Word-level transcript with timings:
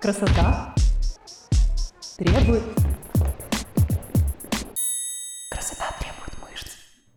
Красота 0.00 0.74
требует... 2.16 2.62
Красота 5.50 5.94
требует 6.00 6.40
мышц. 6.40 6.68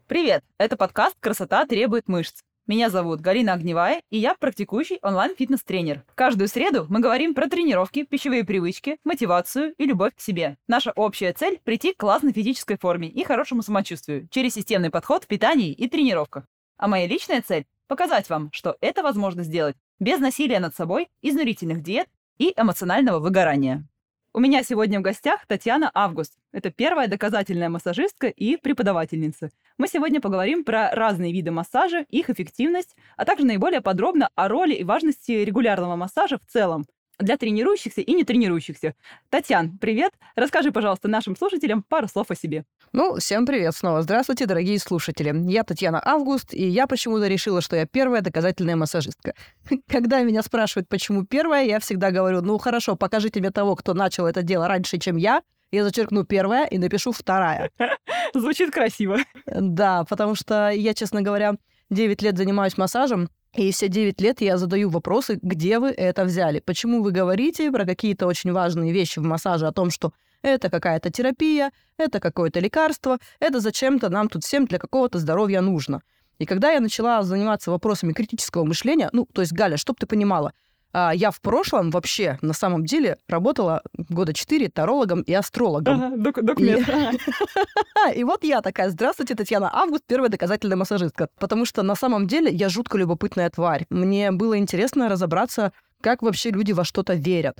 Привет! 0.08 0.44
Это 0.58 0.76
подкаст 0.76 1.16
«Красота 1.22 1.66
требует 1.66 2.10
мышц». 2.10 2.42
Меня 2.68 2.90
зовут 2.90 3.22
Галина 3.22 3.54
Огневая, 3.54 4.02
и 4.10 4.18
я 4.18 4.36
практикующий 4.36 5.00
онлайн-фитнес-тренер. 5.02 6.04
Каждую 6.16 6.50
среду 6.50 6.86
мы 6.90 7.00
говорим 7.00 7.34
про 7.34 7.48
тренировки, 7.48 8.04
пищевые 8.04 8.44
привычки, 8.44 8.98
мотивацию 9.06 9.74
и 9.78 9.86
любовь 9.86 10.16
к 10.18 10.20
себе. 10.20 10.58
Наша 10.68 10.92
общая 10.92 11.32
цель– 11.32 11.62
прийти 11.64 11.94
к 11.94 12.00
классной 12.00 12.34
физической 12.34 12.78
форме 12.78 13.08
и 13.08 13.24
хорошему 13.24 13.62
самочувствию 13.62 14.28
через 14.30 14.56
системный 14.56 14.90
подход 14.90 15.24
в 15.24 15.28
питании 15.28 15.72
и 15.72 15.88
тренировках. 15.88 16.48
А 16.76 16.90
моя 16.90 17.08
личная 17.08 17.42
цель– 17.42 17.66
показать 17.88 18.30
вам, 18.30 18.50
что 18.52 18.76
это 18.82 19.04
возможно 19.04 19.44
сделать 19.44 19.78
без 20.02 20.20
насилия 20.20 20.60
над 20.60 20.76
собой, 20.76 21.08
изнурительных 21.22 21.82
диет 21.82 22.10
и 22.44 22.54
эмоционального 22.58 23.20
выгорания. 23.20 23.88
У 24.34 24.40
меня 24.42 24.64
сегодня 24.64 25.00
в 25.00 25.02
гостях 25.02 25.46
Татьяна 25.48 25.90
Август. 25.94 26.34
Это 26.52 26.72
первая 26.72 27.08
доказательная 27.08 27.70
массажистка 27.70 28.28
и 28.28 28.58
преподавательница. 28.58 29.50
Мы 29.78 29.88
сегодня 29.88 30.20
поговорим 30.20 30.66
про 30.66 30.92
разные 30.92 31.32
виды 31.32 31.52
массажа, 31.52 32.06
их 32.10 32.30
эффективность, 32.30 32.98
а 33.16 33.24
также 33.24 33.46
наиболее 33.46 33.80
подробно 33.80 34.30
о 34.36 34.50
роли 34.50 34.74
и 34.74 34.84
важности 34.84 35.32
регулярного 35.32 35.96
массажа 35.96 36.38
в 36.38 36.46
целом 36.46 36.86
для 37.20 37.38
тренирующихся 37.38 38.02
и 38.02 38.14
не 38.14 38.24
тренирующихся. 38.24 38.96
Татьян, 39.30 39.78
привет! 39.78 40.14
Расскажи, 40.36 40.72
пожалуйста, 40.72 41.08
нашим 41.08 41.36
слушателям 41.36 41.84
пару 41.84 42.08
слов 42.08 42.32
о 42.32 42.36
себе. 42.36 42.66
Ну, 42.92 43.18
всем 43.18 43.46
привет 43.46 43.76
снова. 43.76 44.02
Здравствуйте, 44.02 44.46
дорогие 44.46 44.80
слушатели. 44.80 45.34
Я 45.52 45.64
Татьяна 45.64 46.02
Август, 46.04 46.54
и 46.54 46.68
я 46.68 46.88
почему-то 46.88 47.28
решила, 47.28 47.62
что 47.62 47.76
я 47.76 47.86
первая 47.86 48.22
доказательная 48.22 48.76
массажистка. 48.76 49.34
Когда 49.88 50.22
меня 50.22 50.44
спрашивают, 50.44 50.88
почему 50.90 51.26
первая, 51.26 51.66
я 51.66 51.80
всегда 51.80 52.12
говорю, 52.12 52.42
ну 52.42 52.58
хорошо, 52.58 52.96
покажите 52.96 53.40
мне 53.40 53.52
того, 53.52 53.76
кто 53.76 53.94
начал 53.94 54.26
это 54.26 54.42
дело 54.42 54.68
раньше, 54.68 54.98
чем 54.98 55.18
я, 55.18 55.42
я 55.72 55.84
зачеркну 55.84 56.24
первая 56.24 56.66
и 56.66 56.78
напишу 56.78 57.12
вторая. 57.12 57.72
Звучит 58.34 58.72
красиво. 58.72 59.18
Да, 59.48 60.04
потому 60.04 60.36
что 60.36 60.70
я, 60.70 60.94
честно 60.94 61.22
говоря, 61.22 61.56
9 61.90 62.22
лет 62.22 62.38
занимаюсь 62.38 62.78
массажем, 62.78 63.30
и 63.56 63.72
все 63.72 63.88
9 63.88 64.20
лет 64.22 64.42
я 64.42 64.58
задаю 64.58 64.90
вопросы, 64.90 65.40
где 65.42 65.80
вы 65.80 65.90
это 65.90 66.26
взяли? 66.26 66.60
Почему 66.60 67.04
вы 67.04 67.12
говорите 67.12 67.72
про 67.72 67.86
какие-то 67.86 68.26
очень 68.28 68.52
важные 68.52 68.92
вещи 68.92 69.20
в 69.20 69.24
массаже 69.24 69.68
о 69.68 69.72
том, 69.72 69.92
что 69.92 70.14
это 70.42 70.70
какая-то 70.70 71.10
терапия, 71.10 71.72
это 71.98 72.20
какое-то 72.20 72.60
лекарство, 72.60 73.20
это 73.40 73.60
зачем-то 73.60 74.10
нам 74.10 74.28
тут 74.28 74.44
всем 74.44 74.66
для 74.66 74.80
какого-то 74.80 75.20
здоровья 75.20 75.62
нужно. 75.62 76.02
И 76.40 76.46
когда 76.46 76.72
я 76.72 76.80
начала 76.80 77.24
заниматься 77.24 77.72
вопросами 77.72 78.14
критического 78.14 78.66
мышления, 78.66 79.10
ну, 79.14 79.28
то 79.32 79.42
есть, 79.42 79.54
Галя, 79.54 79.78
чтоб 79.78 79.98
ты 80.00 80.08
понимала, 80.08 80.54
а, 80.94 81.12
я 81.14 81.32
в 81.32 81.42
прошлом 81.42 81.90
вообще, 81.90 82.38
на 82.42 82.54
самом 82.54 82.86
деле, 82.86 83.18
работала 83.28 83.82
года 83.98 84.32
четыре 84.34 84.70
тарологом 84.70 85.22
и 85.22 85.34
астрологом. 85.34 86.04
Ага, 86.04 86.18
док, 86.18 86.44
докмет. 86.44 86.88
И... 86.88 88.16
и 88.20 88.24
вот 88.24 88.44
я 88.44 88.62
такая, 88.62 88.90
здравствуйте, 88.92 89.34
Татьяна 89.34 89.72
Август, 89.74 90.04
первая 90.06 90.30
доказательная 90.30 90.78
массажистка. 90.78 91.30
Потому 91.40 91.66
что 91.66 91.82
на 91.82 91.96
самом 91.96 92.28
деле 92.28 92.52
я 92.52 92.70
жутко 92.70 93.00
любопытная 93.00 93.50
тварь. 93.50 93.88
Мне 93.90 94.32
было 94.32 94.58
интересно 94.60 95.10
разобраться, 95.10 95.74
как 96.00 96.22
вообще 96.22 96.52
люди 96.52 96.74
во 96.74 96.84
что-то 96.84 97.16
верят. 97.16 97.58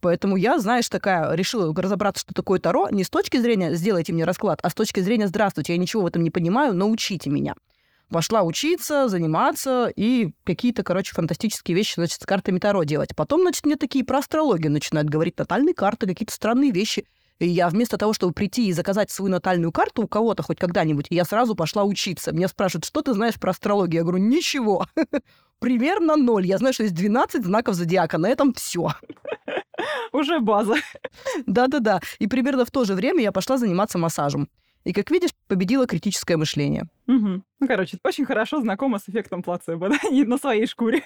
Поэтому 0.00 0.36
я, 0.36 0.58
знаешь, 0.58 0.88
такая 0.88 1.32
решила 1.34 1.72
разобраться, 1.74 2.22
что 2.22 2.34
такое 2.34 2.58
Таро, 2.58 2.88
не 2.90 3.04
с 3.04 3.10
точки 3.10 3.36
зрения 3.36 3.74
«сделайте 3.74 4.12
мне 4.12 4.24
расклад», 4.24 4.58
а 4.62 4.70
с 4.70 4.74
точки 4.74 4.98
зрения 5.00 5.28
«здравствуйте, 5.28 5.74
я 5.74 5.78
ничего 5.78 6.02
в 6.02 6.06
этом 6.06 6.22
не 6.24 6.30
понимаю, 6.30 6.74
научите 6.74 7.30
меня» 7.30 7.54
пошла 8.12 8.42
учиться, 8.42 9.08
заниматься 9.08 9.92
и 9.94 10.32
какие-то, 10.44 10.82
короче, 10.82 11.14
фантастические 11.14 11.76
вещи, 11.76 11.94
значит, 11.96 12.22
с 12.22 12.26
картами 12.26 12.58
Таро 12.58 12.84
делать. 12.84 13.16
Потом, 13.16 13.42
значит, 13.42 13.66
мне 13.66 13.76
такие 13.76 14.04
про 14.04 14.18
астрологию 14.18 14.70
начинают 14.70 15.08
говорить, 15.08 15.38
натальные 15.38 15.74
карты, 15.74 16.06
какие-то 16.06 16.32
странные 16.32 16.70
вещи. 16.70 17.06
И 17.38 17.48
я 17.48 17.68
вместо 17.68 17.96
того, 17.96 18.12
чтобы 18.12 18.32
прийти 18.32 18.68
и 18.68 18.72
заказать 18.72 19.10
свою 19.10 19.30
натальную 19.32 19.72
карту 19.72 20.02
у 20.02 20.06
кого-то 20.06 20.44
хоть 20.44 20.58
когда-нибудь, 20.58 21.06
я 21.10 21.24
сразу 21.24 21.56
пошла 21.56 21.82
учиться. 21.82 22.32
Меня 22.32 22.46
спрашивают, 22.46 22.84
что 22.84 23.02
ты 23.02 23.14
знаешь 23.14 23.34
про 23.34 23.50
астрологию? 23.50 24.00
Я 24.00 24.02
говорю, 24.02 24.18
ничего. 24.18 24.86
Примерно 25.58 26.16
ноль. 26.16 26.46
Я 26.46 26.58
знаю, 26.58 26.72
что 26.72 26.84
есть 26.84 26.94
12 26.94 27.44
знаков 27.44 27.74
зодиака. 27.74 28.18
На 28.18 28.28
этом 28.28 28.54
все. 28.54 28.90
Уже 30.12 30.38
база. 30.40 30.74
Да-да-да. 31.46 32.00
И 32.20 32.28
примерно 32.28 32.64
в 32.64 32.70
то 32.70 32.84
же 32.84 32.94
время 32.94 33.22
я 33.22 33.32
пошла 33.32 33.58
заниматься 33.58 33.98
массажем. 33.98 34.48
И, 34.84 34.92
как 34.92 35.10
видишь, 35.10 35.30
победило 35.46 35.86
критическое 35.86 36.36
мышление. 36.36 36.84
Угу. 37.06 37.42
Ну, 37.60 37.66
короче, 37.66 37.98
очень 38.04 38.24
хорошо 38.24 38.60
знакома 38.60 38.98
с 38.98 39.08
эффектом 39.08 39.42
плацебо, 39.42 39.88
да, 39.90 39.98
и 40.10 40.24
на 40.24 40.38
своей 40.38 40.66
шкуре. 40.66 41.02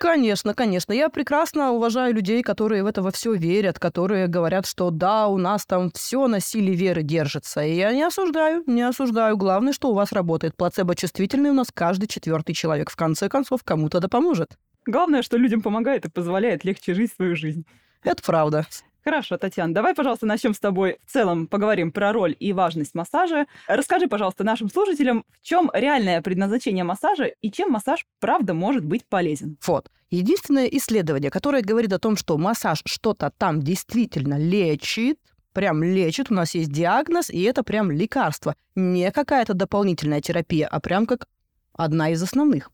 Конечно, 0.00 0.54
конечно. 0.54 0.92
Я 0.92 1.08
прекрасно 1.08 1.72
уважаю 1.72 2.14
людей, 2.14 2.42
которые 2.42 2.84
в 2.84 2.86
это 2.86 3.02
во 3.02 3.10
все 3.10 3.34
верят, 3.34 3.78
которые 3.78 4.28
говорят, 4.28 4.66
что 4.66 4.90
да, 4.90 5.26
у 5.26 5.38
нас 5.38 5.66
там 5.66 5.90
все 5.92 6.28
на 6.28 6.40
силе 6.40 6.74
веры 6.74 7.02
держится. 7.02 7.62
И 7.62 7.74
я 7.74 7.92
не 7.92 8.02
осуждаю, 8.02 8.62
не 8.66 8.82
осуждаю. 8.82 9.36
Главное, 9.36 9.72
что 9.72 9.90
у 9.90 9.94
вас 9.94 10.12
работает. 10.12 10.56
Плацебо 10.56 10.94
чувствительный 10.94 11.50
у 11.50 11.54
нас 11.54 11.68
каждый 11.72 12.06
четвертый 12.06 12.54
человек. 12.54 12.90
В 12.90 12.96
конце 12.96 13.28
концов, 13.28 13.64
кому-то 13.64 13.98
да 13.98 14.08
поможет. 14.08 14.56
Главное, 14.86 15.22
что 15.22 15.36
людям 15.36 15.62
помогает 15.62 16.04
и 16.04 16.10
позволяет 16.10 16.64
легче 16.64 16.94
жить 16.94 17.12
свою 17.12 17.34
жизнь. 17.34 17.66
Это 18.02 18.22
правда. 18.22 18.66
Хорошо, 19.08 19.38
Татьяна, 19.38 19.72
давай, 19.72 19.94
пожалуйста, 19.94 20.26
начнем 20.26 20.52
с 20.52 20.60
тобой 20.60 20.98
в 21.06 21.10
целом 21.10 21.46
поговорим 21.46 21.92
про 21.92 22.12
роль 22.12 22.36
и 22.38 22.52
важность 22.52 22.94
массажа. 22.94 23.46
Расскажи, 23.66 24.06
пожалуйста, 24.06 24.44
нашим 24.44 24.68
слушателям, 24.68 25.24
в 25.32 25.42
чем 25.42 25.70
реальное 25.72 26.20
предназначение 26.20 26.84
массажа 26.84 27.24
и 27.40 27.50
чем 27.50 27.70
массаж, 27.70 28.04
правда, 28.20 28.52
может 28.52 28.84
быть 28.84 29.06
полезен. 29.06 29.56
Вот. 29.66 29.90
Единственное 30.10 30.66
исследование, 30.66 31.30
которое 31.30 31.62
говорит 31.62 31.90
о 31.94 31.98
том, 31.98 32.18
что 32.18 32.36
массаж 32.36 32.82
что-то 32.84 33.32
там 33.38 33.62
действительно 33.62 34.38
лечит, 34.38 35.18
прям 35.54 35.82
лечит, 35.82 36.30
у 36.30 36.34
нас 36.34 36.54
есть 36.54 36.70
диагноз, 36.70 37.30
и 37.30 37.40
это 37.44 37.62
прям 37.62 37.90
лекарство. 37.90 38.56
Не 38.74 39.10
какая-то 39.10 39.54
дополнительная 39.54 40.20
терапия, 40.20 40.68
а 40.68 40.80
прям 40.80 41.06
как 41.06 41.28
одна 41.72 42.10
из 42.10 42.22
основных. 42.22 42.70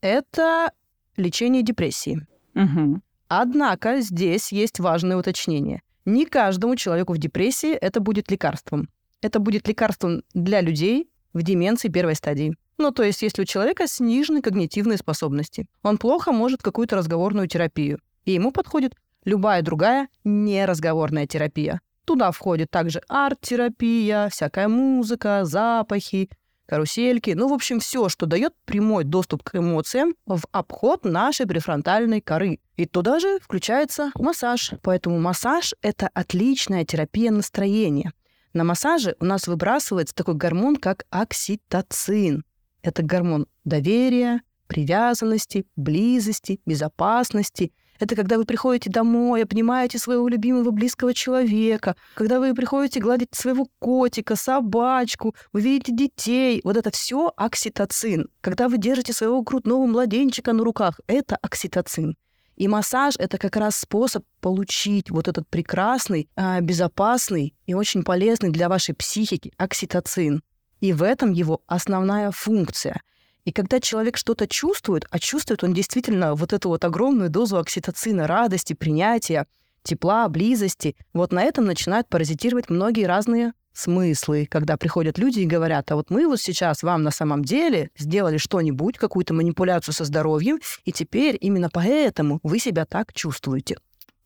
Это 0.00 0.72
лечение 1.16 1.62
депрессии. 1.62 2.26
Угу. 2.56 3.00
Однако 3.36 4.00
здесь 4.00 4.52
есть 4.52 4.78
важное 4.78 5.16
уточнение. 5.16 5.82
Не 6.04 6.24
каждому 6.24 6.76
человеку 6.76 7.14
в 7.14 7.18
депрессии 7.18 7.72
это 7.72 7.98
будет 7.98 8.30
лекарством. 8.30 8.88
Это 9.22 9.40
будет 9.40 9.66
лекарством 9.66 10.22
для 10.34 10.60
людей 10.60 11.10
в 11.32 11.42
деменции 11.42 11.88
первой 11.88 12.14
стадии. 12.14 12.54
Ну, 12.78 12.92
то 12.92 13.02
есть, 13.02 13.22
если 13.22 13.42
у 13.42 13.44
человека 13.44 13.88
снижены 13.88 14.40
когнитивные 14.40 14.98
способности, 14.98 15.66
он 15.82 15.98
плохо 15.98 16.30
может 16.30 16.62
какую-то 16.62 16.94
разговорную 16.94 17.48
терапию, 17.48 17.98
и 18.24 18.32
ему 18.32 18.52
подходит 18.52 18.94
любая 19.24 19.62
другая 19.62 20.08
неразговорная 20.22 21.26
терапия. 21.26 21.80
Туда 22.04 22.30
входит 22.30 22.70
также 22.70 23.00
арт-терапия, 23.08 24.28
всякая 24.28 24.68
музыка, 24.68 25.40
запахи, 25.44 26.30
карусельки, 26.66 27.30
ну, 27.30 27.48
в 27.48 27.52
общем, 27.52 27.80
все, 27.80 28.08
что 28.08 28.26
дает 28.26 28.54
прямой 28.64 29.04
доступ 29.04 29.42
к 29.42 29.56
эмоциям 29.56 30.14
в 30.26 30.42
обход 30.52 31.04
нашей 31.04 31.46
префронтальной 31.46 32.20
коры. 32.20 32.60
И 32.76 32.86
туда 32.86 33.20
же 33.20 33.38
включается 33.40 34.10
массаж. 34.16 34.72
Поэтому 34.82 35.20
массаж— 35.20 35.74
это 35.82 36.08
отличная 36.12 36.84
терапия 36.84 37.30
настроения. 37.30 38.12
На 38.52 38.64
массаже 38.64 39.16
у 39.20 39.24
нас 39.24 39.46
выбрасывается 39.46 40.14
такой 40.14 40.34
гормон, 40.34 40.76
как 40.76 41.06
окситоцин. 41.10 42.44
Это 42.82 43.02
гормон 43.02 43.46
доверия, 43.64 44.42
привязанности, 44.66 45.66
близости, 45.76 46.60
безопасности— 46.64 47.72
это 47.98 48.16
когда 48.16 48.38
вы 48.38 48.44
приходите 48.44 48.90
домой, 48.90 49.42
обнимаете 49.42 49.98
своего 49.98 50.28
любимого 50.28 50.70
близкого 50.70 51.14
человека, 51.14 51.96
когда 52.14 52.40
вы 52.40 52.54
приходите 52.54 53.00
гладить 53.00 53.34
своего 53.34 53.68
котика, 53.78 54.36
собачку, 54.36 55.34
вы 55.52 55.60
видите 55.60 55.92
детей. 55.92 56.60
Вот 56.64 56.76
это 56.76 56.90
все 56.90 57.32
окситоцин. 57.36 58.28
Когда 58.40 58.68
вы 58.68 58.78
держите 58.78 59.12
своего 59.12 59.42
грудного 59.42 59.86
младенчика 59.86 60.52
на 60.52 60.64
руках, 60.64 61.00
это 61.06 61.36
окситоцин. 61.36 62.16
И 62.56 62.68
массаж— 62.68 63.14
это 63.18 63.36
как 63.38 63.56
раз 63.56 63.76
способ 63.76 64.24
получить 64.40 65.10
вот 65.10 65.26
этот 65.26 65.48
прекрасный, 65.48 66.28
а, 66.36 66.60
безопасный 66.60 67.54
и 67.66 67.74
очень 67.74 68.04
полезный 68.04 68.50
для 68.50 68.68
вашей 68.68 68.94
психики 68.94 69.52
окситоцин. 69.56 70.42
И 70.80 70.92
в 70.92 71.02
этом 71.02 71.32
его 71.32 71.62
основная 71.66 72.30
функция— 72.30 73.00
и 73.44 73.52
когда 73.52 73.80
человек 73.80 74.16
что-то 74.16 74.46
чувствует, 74.46 75.06
а 75.10 75.18
чувствует 75.18 75.64
он 75.64 75.74
действительно 75.74 76.34
вот 76.34 76.52
эту 76.52 76.68
вот 76.68 76.84
огромную 76.84 77.30
дозу 77.30 77.58
окситоцина, 77.58 78.26
радости, 78.26 78.72
принятия, 78.72 79.46
тепла, 79.82 80.28
близости, 80.28 80.96
вот 81.12 81.32
на 81.32 81.42
этом 81.42 81.66
начинают 81.66 82.08
паразитировать 82.08 82.70
многие 82.70 83.04
разные 83.04 83.52
смыслы, 83.74 84.46
когда 84.48 84.76
приходят 84.76 85.18
люди 85.18 85.40
и 85.40 85.46
говорят, 85.46 85.90
а 85.90 85.96
вот 85.96 86.08
мы 86.08 86.26
вот 86.26 86.40
сейчас 86.40 86.82
вам 86.82 87.02
на 87.02 87.10
самом 87.10 87.44
деле 87.44 87.90
сделали 87.98 88.38
что-нибудь, 88.38 88.96
какую-то 88.96 89.34
манипуляцию 89.34 89.94
со 89.94 90.04
здоровьем, 90.04 90.60
и 90.84 90.92
теперь 90.92 91.36
именно 91.40 91.68
поэтому 91.70 92.40
вы 92.42 92.58
себя 92.58 92.86
так 92.86 93.12
чувствуете. 93.12 93.76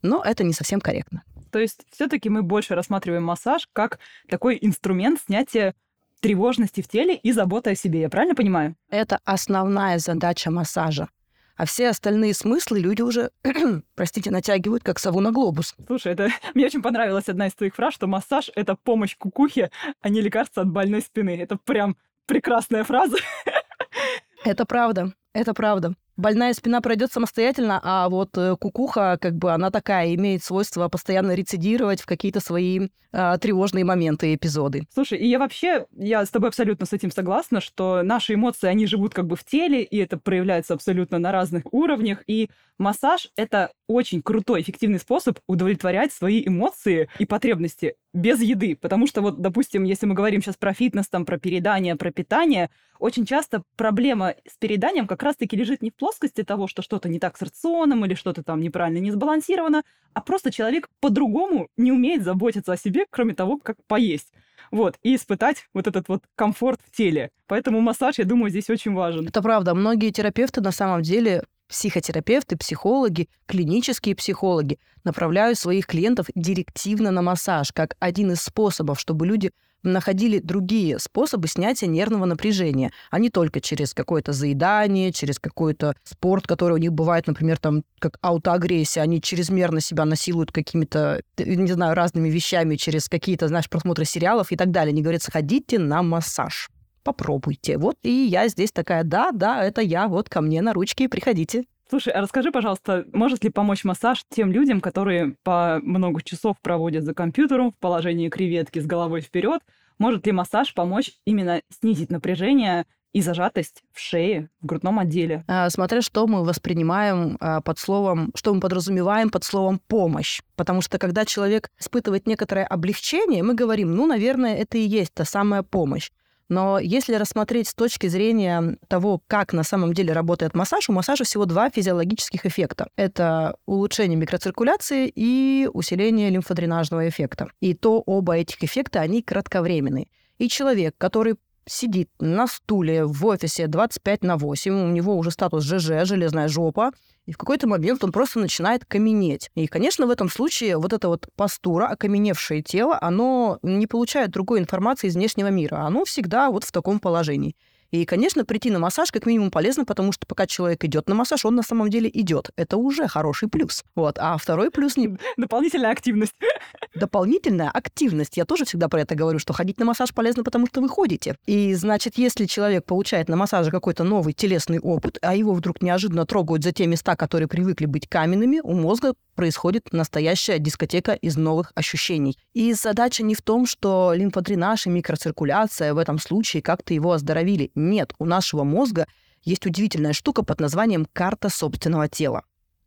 Но 0.03 0.23
это 0.23 0.45
не 0.45 0.53
совсем 0.53 0.81
корректно. 0.81 1.25
То 1.51 1.59
есть 1.59 1.81
все-таки 1.91 2.29
мы 2.29 2.43
больше 2.43 2.75
рассматриваем 2.75 3.25
массаж 3.25 3.69
как 3.73 3.99
такой 4.29 4.59
инструмент 4.61 5.21
снятия 5.25 5.75
тревожности 6.21 6.81
в 6.81 6.89
теле 6.89 7.17
и 7.17 7.33
заботы 7.33 7.71
о 7.71 7.75
себе. 7.75 8.01
Я 8.03 8.09
правильно 8.09 8.35
понимаю? 8.35 8.77
Это 8.91 9.21
основная 9.25 9.99
задача 9.99 10.51
массажа. 10.51 11.09
а 11.57 11.65
все 11.67 11.89
остальные 11.89 12.35
смыслы 12.35 12.79
люди 12.79 13.03
уже, 13.03 13.31
простите, 13.97 14.31
натягивают, 14.31 14.85
как 14.85 14.99
сову 15.01 15.21
на 15.21 15.33
глобус. 15.33 15.75
Слушай, 15.87 16.13
это 16.13 16.29
мне 16.55 16.67
очень 16.67 16.83
понравилась 16.83 17.29
одна 17.29 17.49
из 17.49 17.55
твоих 17.55 17.75
фраз, 17.75 17.95
что 17.95 18.07
массаж— 18.07 18.51
это 18.55 18.77
помощь 18.77 19.17
кукухе, 19.17 19.71
а 20.01 20.09
не 20.09 20.21
лекарство 20.21 20.63
от 20.63 20.69
больной 20.71 21.01
спины. 21.03 21.37
Это 21.37 21.57
прям 21.57 21.97
прекрасная 22.27 22.85
фраза. 22.85 23.17
Это 24.45 24.65
правда, 24.65 25.13
это 25.33 25.53
правда 25.53 25.95
больная 26.19 26.53
спина 26.53 26.83
пройдет 26.83 27.13
самостоятельно, 27.13 27.81
а 27.83 28.09
вот 28.11 28.37
э, 28.37 28.57
кукуха, 28.57 29.17
как 29.21 29.37
бы, 29.37 29.53
она 29.53 29.71
такая, 29.71 30.15
имеет 30.15 30.45
свойство 30.45 30.89
постоянно 30.89 31.35
рецидировать 31.35 32.03
в 32.03 32.07
какие-то 32.07 32.41
свои 32.41 32.89
э, 33.13 33.39
тревожные 33.41 33.85
моменты 33.85 34.33
и 34.33 34.35
эпизоды. 34.35 34.83
Слушай, 34.93 35.19
и 35.19 35.29
я 35.29 35.39
вообще, 35.39 35.87
я 35.97 36.27
с 36.27 36.31
тобой 36.31 36.49
абсолютно 36.49 36.85
с 36.85 36.93
этим 36.93 37.11
согласна, 37.11 37.61
что 37.61 38.03
наши 38.03 38.35
эмоции, 38.35 38.67
они 38.67 38.87
живут 38.87 39.15
как 39.15 39.27
бы 39.27 39.37
в 39.37 39.45
теле, 39.45 39.83
и 39.83 39.97
это 39.97 40.19
проявляется 40.19 40.75
абсолютно 40.75 41.19
на 41.19 41.33
разных 41.33 41.63
уровнях, 41.73 42.25
и 42.27 42.51
массаж— 42.79 43.31
это 43.37 43.71
очень 43.87 44.21
крутой, 44.21 44.61
эффективный 44.63 44.99
способ 44.99 45.39
удовлетворять 45.47 46.13
свои 46.13 46.47
эмоции 46.47 47.09
и 47.19 47.25
потребности 47.25 47.95
без 48.13 48.41
еды. 48.41 48.77
Потому 48.77 49.07
что 49.07 49.23
вот, 49.23 49.41
допустим, 49.41 49.85
если 49.85 50.07
мы 50.07 50.15
говорим 50.15 50.43
сейчас 50.43 50.57
про 50.57 50.75
фитнес, 50.75 51.09
там, 51.09 51.25
про 51.25 51.39
передание, 51.39 51.97
про 51.97 52.11
питание, 52.11 52.71
очень 52.99 53.25
часто 53.25 53.63
проблема 53.77 54.35
с 54.47 54.57
переданием 54.59 55.07
как 55.07 55.23
раз-таки 55.23 55.57
лежит 55.57 55.83
не 55.83 55.91
в 55.91 55.95
плоскости 56.09 56.43
того, 56.43 56.69
что 56.69 56.81
что-то 56.81 57.09
не 57.11 57.19
так 57.19 57.37
с 57.37 57.43
рационом 57.43 58.05
или 58.07 58.15
что-то 58.15 58.43
там 58.43 58.61
неправильно 58.61 58.99
не 58.99 59.11
сбалансировано, 59.11 59.83
а 60.15 60.21
просто 60.23 60.51
человек 60.51 60.89
по-другому 61.01 61.69
не 61.77 61.93
умеет 61.93 62.25
заботиться 62.25 62.73
о 62.73 62.77
себе, 62.79 63.05
кроме 63.11 63.35
того, 63.35 63.59
как 63.63 63.77
поесть. 63.87 64.33
Вот, 64.71 64.97
и 65.03 65.15
испытать 65.15 65.67
вот 65.75 65.87
этот 65.87 66.09
вот 66.09 66.25
комфорт 66.35 66.81
в 66.83 66.97
теле. 66.97 67.31
Поэтому 67.47 67.81
массаж, 67.81 68.19
я 68.19 68.25
думаю, 68.25 68.49
здесь 68.49 68.71
очень 68.71 68.95
важен. 68.95 69.29
Это 69.29 69.43
правда. 69.43 69.75
Многие 69.75 70.11
терапевты 70.11 70.63
на 70.63 70.73
самом 70.73 71.03
деле 71.03 71.45
психотерапевты, 71.69 72.57
психологи, 72.57 73.29
клинические 73.47 74.17
психологи 74.17 74.79
направляют 75.05 75.59
своих 75.59 75.87
клиентов 75.87 76.27
директивно 76.35 77.11
на 77.11 77.21
массаж, 77.21 77.73
как 77.73 77.97
один 77.99 78.33
из 78.33 78.41
способов, 78.41 78.99
чтобы 78.99 79.27
люди 79.27 79.53
находили 79.83 80.39
другие 80.39 80.99
способы 80.99 81.49
снятия 81.49 81.89
нервного 81.89 82.25
напряжения, 82.25 82.93
а 83.11 83.19
не 83.19 83.31
только 83.31 83.61
через 83.61 83.95
какое-то 83.95 84.33
заедание, 84.33 85.13
через 85.13 85.39
какой-то 85.39 85.95
спорт, 86.05 86.47
который 86.47 86.75
у 86.75 86.79
них 86.79 86.93
бывает, 86.93 87.27
например, 87.27 87.59
там, 87.59 87.85
как 87.99 88.19
аутоагрессия, 88.21 89.03
они 89.03 89.21
чрезмерно 89.21 89.81
себя 89.81 90.05
насилуют 90.05 90.53
какими-то, 90.53 91.23
не 91.39 91.73
знаю, 91.73 91.95
разными 91.95 92.29
вещами 92.29 92.77
через 92.77 93.09
какие-то, 93.09 93.49
знаешь, 93.49 93.69
просмотры 93.69 94.05
сериалов 94.05 94.53
и 94.53 94.57
так 94.57 94.71
далее. 94.71 94.93
Они 94.93 95.03
говорят, 95.03 95.23
сходите 95.23 95.79
на 95.79 96.03
массаж 96.03 96.69
попробуйте. 97.05 97.79
Вот 97.79 97.97
и 98.03 98.27
я 98.27 98.49
здесь 98.49 98.71
такая, 98.71 99.03
да, 99.03 99.31
да, 99.33 99.65
это 99.65 99.81
я, 99.81 100.09
вот 100.09 100.29
ко 100.29 100.43
мне 100.43 100.61
на 100.61 100.75
ручки, 100.75 101.07
приходите. 101.07 101.65
Слушай, 101.89 102.13
а 102.13 102.21
расскажи, 102.21 102.51
пожалуйста, 102.51 103.07
может 103.13 103.45
ли 103.45 103.51
помочь 103.51 103.85
массаж 103.85 104.25
тем 104.29 104.53
людям, 104.53 104.81
которые 104.81 105.37
по 105.43 105.81
много 105.83 106.23
часов 106.23 106.57
проводят 106.61 107.05
за 107.05 107.15
компьютером 107.15 107.73
в 107.73 107.79
положении 107.79 108.29
креветки 108.29 108.79
с 108.79 108.87
головой 108.87 109.23
вперед? 109.23 109.63
Может 109.99 110.27
ли 110.27 110.33
массаж 110.33 110.75
помочь 110.75 111.13
именно 111.25 111.63
снизить 111.71 112.11
напряжение 112.11 112.85
и 113.13 113.23
зажатость 113.23 113.83
в 113.93 114.01
шее, 114.01 114.51
в 114.61 114.67
грудном 114.67 114.99
отделе. 114.99 115.45
А, 115.49 115.71
смотря 115.71 116.03
что 116.03 116.27
мы 116.27 116.45
воспринимаем 116.45 117.37
а, 117.41 117.61
под 117.61 117.79
словом, 117.79 118.31
что 118.35 118.53
мы 118.53 118.61
подразумеваем 118.61 119.31
под 119.31 119.45
словом 119.45 119.81
помощь. 119.89 120.41
Потому 120.57 120.83
что 120.83 120.99
когда 120.99 121.25
человек 121.25 121.71
испытывает 121.79 122.27
некоторое 122.27 122.65
облегчение, 122.65 123.43
мы 123.43 123.55
говорим, 123.55 123.95
ну, 123.95 124.07
наверное, 124.07 124.57
это 124.57 124.79
и 124.79 124.83
есть 124.83 125.15
та 125.15 125.25
самая 125.25 125.63
помощь. 125.63 126.11
Но 126.49 126.79
если 126.79 127.15
рассмотреть 127.15 127.69
с 127.69 127.75
точки 127.75 128.07
зрения 128.07 128.79
того, 128.89 129.21
как 129.27 129.53
на 129.53 129.63
самом 129.63 129.93
деле 129.93 130.13
работает 130.13 130.55
массаж, 130.55 130.89
у 130.89 130.93
массажа 130.93 131.25
всего 131.25 131.45
два 131.45 131.71
физиологических 131.71 132.47
эффекта. 132.47 132.89
Это 132.97 133.57
улучшение 133.67 134.17
микроциркуляции 134.17 135.13
и 135.15 135.69
усиление 135.73 136.31
лимфодренажного 136.31 137.09
эффекта. 137.09 137.49
И 137.61 137.75
то 137.75 138.01
оба 138.01 138.37
этих 138.37 138.63
эффекта, 138.65 139.01
они 139.01 139.23
кратковременные. 139.23 140.09
И 140.39 140.49
человек, 140.49 140.95
который 140.97 141.37
сидит 141.69 142.11
на 142.19 142.47
стуле 142.47 143.05
в 143.05 143.25
офисе 143.27 143.67
25 143.67 144.23
на 144.25 144.37
8, 144.37 144.73
у 144.73 144.89
него 144.89 145.17
уже 145.17 145.31
статус 145.31 145.65
ЖЖ, 145.65 146.05
железная 146.05 146.49
жопа, 146.49 146.93
и 147.27 147.33
в 147.33 147.37
какой-то 147.37 147.67
момент 147.67 148.03
он 148.03 148.11
просто 148.11 148.39
начинает 148.39 148.85
каменеть. 148.87 149.51
И, 149.55 149.67
конечно, 149.67 150.07
в 150.07 150.11
этом 150.11 150.31
случае 150.31 150.79
вот 150.79 150.93
эта 150.95 151.09
вот 151.09 151.29
постура, 151.37 151.87
окаменевшее 151.87 152.63
тело, 152.63 152.99
оно 153.01 153.59
не 153.63 153.87
получает 153.87 154.31
другой 154.31 154.61
информации 154.61 155.09
из 155.09 155.15
внешнего 155.15 155.49
мира. 155.49 155.77
Оно 155.87 156.05
всегда 156.07 156.51
вот 156.51 156.65
в 156.65 156.73
таком 156.73 157.01
положении. 157.01 157.55
И, 157.91 158.05
конечно, 158.05 158.45
прийти 158.45 158.71
на 158.71 158.79
массаж 158.79 159.11
как 159.11 159.27
минимум 159.27 159.51
полезно, 159.51 159.85
потому 159.85 160.13
что 160.13 160.27
пока 160.27 160.47
человек 160.47 160.85
идет 160.85 161.09
на 161.09 161.15
массаж, 161.15 161.45
он 161.45 161.55
на 161.55 161.63
самом 161.63 161.89
деле 161.89 162.11
идет. 162.13 162.51
Это 162.57 162.77
уже 162.77 163.09
хороший 163.09 163.49
плюс. 163.49 163.85
Вот. 163.95 164.19
А 164.19 164.37
второй 164.37 164.71
плюс 164.71 164.97
не... 164.97 165.17
Дополнительная 165.37 165.91
активность. 165.91 166.35
Дополнительная 166.95 167.71
активность. 167.71 168.37
Я 168.37 168.45
тоже 168.45 168.65
всегда 168.65 168.89
про 168.89 169.01
это 169.01 169.15
говорю, 169.15 169.39
что 169.39 169.53
ходить 169.53 169.79
на 169.79 169.87
массаж 169.87 170.13
полезно, 170.13 170.45
потому 170.45 170.67
что 170.67 170.81
вы 170.81 170.89
ходите. 170.89 171.37
И, 171.47 171.75
значит, 171.75 172.19
если 172.19 172.45
человек 172.45 172.85
получает 172.85 173.29
на 173.29 173.37
массаже 173.37 173.71
какой-то 173.71 174.05
новый 174.05 174.35
телесный 174.35 174.79
опыт, 174.79 175.19
а 175.23 175.35
его 175.35 175.55
вдруг 175.55 175.81
неожиданно 175.83 176.27
трогают 176.27 176.65
за 176.65 176.73
те 176.73 176.87
места, 176.87 177.17
которые 177.17 177.49
привыкли 177.49 177.87
быть 177.87 178.09
каменными, 178.09 178.61
у 178.63 178.75
мозга 178.75 179.15
происходит 179.39 179.93
настоящая 179.93 180.59
дискотека 180.59 181.13
из 181.13 181.37
новых 181.37 181.71
ощущений. 181.77 182.37
И 182.55 182.73
задача 182.73 183.23
не 183.23 183.37
в 183.37 183.43
том, 183.43 183.67
что 183.67 184.13
лимфодренаж 184.13 184.89
и 184.89 184.91
микроциркуляция 184.91 185.95
в 185.95 185.99
этом 185.99 186.19
случае 186.19 186.61
как-то 186.61 186.93
его 186.93 187.13
оздоровили. 187.13 187.71
Нет, 187.79 188.13
у 188.19 188.25
нашего 188.25 188.65
мозга 188.65 189.07
есть 189.43 189.67
удивительная 189.67 190.13
штука 190.13 190.43
под 190.43 190.61
названием 190.61 191.07
карта 191.13 191.49
собственного 191.49 192.09
тела. 192.09 192.43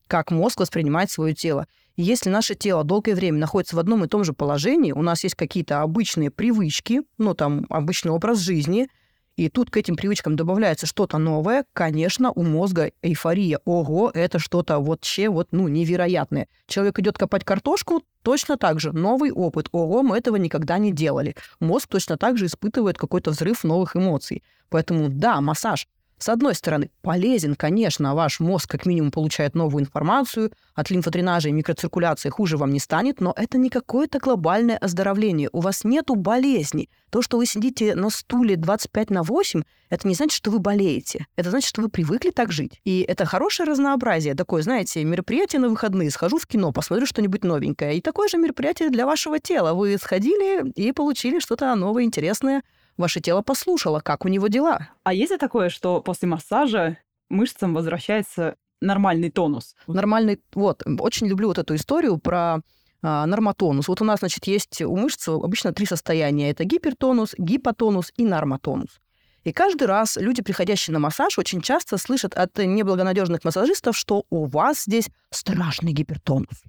Как 0.07 0.31
мозг 0.31 0.59
воспринимает 0.59 1.09
свое 1.09 1.33
тело. 1.33 1.67
Если 1.95 2.29
наше 2.29 2.55
тело 2.55 2.83
долгое 2.83 3.15
время 3.15 3.37
находится 3.37 3.75
в 3.75 3.79
одном 3.79 4.03
и 4.03 4.07
том 4.07 4.23
же 4.23 4.33
положении, 4.33 4.91
у 4.91 5.01
нас 5.01 5.23
есть 5.23 5.35
какие-то 5.35 5.81
обычные 5.81 6.31
привычки, 6.31 7.01
ну 7.17 7.33
там 7.33 7.65
обычный 7.69 8.11
образ 8.11 8.39
жизни– 8.39 8.87
и 9.37 9.49
тут 9.49 9.69
к 9.69 9.77
этим 9.77 9.95
привычкам 9.95 10.35
добавляется 10.35 10.85
что-то 10.85 11.17
новое, 11.17 11.65
конечно, 11.73 12.31
у 12.31 12.43
мозга 12.43 12.91
эйфория. 13.01 13.59
Ого, 13.65 14.11
это 14.13 14.39
что-то 14.39 14.79
вообще 14.79 15.29
вот, 15.29 15.49
ну, 15.51 15.67
невероятное. 15.67 16.47
Человек 16.67 16.99
идет 16.99 17.17
копать 17.17 17.43
картошку, 17.43 18.03
точно 18.23 18.57
так 18.57 18.79
же, 18.79 18.91
новый 18.91 19.31
опыт. 19.31 19.69
Ого, 19.71 20.03
мы 20.03 20.17
этого 20.17 20.35
никогда 20.35 20.77
не 20.77 20.91
делали. 20.91 21.35
Мозг 21.59 21.87
точно 21.87 22.17
так 22.17 22.37
же 22.37 22.45
испытывает 22.45 22.97
какой-то 22.97 23.31
взрыв 23.31 23.63
новых 23.63 23.95
эмоций. 23.95 24.43
Поэтому 24.69 25.09
да, 25.09 25.41
массаж 25.41 25.87
с 26.21 26.29
одной 26.29 26.53
стороны, 26.53 26.91
полезен, 27.01 27.55
конечно, 27.55 28.13
ваш 28.13 28.39
мозг 28.39 28.69
как 28.69 28.85
минимум 28.85 29.11
получает 29.11 29.55
новую 29.55 29.83
информацию, 29.83 30.51
от 30.75 30.89
лимфодренажа 30.91 31.49
и 31.49 31.51
микроциркуляции 31.51 32.29
хуже 32.29 32.57
вам 32.57 32.71
не 32.71 32.79
станет, 32.79 33.19
но 33.19 33.33
это 33.35 33.57
не 33.57 33.69
какое-то 33.69 34.19
глобальное 34.19 34.77
оздоровление. 34.77 35.49
У 35.51 35.61
вас 35.61 35.83
нету 35.83 36.15
болезни. 36.15 36.89
То, 37.09 37.21
что 37.21 37.37
вы 37.37 37.45
сидите 37.45 37.95
на 37.95 38.09
стуле 38.09 38.55
25 38.55 39.09
на 39.09 39.23
8, 39.23 39.63
это 39.89 40.07
не 40.07 40.13
значит, 40.13 40.33
что 40.33 40.51
вы 40.51 40.59
болеете. 40.59 41.25
Это 41.35 41.49
значит, 41.49 41.67
что 41.67 41.81
вы 41.81 41.89
привыкли 41.89 42.29
так 42.29 42.51
жить. 42.51 42.79
И 42.85 43.01
это 43.01 43.25
хорошее 43.25 43.67
разнообразие. 43.67 44.35
Такое, 44.35 44.61
знаете, 44.61 45.03
мероприятие 45.03 45.59
на 45.59 45.69
выходные. 45.69 46.11
Схожу 46.11 46.37
в 46.37 46.47
кино, 46.47 46.71
посмотрю 46.71 47.05
что-нибудь 47.05 47.43
новенькое. 47.43 47.97
И 47.97 48.01
такое 48.01 48.29
же 48.29 48.37
мероприятие 48.37 48.89
для 48.89 49.05
вашего 49.05 49.39
тела. 49.39 49.73
Вы 49.73 49.97
сходили 49.97 50.69
и 50.71 50.91
получили 50.93 51.39
что-то 51.39 51.75
новое, 51.75 52.03
интересное, 52.03 52.61
Ваше 53.01 53.19
тело 53.19 53.41
послушало, 53.41 53.99
как 53.99 54.25
у 54.25 54.27
него 54.27 54.47
дела. 54.47 54.89
А 55.03 55.13
есть 55.13 55.31
ли 55.31 55.37
такое, 55.37 55.69
что 55.69 56.01
после 56.01 56.27
массажа 56.27 56.97
мышцам 57.29 57.73
возвращается 57.73 58.55
нормальный 58.79 59.31
тонус? 59.31 59.75
Нормальный, 59.87 60.39
вот, 60.53 60.83
очень 60.99 61.27
люблю 61.27 61.47
вот 61.47 61.57
эту 61.57 61.73
историю 61.75 62.19
про 62.19 62.61
а, 63.01 63.25
нормотонус. 63.25 63.87
Вот 63.87 64.01
у 64.01 64.05
нас, 64.05 64.19
значит, 64.19 64.45
есть 64.45 64.83
у 64.83 64.95
мышц 64.95 65.27
обычно 65.27 65.73
три 65.73 65.87
состояния. 65.87 66.51
Это 66.51 66.63
гипертонус, 66.63 67.33
гипотонус 67.39 68.11
и 68.17 68.23
нормотонус. 68.23 69.01
И 69.43 69.51
каждый 69.51 69.87
раз 69.87 70.17
люди, 70.17 70.43
приходящие 70.43 70.93
на 70.93 70.99
массаж, 70.99 71.39
очень 71.39 71.61
часто 71.61 71.97
слышат 71.97 72.35
от 72.35 72.55
неблагонадежных 72.59 73.43
массажистов, 73.43 73.97
что 73.97 74.25
у 74.29 74.45
вас 74.45 74.83
здесь 74.83 75.09
страшный 75.31 75.93
гипертонус. 75.93 76.61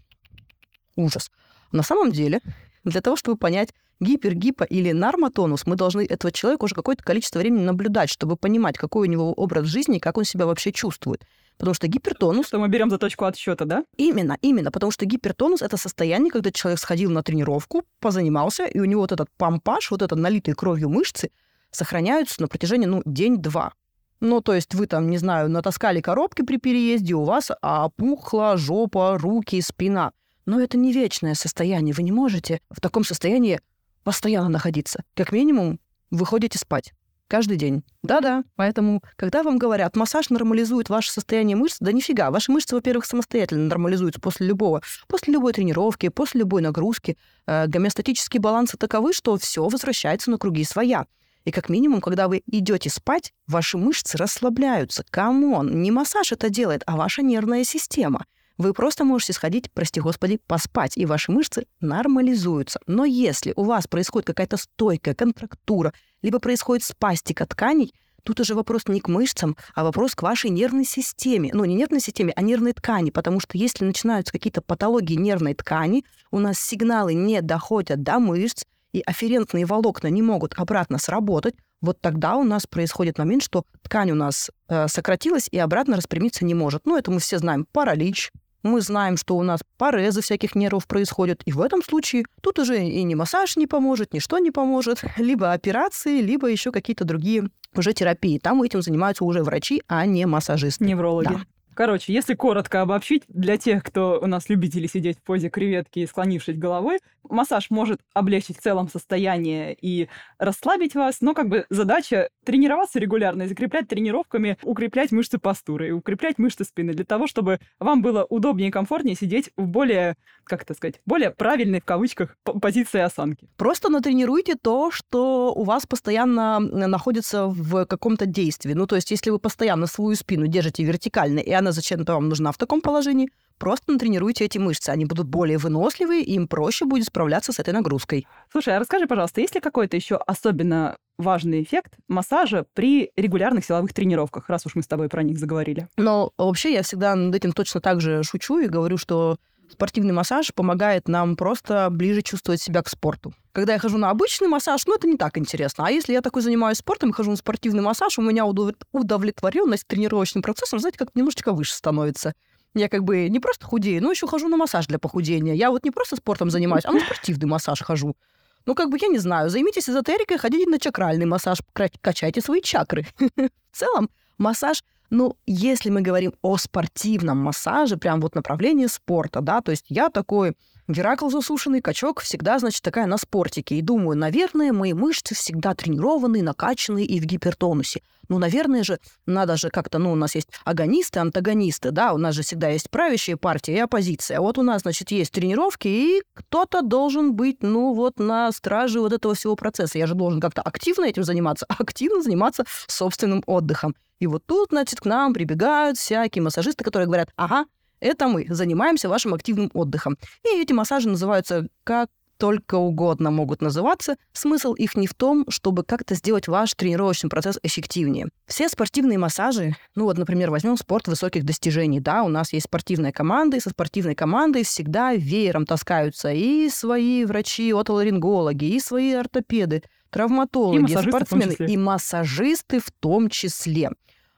Ужас. 0.97 1.31
На 1.73 1.83
самом 1.83 2.11
деле, 2.11 2.41
для 2.85 3.03
того, 3.03 3.17
чтобы 3.17 3.37
понять, 3.37 3.75
гипер, 4.03 4.35
гипо 4.35 4.65
или 4.65 4.93
нормотонус, 4.93 5.67
мы 5.67 5.77
должны 5.77 6.05
этого 6.05 6.33
человека 6.33 6.65
уже 6.65 6.75
какое-то 6.75 7.03
количество 7.03 7.39
времени 7.39 7.65
наблюдать, 7.65 8.11
чтобы 8.11 8.37
понимать, 8.37 8.77
какой 8.77 9.09
у 9.09 9.11
него 9.11 9.33
образ 9.33 9.67
жизни 9.67 9.97
и 9.97 10.01
как 10.01 10.19
он 10.19 10.25
себя 10.25 10.47
вообще 10.47 10.73
чувствует. 10.73 11.25
Потому 11.59 11.75
что 11.75 11.87
гипертонус... 11.87 12.49
Что 12.49 12.59
мы 12.59 12.69
берем 12.69 12.91
за 12.91 12.99
точку 12.99 13.25
отсчета, 13.25 13.65
да? 13.65 13.85
Именно, 13.97 14.37
именно. 14.41 14.71
Потому 14.73 14.91
что 14.91 15.07
гипертонус— 15.07 15.63
это 15.63 15.77
состояние, 15.77 16.31
когда 16.31 16.51
человек 16.51 16.81
сходил 16.81 17.11
на 17.11 17.23
тренировку, 17.23 17.85
позанимался, 18.01 18.65
и 18.65 18.81
у 18.81 18.85
него 18.85 19.03
вот 19.03 19.13
этот 19.13 19.29
помпаж, 19.37 19.91
вот 19.91 20.03
этот 20.03 20.19
налитый 20.19 20.55
кровью 20.55 20.89
мышцы 20.89 21.31
сохраняются 21.71 22.41
на 22.43 22.49
протяжении, 22.49 22.87
ну, 22.87 23.03
день-два. 23.05 23.73
Ну, 24.21 24.41
то 24.41 24.55
есть 24.55 24.75
вы 24.75 24.87
там, 24.87 25.11
не 25.11 25.19
знаю, 25.19 25.51
натаскали 25.51 26.01
коробки 26.01 26.43
при 26.43 26.57
переезде, 26.57 27.15
у 27.15 27.25
вас 27.25 27.51
опухла 27.61 28.57
жопа, 28.57 29.19
руки, 29.19 29.61
спина. 29.61 30.13
Но 30.47 30.61
это 30.61 30.77
не 30.77 30.93
вечное 30.93 31.35
состояние. 31.35 31.95
Вы 31.95 32.03
не 32.03 32.13
можете 32.13 32.61
в 32.71 32.81
таком 32.81 33.05
состоянии 33.05 33.61
постоянно 34.05 34.49
находиться. 34.49 35.05
Как 35.15 35.33
минимум, 35.33 35.81
вы 36.11 36.27
ходите 36.27 36.59
спать. 36.59 36.93
каждый 37.29 37.57
день. 37.57 37.83
Да-да. 38.03 38.45
Поэтому, 38.57 39.03
когда 39.17 39.43
вам 39.43 39.57
говорят, 39.57 39.97
массаж 39.97 40.29
нормализует 40.29 40.91
ваше 40.91 41.11
состояние 41.11 41.57
мышц, 41.57 41.79
да 41.81 41.91
нифига. 41.91 42.31
Ваши 42.31 42.53
мышцы, 42.53 42.75
во-первых, 42.75 43.07
самостоятельно 43.07 43.69
нормализуются 43.69 44.21
после 44.21 44.47
любого, 44.49 44.83
после 45.09 45.33
любой 45.33 45.55
тренировки, 45.55 46.11
после 46.11 46.41
любой 46.41 46.61
нагрузки. 46.61 47.17
Э, 47.47 47.67
гомеостатические 47.69 48.43
балансы 48.43 48.77
таковы, 48.77 49.15
что 49.15 49.39
все 49.39 49.67
возвращается 49.67 50.31
на 50.31 50.37
круги 50.37 50.63
своя. 50.65 51.07
И 51.45 51.51
как 51.51 51.71
минимум, 51.71 52.01
когда 52.01 52.29
вы 52.29 52.43
идете 52.47 52.91
спать, 52.91 53.33
ваши 53.47 53.79
мышцы 53.79 54.19
расслабляются. 54.19 55.05
Come 55.11 55.52
on, 55.52 55.83
не 55.83 55.91
массаж 55.91 56.33
это 56.33 56.51
делает, 56.51 56.83
а 56.87 56.97
ваша 56.97 57.23
нервная 57.23 57.65
система. 57.65 58.27
Вы 58.59 58.75
просто 58.75 59.05
можете 59.05 59.33
сходить, 59.33 59.71
прости 59.73 60.01
господи, 60.01 60.39
поспать, 60.47 60.97
и 60.97 61.07
ваши 61.07 61.33
мышцы 61.33 61.67
нормализуются. 61.81 62.81
Но 62.87 63.05
если 63.05 63.53
у 63.57 63.65
вас 63.65 63.87
происходит 63.87 64.27
какая-то 64.27 64.57
стойкая 64.57 65.15
контрактура, 65.15 65.93
либо 66.23 66.39
происходит 66.39 66.85
спастика 66.85 67.47
тканей, 67.47 67.95
тут 68.23 68.41
уже 68.41 68.55
вопрос 68.55 68.87
не 68.87 69.01
к 69.01 69.09
мышцам, 69.09 69.57
а 69.75 69.85
вопрос 69.85 70.15
к 70.15 70.23
вашей 70.23 70.51
нервной 70.51 70.85
системе. 70.85 71.51
Ну, 71.53 71.65
не 71.65 71.75
нервной 71.75 72.01
системе, 72.01 72.33
а 72.37 72.43
нервной 72.43 72.73
ткани, 72.73 73.11
потому 73.11 73.41
что 73.41 73.59
если 73.59 73.85
начинаются 73.85 74.33
какие-то 74.33 74.63
патологии 74.63 75.15
нервной 75.15 75.55
ткани, 75.55 76.05
у 76.31 76.39
нас 76.39 76.59
сигналы 76.59 77.15
не 77.15 77.41
доходят 77.41 78.03
до 78.03 78.19
мышц, 78.19 78.65
и 78.93 79.01
афферентные 79.01 79.65
волокна 79.65 80.09
не 80.09 80.23
могут 80.23 80.55
обратно 80.59 80.99
сработать, 80.99 81.55
вот 81.83 82.01
тогда 82.01 82.37
у 82.37 82.45
нас 82.45 82.67
происходит 82.67 83.19
момент, 83.19 83.43
что 83.43 83.65
ткань 83.83 84.13
у 84.13 84.15
нас 84.15 84.51
э, 84.69 84.89
сократилась 84.89 85.49
и 85.51 85.59
обратно 85.59 85.97
распрямиться 85.97 86.45
не 86.45 86.55
может. 86.55 86.87
Ну, 86.87 86.97
это 86.97 87.11
мы 87.11 87.19
все 87.19 87.39
знаем. 87.39 87.67
Паралич, 87.73 88.31
мы 88.63 88.81
знаем, 88.81 89.17
что 89.17 89.37
у 89.37 89.43
нас 89.43 89.61
парезы 89.77 90.23
всяких 90.23 90.55
нервов 90.55 90.87
происходят, 90.87 91.43
и 91.45 91.53
в 91.53 91.61
этом 91.61 91.83
случае 91.83 92.25
тут 92.41 92.61
уже 92.61 92.83
и 92.83 93.03
ни 93.03 93.15
массаж 93.15 93.57
не 93.57 93.67
поможет, 93.67 94.15
ничто 94.15 94.39
не 94.39 94.53
поможет, 94.53 95.03
либо 95.19 95.53
операции, 95.53 96.21
либо 96.21 96.49
еще 96.49 96.71
какие-то 96.71 97.05
другие 97.05 97.49
уже 97.75 97.93
терапии. 97.93 98.39
Там 98.39 98.63
этим 98.63 98.83
занимаются 98.83 99.25
уже 99.25 99.43
врачи, 99.43 99.83
а 99.89 100.07
не 100.07 100.27
массажисты. 100.27 100.85
Неврологи. 100.85 101.35
Да. 101.35 101.41
Короче, 101.75 102.13
если 102.13 102.35
коротко 102.35 102.83
обобщить, 102.83 103.23
для 103.29 103.57
тех, 103.57 103.83
кто 103.83 104.21
у 104.21 104.27
нас 104.27 104.49
любители 104.49 104.87
сидеть 104.87 105.19
в 105.19 105.23
позе 105.23 105.49
креветки 105.49 106.01
и 106.01 106.07
склонившись 106.07 106.59
головой, 106.59 106.99
массаж 107.29 107.71
может 107.71 108.01
облегчить 108.15 108.59
в 108.59 108.63
целом 108.63 108.89
состояние 108.89 109.75
и 109.81 110.09
расслабить 110.39 110.95
вас, 110.95 111.21
но 111.21 111.35
как 111.35 111.49
бы 111.49 111.65
задача 111.71 112.29
тренироваться 112.45 112.99
регулярно 112.99 113.45
и 113.45 113.49
закреплять 113.49 113.89
тренировками, 113.89 114.59
укреплять 114.63 115.13
мышцы 115.13 115.39
постуры 115.39 115.89
и 115.89 115.93
укреплять 115.93 116.39
мышцы 116.39 116.65
спины 116.65 116.93
для 116.93 117.05
того, 117.05 117.27
чтобы 117.27 117.59
вам 117.79 118.03
было 118.03 118.25
удобнее 118.25 118.69
и 118.69 118.73
комфортнее 118.73 119.17
сидеть 119.17 119.51
в 119.57 119.67
более, 119.67 120.17
как 120.45 120.63
это 120.63 120.75
сказать, 120.75 121.01
более 121.07 121.31
правильной, 121.31 121.81
в 121.81 121.85
кавычках, 121.85 122.37
позиции 122.61 123.01
осанки. 123.01 123.49
Просто 123.57 123.89
натренируйте 123.89 124.57
то, 124.61 124.91
что 124.91 125.55
у 125.55 125.65
вас 125.65 125.87
постоянно 125.87 126.59
находится 126.61 127.47
в 127.47 127.87
каком-то 127.87 128.27
действии. 128.27 128.75
Ну, 128.75 128.87
то 128.87 128.97
есть, 128.97 129.11
если 129.11 129.31
вы 129.31 129.39
постоянно 129.39 129.87
свою 129.87 130.15
спину 130.17 130.47
держите 130.47 130.85
вертикально, 130.85 131.39
и 131.39 131.53
она 131.63 131.73
зачем-то 131.73 132.15
вам 132.15 132.29
нужна 132.29 132.53
в 132.53 132.59
таком 132.59 132.81
положении, 132.81 133.31
просто 133.59 133.93
натренируйте 133.93 134.45
эти 134.45 134.59
мышцы. 134.59 134.91
Они 134.91 135.05
будут 135.05 135.29
более 135.29 135.59
выносливые, 135.59 136.23
и 136.23 136.35
им 136.35 136.49
проще 136.49 136.85
будет 136.85 137.07
справляться 137.07 137.53
с 137.53 137.59
этой 137.59 137.73
нагрузкой. 137.73 138.27
Слушай, 138.51 138.77
а 138.77 138.81
расскажи, 138.81 139.07
пожалуйста, 139.07 139.41
есть 139.41 139.55
ли 139.55 139.61
какой-то 139.61 139.97
еще 139.97 140.17
особенно 140.17 140.97
важный 141.19 141.63
эффект 141.63 141.95
массажа 142.09 142.67
при 142.75 143.11
регулярных 143.17 143.65
силовых 143.65 143.93
тренировках, 143.95 144.49
раз 144.49 144.67
уж 144.67 144.75
мы 144.75 144.83
с 144.83 144.87
тобой 144.87 145.09
про 145.09 145.23
них 145.23 145.39
заговорили? 145.39 145.89
Но 145.97 146.33
вообще 146.37 146.73
я 146.73 146.83
всегда 146.83 147.15
над 147.15 147.35
этим 147.35 147.53
точно 147.53 147.81
так 147.81 148.01
же 148.01 148.23
шучу 148.25 148.59
и 148.59 148.69
говорю, 148.69 148.99
что 148.99 149.37
спортивный 149.73 150.13
массаж 150.13 150.53
помогает 150.55 151.09
нам 151.09 151.37
просто 151.37 151.89
ближе 151.91 152.23
чувствовать 152.23 152.61
себя 152.61 152.83
к 152.83 152.89
спорту. 152.89 153.35
Когда 153.53 153.75
я 153.75 153.79
хожу 153.79 153.99
на 153.99 154.11
обычный 154.11 154.49
массаж, 154.49 154.87
ну, 154.87 154.95
это 154.95 155.07
не 155.07 155.17
так 155.17 155.37
интересно. 155.37 155.87
А 155.87 155.91
если 155.91 156.13
я 156.13 156.21
такой 156.21 156.43
занимаюсь 156.43 156.79
спортом 156.79 157.13
хожу 157.13 157.31
на 157.31 157.37
спортивный 157.37 157.83
массаж, 157.83 158.19
у 158.19 158.23
меня 158.23 158.47
удовлетворенность 158.47 159.87
тренировочным 159.87 160.43
процессом, 160.43 160.79
знаете, 160.79 160.99
как 160.99 161.15
немножечко 161.15 161.53
выше 161.53 161.75
становится. 161.75 162.35
Я 162.75 162.89
как 162.89 163.05
бы 163.05 163.29
не 163.29 163.41
просто 163.41 163.67
худею, 163.67 164.03
но 164.03 164.11
еще 164.11 164.27
хожу 164.27 164.49
на 164.49 164.57
массаж 164.57 164.87
для 164.87 164.99
похудения. 164.99 165.55
Я 165.55 165.71
вот 165.71 165.85
не 165.85 165.91
просто 165.91 166.17
спортом 166.17 166.51
занимаюсь, 166.51 166.87
а 166.87 166.93
на 166.93 167.01
спортивный 167.01 167.47
массаж 167.47 167.83
хожу. 167.83 168.17
Ну, 168.65 168.75
как 168.75 168.91
бы, 168.91 168.99
я 169.01 169.09
не 169.09 169.19
знаю, 169.19 169.51
займитесь 169.51 169.91
эзотерикой, 169.91 170.39
ходите 170.39 170.71
на 170.71 170.79
чакральный 170.79 171.27
массаж, 171.27 171.59
качайте 172.01 172.41
свои 172.41 172.63
чакры. 172.63 173.07
В 173.37 173.77
целом, 173.77 174.09
массаж 174.39 174.83
ну, 175.13 175.37
если 175.47 175.91
мы 175.91 176.01
говорим 176.01 176.33
о 176.41 176.57
спортивном 176.57 177.37
массаже, 177.37 177.99
прям 177.99 178.19
вот 178.21 178.35
направлении 178.35 178.87
спорта, 178.87 179.43
да, 179.43 179.61
то 179.61 179.71
есть 179.71 179.85
я 179.91 180.09
такой 180.09 180.57
Геракл 180.89 181.29
засушенный, 181.29 181.81
качок 181.81 182.21
всегда, 182.21 182.59
значит, 182.59 182.83
такая 182.83 183.07
на 183.07 183.17
спортике. 183.17 183.77
И 183.77 183.83
думаю, 183.83 184.17
наверное, 184.19 184.73
мои 184.73 184.93
мышцы 184.93 185.35
всегда 185.35 185.75
тренированные, 185.75 186.43
накачанные 186.43 187.07
и 187.07 187.21
в 187.21 187.25
гипертонусе. 187.25 188.03
Ну, 188.29 188.39
наверное 188.39 188.83
же, 188.83 188.99
надо 189.27 189.57
же 189.57 189.69
как-то, 189.69 189.99
ну, 189.99 190.13
у 190.13 190.15
нас 190.17 190.35
есть 190.35 190.49
агонисты, 190.65 191.21
антагонисты, 191.21 191.91
да, 191.91 192.13
у 192.13 192.19
нас 192.19 192.35
же 192.35 192.43
всегда 192.43 192.69
есть 192.69 192.91
правящая 192.91 193.37
партия 193.37 193.75
и 193.75 193.79
оппозиция. 193.79 194.41
Вот 194.41 194.59
у 194.59 194.63
нас, 194.63 194.83
значит, 194.83 195.11
есть 195.11 195.33
тренировки, 195.33 195.87
и 195.87 196.23
кто-то 196.35 196.83
должен 196.83 197.35
быть, 197.35 197.63
ну, 197.63 197.93
вот 197.95 198.19
на 198.19 198.51
страже 198.53 199.01
вот 199.01 199.13
этого 199.13 199.35
всего 199.35 199.55
процесса. 199.55 199.99
Я 199.99 200.07
же 200.07 200.15
должен 200.15 200.41
как-то 200.41 200.63
активно 200.63 201.05
этим 201.05 201.25
заниматься, 201.25 201.67
активно 201.69 202.23
заниматься 202.23 202.65
собственным 202.89 203.43
отдыхом. 203.47 203.95
И 204.19 204.27
вот 204.27 204.45
тут, 204.47 204.69
значит, 204.71 205.01
к 205.01 205.05
нам 205.05 205.35
прибегают 205.35 205.99
всякие 205.99 206.43
массажисты, 206.43 206.85
которые 206.85 207.07
говорят, 207.07 207.31
ага, 207.37 207.67
это 208.03 208.29
мы 208.29 208.47
занимаемся 208.49 209.09
вашим 209.09 209.33
активным 209.35 209.71
отдыхом. 209.73 210.19
И 210.45 210.61
эти 210.61 210.73
массажи 210.73 211.09
называются 211.09 211.69
как 211.85 212.09
только 212.43 212.75
угодно 212.75 213.31
могут 213.31 213.63
называться, 213.63 214.17
смысл 214.33 214.75
их 214.75 214.97
не 214.97 215.07
в 215.07 215.15
том, 215.15 215.45
чтобы 215.49 215.85
как-то 215.85 216.17
сделать 216.17 216.49
ваш 216.49 216.75
тренировочный 216.75 217.31
процесс 217.31 217.57
эффективнее. 217.63 218.31
Все 218.49 218.69
спортивные 218.69 219.17
массажи, 219.17 219.77
ну 219.95 220.07
вот, 220.07 220.19
например, 220.19 220.51
возьмем 220.51 220.77
спорт 220.77 221.07
высоких 221.07 221.45
достижений, 221.45 222.01
да, 222.01 222.25
у 222.25 222.29
нас 222.29 222.53
есть 222.53 222.67
спортивная 222.67 223.13
команда, 223.13 223.59
и 223.59 223.61
со 223.61 223.71
спортивной 223.71 224.17
командой 224.17 224.65
всегда 224.65 225.15
веером 225.15 225.67
таскаются 225.67 226.33
и 226.33 226.69
свои 226.69 227.25
врачи, 227.25 227.73
отоларингологи, 227.73 228.65
и 228.65 228.81
свои 228.81 229.13
ортопеды, 229.13 229.85
травматологи, 230.11 230.91
и 230.91 230.97
спортсмены, 230.97 231.55
и 231.61 231.77
массажисты 231.77 232.81
в 232.81 232.91
том 232.91 233.29
числе. 233.29 233.91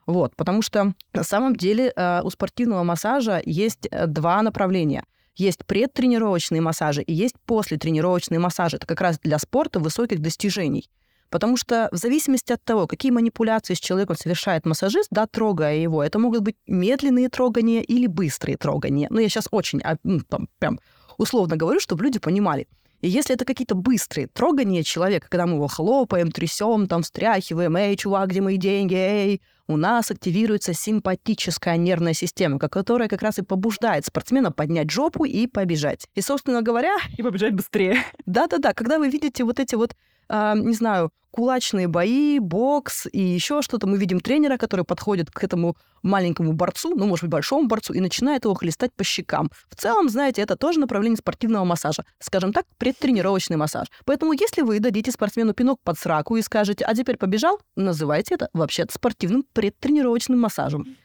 Вот, 0.07 0.37
потому 0.37 0.63
что 0.63 0.95
на 1.13 1.25
самом 1.25 1.57
деле 1.57 1.93
э, 1.95 2.21
у 2.23 2.31
спортивного 2.31 2.83
массажа 2.83 3.41
есть 3.45 3.89
э, 3.91 4.07
два 4.07 4.43
направления. 4.43 5.05
Есть 5.35 5.65
предтренировочные 5.65 6.61
массажи 6.61 7.03
и 7.03 7.13
есть 7.13 7.35
послетренировочные 7.47 8.39
массажи. 8.39 8.77
Это 8.77 8.87
как 8.87 9.01
раз 9.01 9.19
для 9.19 9.39
спорта 9.39 9.81
высоких 9.81 10.21
достижений. 10.21 10.89
Потому 11.31 11.57
что 11.57 11.89
в 11.91 11.97
зависимости 11.97 12.53
от 12.53 12.63
того, 12.63 12.87
какие 12.87 13.11
манипуляции 13.11 13.75
с 13.75 13.81
человеком 13.81 14.17
совершает 14.17 14.67
массажист, 14.67 15.09
да, 15.11 15.27
трогая 15.27 15.77
его, 15.77 16.05
это 16.05 16.21
могут 16.21 16.43
быть 16.43 16.55
медленные 16.69 17.29
трогания 17.29 17.83
или 17.83 18.07
быстрые 18.07 18.57
трогания. 18.57 19.09
Ну, 19.11 19.19
я 19.19 19.29
сейчас 19.29 19.49
очень 19.51 19.81
а, 19.83 19.97
ну, 20.05 20.21
там, 20.21 20.49
прям 20.61 20.79
условно 21.19 21.57
говорю, 21.57 21.81
чтобы 21.81 22.05
люди 22.05 22.21
понимали. 22.21 22.69
И 23.01 23.09
если 23.09 23.35
это 23.35 23.45
какие-то 23.45 23.75
быстрые 23.75 24.29
трогания 24.29 24.83
человека, 24.85 25.27
когда 25.29 25.47
мы 25.47 25.55
его 25.55 25.67
хлопаем, 25.67 26.31
трясем, 26.31 26.87
там, 26.87 27.03
встряхиваем, 27.03 27.77
эй, 27.77 27.97
чувак, 27.97 28.31
где 28.31 28.41
мои 28.41 28.57
деньги, 28.57 28.95
эй, 28.95 29.43
у 29.67 29.77
нас 29.77 30.11
активируется 30.11 30.75
симпатическая 30.75 31.77
нервная 31.77 32.13
система, 32.13 32.59
которая 32.59 33.09
как 33.09 33.23
раз 33.23 33.39
и 33.39 33.43
побуждает 33.43 34.05
спортсмена 34.05 34.53
поднять 34.53 34.91
жопу 34.91 35.25
и 35.25 35.47
побежать. 35.47 36.09
И, 36.15 36.21
собственно 36.21 36.63
говоря... 36.63 36.97
И 37.17 37.23
побежать 37.23 37.55
быстрее. 37.55 37.99
Да-да-да, 38.27 38.75
когда 38.75 38.99
вы 38.99 39.09
видите 39.09 39.45
вот 39.45 39.61
эти 39.61 39.75
вот 39.75 39.97
э, 40.29 40.55
не 40.57 40.75
знаю, 40.75 41.11
кулачные 41.35 41.89
бои, 41.89 42.39
бокс 42.39 43.09
и 43.11 43.21
еще 43.21 43.61
что-то. 43.61 43.89
Мы 43.89 43.99
видим 43.99 44.21
тренера, 44.21 44.57
который 44.57 44.85
подходит 44.85 45.33
к 45.33 45.43
этому 45.43 45.77
маленькому 46.03 46.53
борцу, 46.53 46.95
ну, 46.95 47.07
может 47.07 47.25
быть, 47.25 47.33
большому 47.33 47.67
борцу, 47.67 47.93
и 47.93 48.01
начинает 48.01 48.45
его 48.45 48.55
хлестать 48.55 48.93
по 48.95 49.03
щекам. 49.03 49.51
В 49.69 49.75
целом, 49.75 50.09
знаете, 50.09 50.43
это 50.43 50.55
тоже 50.55 50.79
направление 50.79 51.17
спортивного 51.17 51.65
массажа. 51.65 52.05
Скажем 52.21 52.53
так, 52.53 52.67
предтренировочный 52.79 53.57
массаж. 53.57 53.89
Поэтому, 54.05 54.33
если 54.33 54.63
вы 54.63 54.79
дадите 54.79 55.11
спортсмену 55.11 55.55
пинок 55.55 55.81
под 55.83 55.99
сраку 55.99 56.37
и 56.37 56.43
скажете, 56.43 56.85
а 56.85 56.95
теперь 56.95 57.17
побежал, 57.17 57.59
называйте 57.75 58.37
это 58.37 58.49
вообще-то 58.53 58.95
спортивным 58.95 59.45
предтренировочным 59.53 60.39
массажем. 60.39 60.97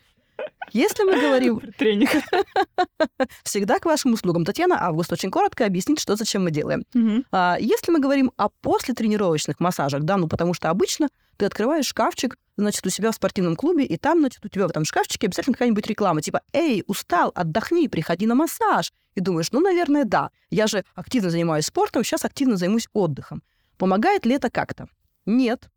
Если 0.72 1.03
мы 1.03 1.19
говорим... 1.19 1.62
Тренинг. 1.77 2.10
Всегда 3.43 3.79
к 3.79 3.86
вашим 3.86 4.13
услугам. 4.13 4.46
Татьяна 4.46 4.81
Август 4.81 5.12
очень 5.12 5.31
коротко 5.31 5.65
объяснит, 5.65 6.00
что 6.00 6.15
зачем 6.15 6.43
мы 6.43 6.51
делаем. 6.51 6.86
Мгм. 6.93 7.25
А, 7.31 7.58
если 7.60 7.91
мы 7.91 8.00
говорим 8.00 8.31
о 8.38 8.50
послетренировочных 8.50 9.60
массажах, 9.60 10.03
да, 10.03 10.17
ну 10.17 10.27
потому 10.27 10.53
что 10.53 10.69
обычно 10.69 11.10
ты 11.38 11.46
открываешь 11.46 11.86
шкафчик, 11.86 12.38
значит, 12.58 12.86
у 12.86 12.89
себя 12.89 13.12
в 13.12 13.15
спортивном 13.15 13.55
клубе, 13.55 13.86
и 13.86 13.98
там, 13.98 14.19
значит, 14.19 14.46
у 14.46 14.50
тебя 14.50 14.67
в 14.67 14.69
этом 14.69 14.84
шкафчике 14.84 15.27
обязательно 15.27 15.53
какая-нибудь 15.53 15.88
реклама, 15.88 16.22
типа 16.22 16.41
«Эй, 16.53 16.84
устал, 16.86 17.31
отдохни, 17.34 17.88
приходи 17.88 18.27
на 18.27 18.36
массаж». 18.36 18.91
И 19.15 19.22
думаешь, 19.22 19.51
ну, 19.51 19.62
наверное, 19.62 20.03
да. 20.03 20.31
Я 20.50 20.67
же 20.67 20.84
активно 20.96 21.29
занимаюсь 21.29 21.65
спортом, 21.65 22.03
сейчас 22.03 22.25
активно 22.25 22.58
займусь 22.58 22.88
отдыхом. 22.93 23.41
Помогает 23.77 24.25
ли 24.25 24.36
это 24.36 24.50
как-то? 24.50 24.88
Нет. 25.25 25.69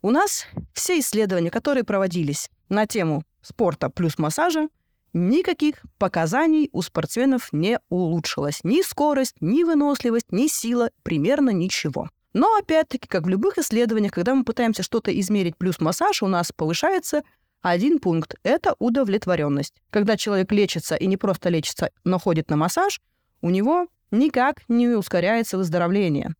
У 0.00 0.10
нас 0.10 0.46
все 0.72 1.00
исследования, 1.00 1.50
которые 1.50 1.82
проводились 1.82 2.48
на 2.68 2.86
тему 2.86 3.24
спорта 3.48 3.90
плюс 3.90 4.18
массажа, 4.18 4.68
никаких 5.12 5.82
показаний 5.98 6.68
у 6.72 6.82
спортсменов 6.82 7.48
не 7.52 7.80
улучшилось. 7.88 8.60
Ни 8.62 8.82
скорость, 8.82 9.36
ни 9.40 9.64
выносливость, 9.64 10.30
ни 10.30 10.46
сила, 10.46 10.90
примерно 11.02 11.50
ничего. 11.50 12.10
Но 12.34 12.56
опять-таки, 12.56 13.08
как 13.08 13.24
в 13.24 13.28
любых 13.28 13.58
исследованиях, 13.58 14.12
когда 14.12 14.34
мы 14.34 14.44
пытаемся 14.44 14.82
что-то 14.82 15.18
измерить 15.18 15.56
плюс 15.56 15.80
массаж, 15.80 16.22
у 16.22 16.26
нас 16.26 16.52
повышается 16.54 17.22
один 17.62 17.98
пункт— 17.98 18.36
это 18.44 18.76
удовлетворенность. 18.78 19.74
Когда 19.90 20.16
человек 20.16 20.52
лечится 20.52 20.94
и 20.94 21.06
не 21.06 21.16
просто 21.16 21.48
лечится, 21.48 21.90
но 22.04 22.18
ходит 22.18 22.50
на 22.50 22.56
массаж, 22.56 23.00
у 23.40 23.50
него 23.50 23.88
никак 24.10 24.62
не 24.68 24.88
ускоряется 24.88 25.58
выздоровление. 25.58 26.34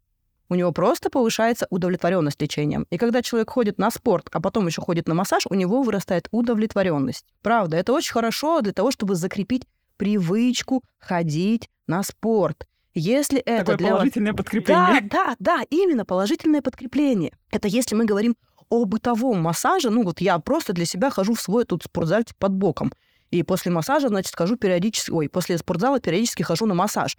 У 0.48 0.54
него 0.54 0.72
просто 0.72 1.10
повышается 1.10 1.66
удовлетворенность 1.70 2.40
лечением. 2.40 2.86
И 2.90 2.96
когда 2.96 3.22
человек 3.22 3.50
ходит 3.50 3.78
на 3.78 3.90
спорт, 3.90 4.28
а 4.32 4.40
потом 4.40 4.66
еще 4.66 4.80
ходит 4.80 5.06
на 5.06 5.14
массаж, 5.14 5.46
у 5.48 5.54
него 5.54 5.82
вырастает 5.82 6.28
удовлетворенность. 6.30 7.26
Правда, 7.42 7.76
это 7.76 7.92
очень 7.92 8.12
хорошо 8.12 8.60
для 8.62 8.72
того, 8.72 8.90
чтобы 8.90 9.14
закрепить 9.14 9.66
привычку 9.98 10.82
ходить 10.98 11.68
на 11.86 12.02
спорт. 12.02 12.66
Если 12.94 13.38
это 13.40 13.60
Такое 13.60 13.76
для 13.76 13.90
положительное 13.90 14.32
вас... 14.32 14.38
подкрепление. 14.38 15.00
Да, 15.02 15.08
да, 15.10 15.36
да, 15.38 15.62
именно 15.70 16.04
положительное 16.04 16.62
подкрепление. 16.62 17.32
Это 17.50 17.68
если 17.68 17.94
мы 17.94 18.06
говорим 18.06 18.34
о 18.70 18.84
бытовом 18.86 19.40
массаже, 19.40 19.90
ну 19.90 20.02
вот 20.02 20.20
я 20.20 20.38
просто 20.38 20.72
для 20.72 20.84
себя 20.84 21.10
хожу 21.10 21.34
в 21.34 21.40
свой 21.40 21.64
тут 21.64 21.84
спортзальчик 21.84 22.36
под 22.36 22.52
боком. 22.52 22.92
И 23.30 23.42
после 23.42 23.70
массажа, 23.70 24.08
значит, 24.08 24.34
хожу 24.34 24.56
периодически, 24.56 25.10
ой, 25.10 25.28
после 25.28 25.58
спортзала 25.58 26.00
периодически 26.00 26.42
хожу 26.42 26.64
на 26.66 26.74
массаж. 26.74 27.16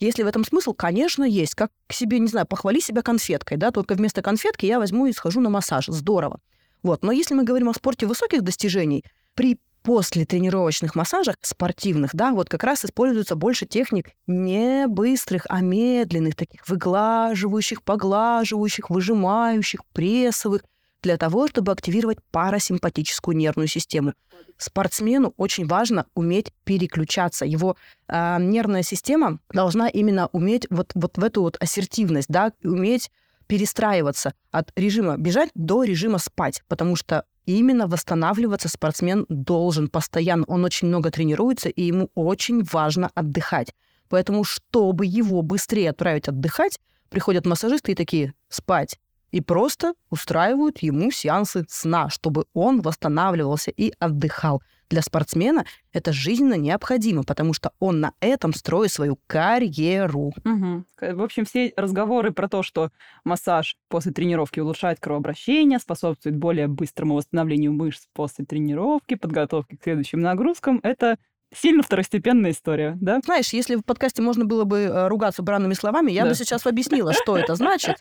Если 0.00 0.22
в 0.22 0.26
этом 0.26 0.44
смысл, 0.44 0.72
конечно, 0.72 1.24
есть. 1.24 1.54
Как 1.54 1.70
к 1.86 1.92
себе, 1.92 2.18
не 2.18 2.26
знаю, 2.26 2.46
похвали 2.46 2.80
себя 2.80 3.02
конфеткой, 3.02 3.58
да, 3.58 3.70
только 3.70 3.94
вместо 3.94 4.22
конфетки 4.22 4.64
я 4.64 4.78
возьму 4.78 5.06
и 5.06 5.12
схожу 5.12 5.40
на 5.40 5.50
массаж. 5.50 5.86
Здорово. 5.86 6.40
Вот. 6.82 7.04
Но 7.04 7.12
если 7.12 7.34
мы 7.34 7.44
говорим 7.44 7.68
о 7.68 7.74
спорте 7.74 8.06
высоких 8.06 8.42
достижений, 8.42 9.04
при 9.34 9.58
после 9.82 10.26
тренировочных 10.26 10.94
массажах 10.94 11.36
спортивных, 11.42 12.14
да, 12.14 12.32
вот 12.32 12.48
как 12.48 12.64
раз 12.64 12.84
используется 12.84 13.34
больше 13.34 13.66
техник 13.66 14.10
не 14.26 14.86
быстрых, 14.86 15.46
а 15.48 15.60
медленных, 15.60 16.36
таких 16.36 16.68
выглаживающих, 16.68 17.82
поглаживающих, 17.82 18.90
выжимающих, 18.90 19.84
прессовых, 19.92 20.62
для 21.02 21.16
того, 21.16 21.48
чтобы 21.48 21.72
активировать 21.72 22.18
парасимпатическую 22.30 23.36
нервную 23.36 23.68
систему. 23.68 24.14
Спортсмену 24.56 25.34
очень 25.36 25.66
важно 25.66 26.06
уметь 26.14 26.52
переключаться. 26.64 27.44
Его 27.44 27.76
э, 28.08 28.36
нервная 28.40 28.82
система 28.82 29.38
должна 29.52 29.88
именно 29.88 30.28
уметь 30.32 30.66
вот, 30.70 30.92
вот 30.94 31.16
в 31.16 31.24
эту 31.24 31.42
вот 31.42 31.56
ассертивность, 31.60 32.28
да, 32.28 32.52
уметь 32.62 33.10
перестраиваться 33.46 34.34
от 34.52 34.70
режима 34.76 35.16
бежать 35.16 35.50
до 35.54 35.82
режима 35.82 36.18
спать, 36.18 36.62
потому 36.68 36.94
что 36.94 37.24
именно 37.46 37.88
восстанавливаться 37.88 38.68
спортсмен 38.68 39.26
должен 39.28 39.88
постоянно. 39.88 40.44
Он 40.46 40.64
очень 40.64 40.88
много 40.88 41.10
тренируется, 41.10 41.68
и 41.68 41.82
ему 41.82 42.10
очень 42.14 42.62
важно 42.62 43.10
отдыхать. 43.14 43.74
Поэтому, 44.08 44.44
чтобы 44.44 45.06
его 45.06 45.42
быстрее 45.42 45.90
отправить 45.90 46.28
отдыхать, 46.28 46.78
приходят 47.08 47.46
массажисты 47.46 47.92
и 47.92 47.96
такие 47.96 48.34
«спать» 48.48 48.98
и 49.30 49.40
просто 49.40 49.94
устраивают 50.10 50.78
ему 50.78 51.10
сеансы 51.10 51.64
сна, 51.68 52.08
чтобы 52.10 52.44
он 52.52 52.80
восстанавливался 52.80 53.70
и 53.70 53.92
отдыхал. 53.98 54.62
Для 54.90 55.02
спортсмена 55.02 55.64
это 55.92 56.12
жизненно 56.12 56.54
необходимо, 56.54 57.22
потому 57.22 57.52
что 57.54 57.70
он 57.78 58.00
на 58.00 58.12
этом 58.18 58.52
строит 58.52 58.90
свою 58.90 59.20
карьеру. 59.28 60.32
Угу. 60.44 60.84
В 61.00 61.22
общем, 61.22 61.44
все 61.44 61.72
разговоры 61.76 62.32
про 62.32 62.48
то, 62.48 62.64
что 62.64 62.90
массаж 63.24 63.76
после 63.88 64.10
тренировки 64.10 64.58
улучшает 64.58 64.98
кровообращение, 64.98 65.78
способствует 65.78 66.36
более 66.36 66.66
быстрому 66.66 67.14
восстановлению 67.14 67.72
мышц 67.72 68.06
после 68.12 68.44
тренировки, 68.44 69.14
подготовки 69.14 69.76
к 69.76 69.82
следующим 69.84 70.20
нагрузкам, 70.20 70.80
это 70.82 71.18
сильно 71.54 71.82
второстепенная 71.82 72.52
история, 72.52 72.96
да? 73.00 73.20
Знаешь, 73.24 73.52
если 73.52 73.76
в 73.76 73.82
подкасте 73.82 74.22
можно 74.22 74.44
было 74.44 74.64
бы 74.64 74.78
э, 74.78 75.08
ругаться 75.08 75.42
бранными 75.42 75.74
словами, 75.74 76.10
я 76.12 76.22
Да. 76.24 76.30
бы 76.30 76.34
сейчас 76.34 76.66
объяснила, 76.66 77.12
что 77.12 77.36
это 77.36 77.54
значит. 77.54 77.96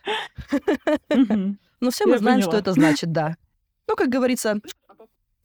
Но 1.80 1.92
все 1.92 2.06
мы 2.06 2.18
знаем, 2.18 2.42
что 2.42 2.58
это 2.58 2.74
значит, 2.74 3.12
да. 3.12 3.38
Ну, 3.88 3.96
как 3.96 4.10
говорится, 4.10 4.60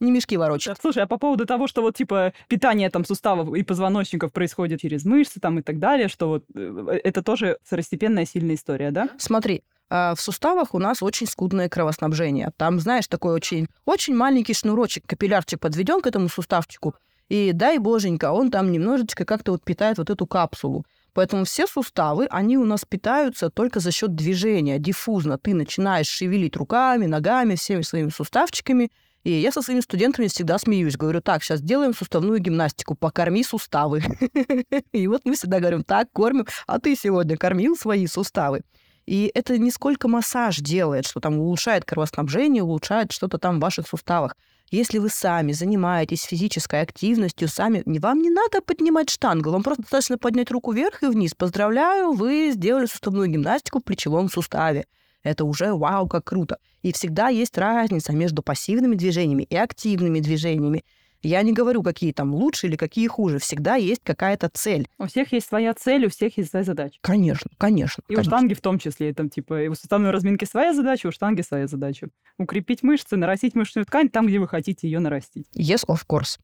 не 0.01 0.11
мешки 0.11 0.37
ворочать. 0.37 0.77
Слушай, 0.81 1.05
а 1.05 1.07
по 1.07 1.17
поводу 1.19 1.47
того, 1.47 1.67
что 1.67 1.81
вот 1.81 1.97
типа 1.97 2.35
питание 2.49 2.91
там 2.91 3.05
суставов 3.05 3.55
и 3.55 3.63
позвоночников 3.63 4.33
происходит 4.33 4.81
через 4.81 5.05
мышцы 5.05 5.41
там 5.41 5.59
и 5.61 5.63
так 5.63 5.79
далее, 5.79 6.09
что 6.09 6.29
вот 6.29 6.45
э, 6.55 7.01
это 7.05 7.23
тоже 7.23 7.59
второстепенная 7.63 8.27
сильная 8.27 8.57
история, 8.57 8.91
да? 8.91 9.09
Смотри, 9.19 9.63
а, 9.89 10.15
в 10.15 10.21
суставах 10.21 10.75
у 10.75 10.79
нас 10.79 11.03
очень 11.03 11.27
скудное 11.27 11.69
кровоснабжение. 11.69 12.51
Там, 12.57 12.81
знаешь, 12.81 13.07
такой 13.07 13.35
очень, 13.35 13.69
очень 13.85 14.15
маленький 14.15 14.55
шнурочек, 14.55 15.07
капиллярчик 15.07 15.61
подведен 15.61 16.01
к 16.01 16.07
этому 16.07 16.29
суставчику, 16.29 16.95
и 17.29 17.53
дай 17.53 17.79
боженька, 17.79 18.33
он 18.33 18.51
там 18.51 18.71
немножечко 18.71 19.25
как-то 19.25 19.53
вот 19.53 19.65
питает 19.65 19.99
вот 19.99 20.11
эту 20.11 20.27
капсулу. 20.27 20.85
Поэтому 21.15 21.45
все 21.45 21.67
суставы, 21.67 22.27
они 22.29 22.59
у 22.59 22.65
нас 22.65 22.85
питаются 22.85 23.49
только 23.49 23.81
за 23.81 23.93
счет 23.93 24.15
движения, 24.15 24.79
диффузно. 24.79 25.39
Ты 25.39 25.55
начинаешь 25.55 26.09
шевелить 26.09 26.57
руками, 26.57 27.07
ногами, 27.07 27.55
всеми 27.55 27.83
своими 27.83 28.11
суставчиками. 28.11 28.91
И 29.23 29.31
я 29.31 29.53
со 29.53 29.63
своими 29.63 29.81
студентами 29.81 30.27
всегда 30.27 30.59
смеюсь. 30.59 30.97
Говорю, 30.97 31.23
так, 31.23 31.43
сейчас 31.43 31.63
делаем 31.63 31.95
суставную 31.95 32.41
гимнастику, 32.41 32.95
покорми 32.95 33.45
суставы. 33.45 34.03
И 34.93 35.07
вот 35.07 35.23
мы 35.25 35.35
всегда 35.35 35.61
говорим, 35.61 35.85
так, 35.85 36.09
кормим, 36.13 36.47
а 36.67 36.79
ты 36.79 36.95
сегодня 36.97 37.37
кормил 37.37 37.77
свои 37.77 38.07
суставы. 38.07 38.63
И 39.07 39.31
это 39.35 39.57
не 39.57 39.71
сколько 39.71 40.09
массаж 40.09 40.59
делает, 40.59 41.07
что 41.07 41.21
там 41.21 41.39
улучшает 41.39 41.85
кровоснабжение, 41.85 42.63
улучшает 42.63 43.13
что-то 43.13 43.39
там 43.39 43.59
в 43.59 43.63
ваших 43.63 43.87
суставах. 43.87 44.37
Если 44.71 44.99
вы 44.99 45.09
сами 45.09 45.53
занимаетесь 45.53 46.23
физической 46.23 46.81
активностью, 46.81 47.49
сами, 47.49 47.83
вам 47.87 48.23
не 48.23 48.31
надо 48.31 48.61
поднимать 48.61 49.11
штангу, 49.11 49.51
вам 49.51 49.63
просто 49.63 49.83
достаточно 49.83 50.19
поднять 50.19 50.51
руку 50.51 50.73
вверх 50.73 51.03
и 51.03 51.07
вниз. 51.07 51.35
Поздравляю, 51.35 52.13
вы 52.13 52.51
сделали 52.53 52.87
суставную 52.87 53.29
гимнастику 53.29 53.81
в 53.81 53.85
плечевом 53.85 54.29
суставе. 54.29 54.87
Это 55.23 55.45
уже 55.45 55.73
вау, 55.73 56.07
как 56.07 56.25
круто. 56.25 56.59
И 56.83 56.93
всегда 56.93 57.29
есть 57.29 57.57
разница 57.57 58.13
между 58.13 58.43
пассивными 58.43 58.95
движениями 58.95 59.45
и 59.45 59.57
активными 59.57 60.21
движениями. 60.21 60.85
Я 61.25 61.41
не 61.41 61.55
говорю, 61.55 61.83
какие 61.83 62.13
там 62.13 62.35
лучше 62.35 62.67
или 62.67 62.77
какие 62.77 63.09
хуже. 63.09 63.39
Всегда 63.39 63.77
есть 63.77 64.03
какая-то 64.05 64.51
цель. 64.53 64.87
У 64.99 65.07
всех 65.07 65.33
есть 65.33 65.49
своя 65.49 65.73
цель, 65.73 66.05
у 66.05 66.11
всех 66.11 66.37
есть 66.37 66.51
своя 66.51 66.65
задача. 66.65 66.99
Конечно, 67.01 67.51
конечно. 67.57 68.03
И 68.09 68.13
у 68.13 68.17
конечно. 68.17 68.31
штанги 68.31 68.53
в 68.53 68.61
том 68.61 68.79
числе, 68.79 69.15
там, 69.15 69.31
типа, 69.31 69.63
и 69.63 69.69
у 69.69 69.75
суставной 69.75 70.11
разминки 70.11 70.45
своя 70.45 70.75
задача, 70.75 71.07
у 71.07 71.13
штанги 71.13 71.41
своя 71.41 71.67
задача. 71.67 72.09
Укрепить 72.37 72.83
мышцы, 72.83 73.17
нарастить 73.17 73.55
мышечную 73.55 73.87
ткань 73.87 74.11
там, 74.11 74.27
где 74.27 74.39
вы 74.39 74.47
хотите 74.47 74.87
ее 74.87 75.01
нарастить. 75.01 75.47
Yes, 75.57 75.87
of 75.89 76.03
course. 76.07 76.39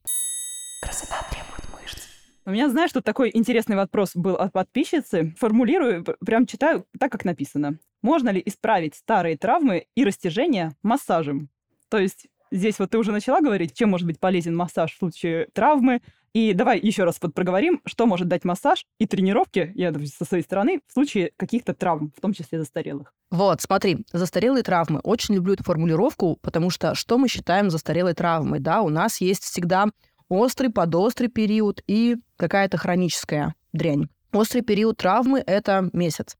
Красота 0.81 1.27
требует 1.29 1.79
мышц. 1.79 1.99
У 2.45 2.49
меня, 2.49 2.67
знаешь, 2.67 2.91
тут 2.91 3.03
такой 3.03 3.29
интересный 3.31 3.75
вопрос 3.75 4.15
был 4.15 4.33
от 4.33 4.51
подписчицы. 4.51 5.35
Формулирую, 5.37 6.03
прям 6.25 6.47
читаю 6.47 6.87
так, 6.99 7.11
как 7.11 7.23
написано. 7.23 7.77
Можно 8.01 8.29
ли 8.29 8.41
исправить 8.43 8.95
старые 8.95 9.37
травмы 9.37 9.85
и 9.93 10.03
растяжения 10.03 10.75
массажем? 10.81 11.49
То 11.89 11.99
есть 11.99 12.30
здесь 12.51 12.79
вот 12.79 12.91
ты 12.91 12.97
уже 12.97 13.11
начала 13.11 13.41
говорить, 13.41 13.73
чем 13.73 13.89
может 13.89 14.07
быть 14.07 14.19
полезен 14.19 14.55
массаж 14.55 14.93
в 14.93 14.97
случае 14.97 15.47
травмы. 15.53 16.01
И 16.33 16.53
давай 16.53 16.79
еще 16.79 17.03
раз 17.03 17.17
вот 17.21 17.33
проговорим, 17.33 17.81
что 17.85 18.05
может 18.05 18.29
дать 18.29 18.45
массаж 18.45 18.85
и 18.99 19.05
тренировки, 19.05 19.71
я 19.75 19.93
со 19.93 20.23
своей 20.23 20.43
стороны, 20.43 20.79
в 20.87 20.93
случае 20.93 21.31
каких-то 21.35 21.73
травм, 21.73 22.13
в 22.15 22.21
том 22.21 22.31
числе 22.31 22.59
застарелых. 22.59 23.13
Вот, 23.31 23.61
смотри, 23.61 24.05
застарелые 24.13 24.63
травмы. 24.63 24.99
Очень 25.03 25.35
люблю 25.35 25.53
эту 25.53 25.63
формулировку, 25.63 26.37
потому 26.41 26.69
что 26.69 26.95
что 26.95 27.17
мы 27.17 27.27
считаем 27.27 27.69
застарелой 27.69 28.13
травмой? 28.13 28.59
Да, 28.59 28.81
у 28.81 28.89
нас 28.89 29.19
есть 29.19 29.43
всегда 29.43 29.87
острый, 30.29 30.69
подострый 30.69 31.27
период 31.27 31.81
и 31.85 32.15
какая-то 32.37 32.77
хроническая 32.77 33.53
дрянь. 33.73 34.07
Острый 34.31 34.61
период 34.61 34.97
травмы— 34.97 35.43
это 35.45 35.89
месяц. 35.91 36.37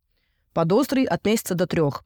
Подострый— 0.53 1.03
от 1.05 1.25
месяца 1.25 1.55
до 1.55 1.67
трех. 1.67 2.05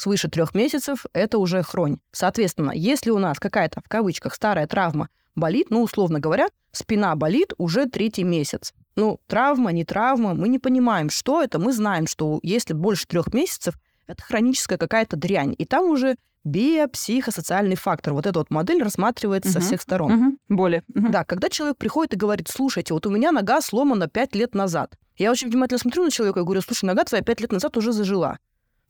Свыше 0.00 0.30
трех 0.30 0.54
месяцев— 0.54 1.04
это 1.12 1.36
уже 1.36 1.62
хронь. 1.62 1.98
Соответственно, 2.10 2.70
если 2.74 3.10
у 3.10 3.18
нас 3.18 3.38
какая-то, 3.38 3.82
в 3.84 3.88
кавычках, 3.90 4.34
старая 4.34 4.66
травма 4.66 5.10
болит, 5.36 5.66
ну, 5.68 5.82
условно 5.82 6.20
говоря, 6.20 6.46
спина 6.72 7.14
болит 7.16 7.52
уже 7.58 7.84
третий 7.84 8.24
месяц. 8.24 8.72
Ну, 8.96 9.20
травма, 9.26 9.72
не 9.72 9.84
травма, 9.84 10.32
мы 10.32 10.48
не 10.48 10.58
понимаем, 10.58 11.10
что 11.10 11.42
это. 11.42 11.58
Мы 11.58 11.74
знаем, 11.74 12.06
что 12.06 12.40
если 12.42 12.72
больше 12.72 13.06
трех 13.06 13.34
месяцев, 13.34 13.74
это 14.06 14.22
хроническая 14.22 14.78
какая-то 14.78 15.18
дрянь. 15.18 15.54
И 15.58 15.66
там 15.66 15.90
уже 15.90 16.16
биопсихосоциальный 16.44 17.76
фактор. 17.76 18.14
Вот 18.14 18.24
эта 18.24 18.38
вот 18.38 18.48
модель 18.50 18.82
рассматривается 18.82 19.52
со 19.52 19.58
Мгм. 19.58 19.66
всех 19.66 19.82
сторон. 19.82 20.12
Мгм. 20.12 20.38
Боли. 20.48 20.82
Мгм. 20.94 21.10
Да, 21.10 21.24
когда 21.24 21.50
человек 21.50 21.76
приходит 21.76 22.14
и 22.14 22.16
говорит, 22.16 22.48
слушайте, 22.48 22.94
вот 22.94 23.04
у 23.04 23.10
меня 23.10 23.32
нога 23.32 23.60
сломана 23.60 24.08
пять 24.08 24.34
лет 24.34 24.54
назад. 24.54 24.94
Я 25.18 25.30
очень 25.30 25.50
внимательно 25.50 25.78
смотрю 25.78 26.04
на 26.04 26.10
человека 26.10 26.40
и 26.40 26.42
говорю, 26.42 26.62
слушай, 26.62 26.86
нога 26.86 27.04
твоя 27.04 27.22
пять 27.22 27.42
лет 27.42 27.52
назад 27.52 27.76
уже 27.76 27.92
зажила. 27.92 28.38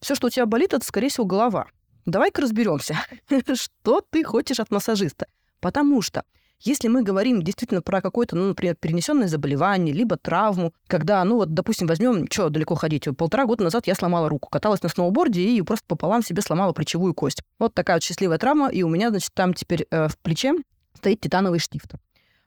Все, 0.01 0.15
что 0.15 0.29
у 0.29 0.31
тебя 0.31 0.47
болит, 0.47 0.73
это, 0.73 0.85
скорее 0.85 1.09
всего, 1.09 1.27
голова. 1.27 1.67
Давай-ка 2.07 2.43
разберемся, 2.43 2.97
что 3.55 4.01
ты 4.09 4.25
хочешь 4.25 4.61
от 4.61 4.71
массажиста. 4.71 5.27
Потому 5.61 6.01
что 6.01 6.25
если 6.63 6.89
мы 6.89 7.03
говорим 7.03 7.43
действительно 7.43 7.81
про 7.81 8.03
какое-то, 8.03 8.37
ну, 8.37 8.49
например, 8.49 8.77
перенесенное 8.77 9.29
заболевание, 9.29 9.95
либо 9.95 10.17
травму, 10.19 10.75
когда, 10.87 11.25
ну, 11.25 11.37
вот, 11.37 11.55
допустим, 11.55 11.87
возьмем, 11.87 12.27
что 12.31 12.51
далеко 12.51 12.75
ходить, 12.75 13.07
полтора 13.17 13.47
года 13.47 13.65
назад 13.65 13.87
я 13.87 13.95
сломала 13.95 14.29
руку, 14.29 14.51
каталась 14.51 14.83
на 14.83 14.91
сноуборде 14.91 15.43
и 15.43 15.63
просто 15.63 15.87
пополам 15.87 16.23
себе 16.23 16.43
сломала 16.43 16.73
плечевую 16.73 17.15
кость. 17.15 17.43
Вот 17.59 17.75
такая 17.75 17.97
вот 17.97 18.03
счастливая 18.03 18.39
травма, 18.39 18.69
и 18.69 18.83
у 18.83 18.89
меня, 18.89 19.09
значит, 19.09 19.33
там 19.33 19.55
теперь 19.55 19.87
э, 19.91 20.09
в 20.09 20.19
плече 20.19 20.55
стоит 20.95 21.21
титановый 21.21 21.61
штифт. 21.61 21.95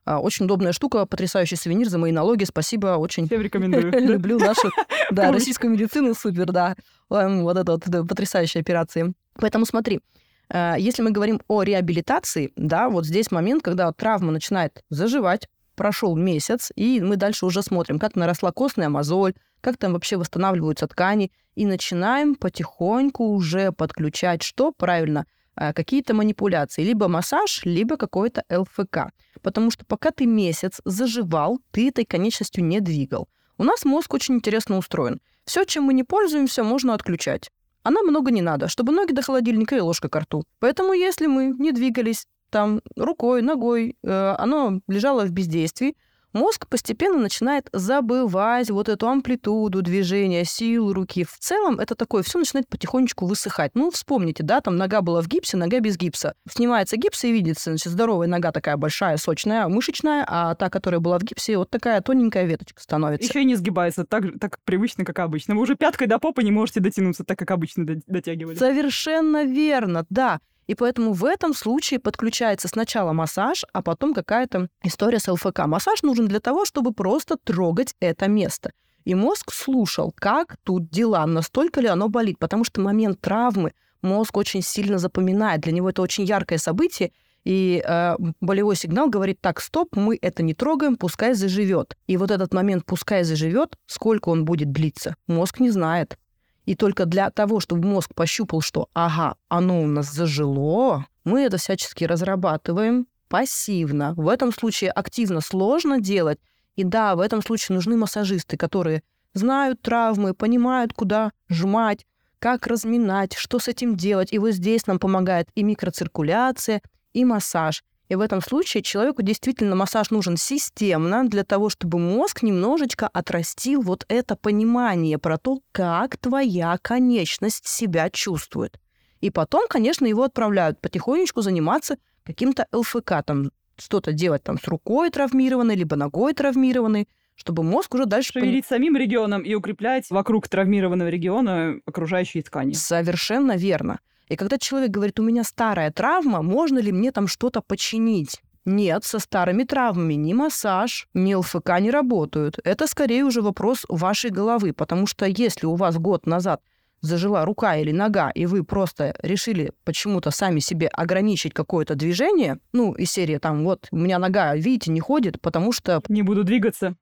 А, 0.05 0.19
Очень 0.19 0.45
удобная 0.45 0.73
штука, 0.73 1.05
потрясающий 1.05 1.55
сувенир 1.55 1.87
за 1.87 1.97
мои 1.97 2.11
налоги. 2.11 2.43
Спасибо, 2.43 2.97
очень 2.97 3.27
Всем 3.27 3.41
рекомендую. 3.41 3.91
люблю 4.07 4.37
нашу 4.37 4.69
да, 5.11 5.31
российскую 5.31 5.71
медицину. 5.71 6.13
Супер, 6.13 6.51
да. 6.51 6.75
Вот 7.09 7.57
это 7.57 7.73
вот 7.73 8.07
потрясающие 8.07 8.61
операции. 8.61 9.13
Поэтому 9.35 9.65
смотри, 9.65 10.01
э, 10.49 10.75
если 10.77 11.01
мы 11.03 11.11
говорим 11.11 11.41
о 11.47 11.63
реабилитации, 11.63 12.51
да, 12.55 12.89
вот 12.89 13.05
здесь 13.05 13.31
момент, 13.31 13.63
когда 13.63 13.91
травма 13.93 14.31
начинает 14.31 14.83
заживать, 14.89 15.47
прошел 15.75 16.15
месяц, 16.15 16.71
и 16.75 17.01
мы 17.01 17.15
дальше 17.15 17.45
уже 17.45 17.61
смотрим, 17.61 17.97
как 17.97 18.15
наросла 18.15 18.51
костная 18.51 18.89
мозоль, 18.89 19.33
как 19.61 19.77
там 19.77 19.93
вообще 19.93 20.17
восстанавливаются 20.17 20.87
ткани, 20.87 21.31
и 21.55 21.65
начинаем 21.65 22.35
потихоньку 22.35 23.25
уже 23.29 23.71
подключать 23.71 24.43
что? 24.43 24.71
Правильно, 24.71 25.25
какие-то 25.55 26.13
манипуляции, 26.13 26.83
либо 26.83 27.07
массаж, 27.07 27.61
либо 27.65 27.97
какой-то 27.97 28.43
ЛФК. 28.49 29.11
Потому 29.41 29.71
что 29.71 29.85
пока 29.85 30.11
ты 30.11 30.25
месяц 30.25 30.81
заживал, 30.85 31.59
ты 31.71 31.89
этой 31.89 32.05
конечностью 32.05 32.63
не 32.63 32.79
двигал. 32.79 33.27
У 33.57 33.63
нас 33.63 33.85
мозг 33.85 34.13
очень 34.13 34.35
интересно 34.35 34.77
устроен. 34.77 35.19
Все, 35.45 35.65
чем 35.65 35.83
мы 35.83 35.93
не 35.93 36.03
пользуемся, 36.03 36.63
можно 36.63 36.93
отключать. 36.93 37.51
А 37.83 37.91
нам 37.91 38.07
много 38.07 38.31
не 38.31 38.41
надо, 38.41 38.67
чтобы 38.67 38.93
ноги 38.93 39.11
до 39.11 39.21
холодильника 39.21 39.75
и 39.75 39.81
ложка 39.81 40.09
к 40.09 40.15
рту. 40.15 40.43
Поэтому 40.59 40.93
если 40.93 41.27
мы 41.27 41.53
не 41.59 41.71
двигались 41.71 42.25
там 42.49 42.81
рукой, 42.95 43.41
ногой, 43.41 43.97
э, 44.03 44.35
оно 44.37 44.79
лежало 44.87 45.25
в 45.25 45.31
бездействии, 45.31 45.95
мозг 46.33 46.67
постепенно 46.67 47.17
начинает 47.19 47.69
забывать 47.71 48.69
вот 48.69 48.89
эту 48.89 49.07
амплитуду 49.07 49.81
движения, 49.81 50.43
силу 50.45 50.93
руки. 50.93 51.23
В 51.23 51.37
целом 51.39 51.79
это 51.79 51.95
такое, 51.95 52.23
все 52.23 52.39
начинает 52.39 52.67
потихонечку 52.67 53.25
высыхать. 53.25 53.71
Ну, 53.75 53.91
вспомните, 53.91 54.43
да, 54.43 54.61
там 54.61 54.75
нога 54.75 55.01
была 55.01 55.21
в 55.21 55.27
гипсе, 55.27 55.57
нога 55.57 55.79
без 55.79 55.97
гипса. 55.97 56.35
Снимается 56.49 56.97
гипс 56.97 57.23
и 57.23 57.31
видится, 57.31 57.71
значит, 57.71 57.91
здоровая 57.91 58.27
нога 58.27 58.51
такая 58.51 58.77
большая, 58.77 59.17
сочная, 59.17 59.67
мышечная, 59.67 60.25
а 60.27 60.55
та, 60.55 60.69
которая 60.69 60.99
была 60.99 61.19
в 61.19 61.23
гипсе, 61.23 61.57
вот 61.57 61.69
такая 61.69 62.01
тоненькая 62.01 62.45
веточка 62.45 62.81
становится. 62.81 63.27
Еще 63.27 63.41
и 63.41 63.45
не 63.45 63.55
сгибается 63.55 64.05
так, 64.05 64.23
так 64.39 64.59
привычно, 64.65 65.05
как 65.05 65.19
обычно. 65.19 65.55
Вы 65.55 65.61
уже 65.61 65.75
пяткой 65.75 66.07
до 66.07 66.19
попы 66.19 66.43
не 66.43 66.51
можете 66.51 66.79
дотянуться, 66.79 67.23
так 67.23 67.37
как 67.37 67.51
обычно 67.51 67.85
до- 67.85 68.01
дотягивали. 68.07 68.55
Совершенно 68.55 69.43
верно, 69.45 70.05
да. 70.09 70.39
И 70.67 70.75
поэтому 70.75 71.13
в 71.13 71.25
этом 71.25 71.53
случае 71.53 71.99
подключается 71.99 72.67
сначала 72.67 73.13
массаж, 73.13 73.65
а 73.73 73.81
потом 73.81 74.13
какая-то 74.13 74.69
история 74.83 75.19
с 75.19 75.31
ЛФК. 75.31 75.59
Массаж 75.65 76.03
нужен 76.03 76.27
для 76.27 76.39
того, 76.39 76.65
чтобы 76.65 76.93
просто 76.93 77.37
трогать 77.37 77.95
это 77.99 78.27
место. 78.27 78.71
И 79.05 79.15
мозг 79.15 79.51
слушал, 79.51 80.13
как 80.15 80.55
тут 80.63 80.89
дела, 80.89 81.25
настолько 81.25 81.81
ли 81.81 81.87
оно 81.87 82.07
болит, 82.07 82.39
потому 82.39 82.63
что 82.63 82.81
момент 82.81 83.19
травмы 83.19 83.73
мозг 84.01 84.37
очень 84.37 84.61
сильно 84.61 84.97
запоминает. 84.97 85.61
Для 85.61 85.73
него 85.73 85.89
это 85.89 86.01
очень 86.01 86.25
яркое 86.25 86.57
событие, 86.57 87.11
и 87.43 87.83
э, 87.85 88.15
болевой 88.39 88.75
сигнал 88.75 89.09
говорит, 89.09 89.41
так, 89.41 89.59
стоп, 89.59 89.95
мы 89.95 90.17
это 90.21 90.43
не 90.43 90.53
трогаем, 90.53 90.95
пускай 90.95 91.33
заживет. 91.33 91.97
И 92.07 92.15
вот 92.15 92.31
этот 92.31 92.53
момент 92.53 92.85
пускай 92.85 93.23
заживет, 93.23 93.75
сколько 93.85 94.29
он 94.29 94.45
будет 94.45 94.71
длиться, 94.71 95.15
мозг 95.27 95.59
не 95.59 95.69
знает. 95.69 96.17
И 96.65 96.75
только 96.75 97.05
для 97.05 97.29
того, 97.29 97.59
чтобы 97.59 97.87
мозг 97.87 98.13
пощупал, 98.13 98.61
что 98.61 98.89
ага, 98.93 99.35
оно 99.49 99.81
у 99.81 99.87
нас 99.87 100.11
зажило, 100.11 101.05
мы 101.23 101.41
это 101.41 101.57
всячески 101.57 102.03
разрабатываем 102.03 103.07
пассивно. 103.27 104.13
В 104.15 104.29
этом 104.29 104.51
случае 104.53 104.91
активно 104.91 105.41
сложно 105.41 105.99
делать. 105.99 106.39
И 106.75 106.83
да, 106.83 107.15
в 107.15 107.19
этом 107.19 107.41
случае 107.41 107.75
нужны 107.75 107.97
массажисты, 107.97 108.57
которые 108.57 109.03
знают 109.33 109.81
травмы, 109.81 110.33
понимают, 110.33 110.93
куда 110.93 111.31
жмать, 111.49 112.05
как 112.39 112.67
разминать, 112.67 113.33
что 113.33 113.59
с 113.59 113.67
этим 113.67 113.95
делать. 113.95 114.31
И 114.33 114.39
вот 114.39 114.51
здесь 114.51 114.85
нам 114.87 114.99
помогает 114.99 115.47
и 115.55 115.63
микроциркуляция, 115.63 116.81
и 117.13 117.25
массаж. 117.25 117.83
И 118.09 118.15
в 118.15 118.21
этом 118.21 118.41
случае 118.41 118.83
человеку 118.83 119.21
действительно 119.21 119.75
массаж 119.75 120.11
нужен 120.11 120.37
системно 120.37 121.27
для 121.27 121.43
того, 121.43 121.69
чтобы 121.69 121.99
мозг 121.99 122.43
немножечко 122.43 123.07
отрастил 123.07 123.81
вот 123.81 124.05
это 124.07 124.35
понимание 124.35 125.17
про 125.17 125.37
то, 125.37 125.61
как 125.71 126.17
твоя 126.17 126.77
конечность 126.81 127.67
себя 127.67 128.09
чувствует. 128.09 128.79
И 129.21 129.29
потом, 129.29 129.67
конечно, 129.69 130.05
его 130.05 130.23
отправляют 130.23 130.81
потихонечку 130.81 131.41
заниматься 131.41 131.97
каким-то 132.23 132.67
ЛФК, 132.73 133.23
там 133.25 133.51
что-то 133.77 134.11
делать 134.11 134.43
там 134.43 134.59
с 134.59 134.67
рукой 134.67 135.09
травмированной, 135.09 135.75
либо 135.75 135.95
ногой 135.95 136.33
травмированной, 136.33 137.07
чтобы 137.35 137.63
мозг 137.63 137.95
уже 137.95 138.05
дальше... 138.05 138.33
Шевелить 138.33 138.65
самим 138.65 138.95
регионом 138.97 139.41
и 139.41 139.53
укреплять 139.55 140.09
вокруг 140.09 140.47
травмированного 140.47 141.07
региона 141.07 141.79
окружающие 141.85 142.43
ткани. 142.43 142.73
Совершенно 142.73 143.55
верно. 143.55 143.99
И 144.27 144.35
когда 144.35 144.57
человек 144.57 144.91
говорит, 144.91 145.19
у 145.19 145.23
меня 145.23 145.43
старая 145.43 145.91
травма, 145.91 146.41
можно 146.41 146.79
ли 146.79 146.91
мне 146.91 147.11
там 147.11 147.27
что-то 147.27 147.61
починить? 147.61 148.41
Нет, 148.65 149.03
со 149.03 149.19
старыми 149.19 149.63
травмами 149.63 150.13
ни 150.13 150.33
массаж, 150.33 151.07
ни 151.13 151.33
ЛФК 151.33 151.79
не 151.79 151.91
работают. 151.91 152.59
Это 152.63 152.87
скорее 152.87 153.25
уже 153.25 153.41
вопрос 153.41 153.85
вашей 153.89 154.29
головы, 154.29 154.71
потому 154.71 155.05
что 155.05 155.25
если 155.25 155.65
у 155.65 155.75
вас 155.75 155.97
год 155.97 156.25
назад 156.25 156.61
зажила 157.01 157.43
рука 157.43 157.75
или 157.75 157.91
нога, 157.91 158.29
и 158.29 158.45
вы 158.45 158.63
просто 158.63 159.13
решили 159.21 159.73
почему-то 159.83 160.31
сами 160.31 160.59
себе 160.59 160.87
ограничить 160.87 161.53
какое-то 161.53 161.95
движение, 161.95 162.59
ну, 162.71 162.93
из 162.93 163.11
серии 163.11 163.37
там, 163.37 163.65
вот, 163.65 163.87
у 163.91 163.97
меня 163.97 164.17
нога, 164.17 164.55
видите, 164.55 164.89
не 164.91 165.01
ходит, 165.01 165.41
потому 165.41 165.73
что 165.73 166.01
Не 166.07 166.21
буду 166.21 166.45
двигаться. 166.45 166.95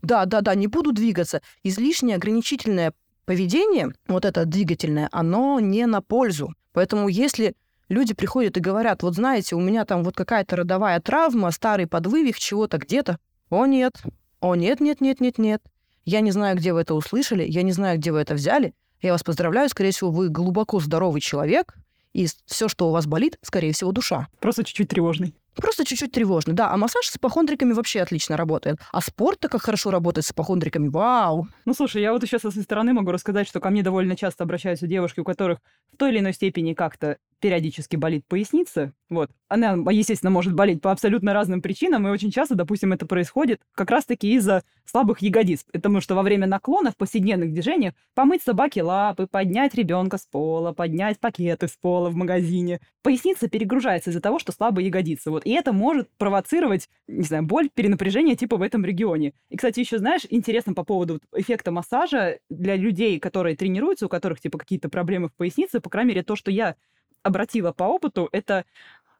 Да, 0.00 0.24
да, 0.24 0.40
да, 0.40 0.54
не 0.54 0.66
буду 0.66 0.92
двигаться. 0.92 1.42
Излишнее 1.62 2.16
ограничительное 2.16 2.94
поведение, 3.26 3.92
вот 4.08 4.24
это 4.24 4.46
двигательное, 4.46 5.08
оно 5.12 5.60
не 5.60 5.86
на 5.86 6.00
пользу. 6.00 6.54
Поэтому 6.72 7.08
если 7.08 7.54
люди 7.88 8.14
приходят 8.14 8.56
и 8.56 8.60
говорят, 8.60 9.02
вот 9.02 9.14
знаете, 9.14 9.54
у 9.54 9.60
меня 9.60 9.84
там 9.84 10.02
вот 10.04 10.16
какая-то 10.16 10.56
родовая 10.56 11.00
травма, 11.00 11.50
старый 11.50 11.86
подвывих 11.86 12.38
чего-то 12.38 12.78
где-то, 12.78 13.18
о 13.50 13.66
нет, 13.66 14.02
о 14.40 14.54
нет, 14.54 14.80
нет, 14.80 15.00
нет, 15.00 15.20
нет, 15.20 15.38
нет. 15.38 15.62
Я 16.04 16.20
не 16.20 16.32
знаю, 16.32 16.56
где 16.56 16.72
вы 16.72 16.80
это 16.80 16.94
услышали, 16.94 17.44
я 17.44 17.62
не 17.62 17.72
знаю, 17.72 17.98
где 17.98 18.10
вы 18.10 18.18
это 18.18 18.34
взяли. 18.34 18.74
Я 19.00 19.12
вас 19.12 19.22
поздравляю, 19.22 19.68
скорее 19.68 19.90
всего, 19.90 20.10
вы 20.10 20.28
глубоко 20.28 20.80
здоровый 20.80 21.20
человек, 21.20 21.74
и 22.12 22.26
все, 22.46 22.68
что 22.68 22.88
у 22.88 22.92
вас 22.92 23.06
болит, 23.06 23.38
скорее 23.42 23.72
всего, 23.72 23.92
душа. 23.92 24.28
Просто 24.40 24.64
чуть-чуть 24.64 24.88
тревожный. 24.88 25.34
Просто 25.54 25.84
чуть-чуть 25.84 26.12
тревожно, 26.12 26.54
да. 26.54 26.70
А 26.70 26.76
массаж 26.76 27.06
с 27.06 27.16
ипохондриками 27.16 27.72
вообще 27.72 28.00
отлично 28.00 28.36
работает. 28.36 28.78
А 28.92 29.00
спорт-то 29.00 29.48
как 29.48 29.62
хорошо 29.62 29.90
работает 29.90 30.24
с 30.24 30.30
ипохондриками. 30.30 30.88
Вау! 30.88 31.46
Ну, 31.64 31.74
слушай, 31.74 32.00
я 32.00 32.12
вот 32.12 32.22
еще 32.22 32.38
со 32.38 32.50
своей 32.50 32.64
стороны 32.64 32.92
могу 32.92 33.12
рассказать, 33.12 33.48
что 33.48 33.60
ко 33.60 33.70
мне 33.70 33.82
довольно 33.82 34.16
часто 34.16 34.44
обращаются 34.44 34.86
девушки, 34.86 35.20
у 35.20 35.24
которых 35.24 35.58
в 35.92 35.96
той 35.96 36.10
или 36.10 36.20
иной 36.20 36.32
степени 36.32 36.74
как-то 36.74 37.18
периодически 37.42 37.96
болит 37.96 38.24
поясница. 38.26 38.92
Вот. 39.10 39.30
Она, 39.48 39.76
естественно, 39.90 40.30
может 40.30 40.54
болеть 40.54 40.80
по 40.80 40.92
абсолютно 40.92 41.34
разным 41.34 41.60
причинам, 41.60 42.06
и 42.06 42.10
очень 42.10 42.30
часто, 42.30 42.54
допустим, 42.54 42.92
это 42.92 43.04
происходит 43.04 43.60
как 43.74 43.90
раз-таки 43.90 44.32
из-за 44.34 44.62
слабых 44.86 45.20
ягодиц. 45.20 45.66
Потому 45.70 46.00
что 46.00 46.14
во 46.14 46.22
время 46.22 46.46
наклона 46.46 46.92
в 46.92 46.96
повседневных 46.96 47.52
движениях 47.52 47.94
помыть 48.14 48.42
собаке 48.42 48.82
лапы, 48.82 49.26
поднять 49.26 49.74
ребенка 49.74 50.16
с 50.16 50.24
пола, 50.24 50.72
поднять 50.72 51.18
пакеты 51.18 51.66
с 51.66 51.72
пола 51.72 52.08
в 52.08 52.14
магазине. 52.14 52.80
Поясница 53.02 53.48
перегружается 53.48 54.10
из-за 54.10 54.20
того, 54.20 54.38
что 54.38 54.52
слабые 54.52 54.86
ягодицы. 54.86 55.30
Вот. 55.30 55.44
И 55.44 55.50
это 55.50 55.72
может 55.72 56.08
провоцировать, 56.16 56.88
не 57.08 57.24
знаю, 57.24 57.42
боль, 57.42 57.68
перенапряжение 57.74 58.36
типа 58.36 58.56
в 58.56 58.62
этом 58.62 58.84
регионе. 58.84 59.34
И, 59.50 59.56
кстати, 59.56 59.80
еще, 59.80 59.98
знаешь, 59.98 60.22
интересно 60.30 60.74
по 60.74 60.84
поводу 60.84 61.20
эффекта 61.34 61.72
массажа 61.72 62.38
для 62.48 62.76
людей, 62.76 63.18
которые 63.18 63.56
тренируются, 63.56 64.06
у 64.06 64.08
которых 64.08 64.40
типа 64.40 64.58
какие-то 64.58 64.88
проблемы 64.88 65.28
в 65.28 65.34
пояснице, 65.34 65.80
по 65.80 65.90
крайней 65.90 66.10
мере, 66.10 66.22
то, 66.22 66.36
что 66.36 66.52
я 66.52 66.76
обратила 67.22 67.72
по 67.72 67.84
опыту, 67.84 68.28
это, 68.32 68.64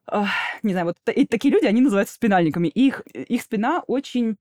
ах, 0.07 0.29
не 0.63 0.73
знаю, 0.73 0.87
вот 0.87 0.97
и 1.15 1.27
такие 1.27 1.53
люди, 1.53 1.67
они 1.67 1.81
называются 1.81 2.15
спинальниками. 2.15 2.69
Их, 2.69 3.01
их 3.13 3.43
спина 3.43 3.83
очень 3.87 4.37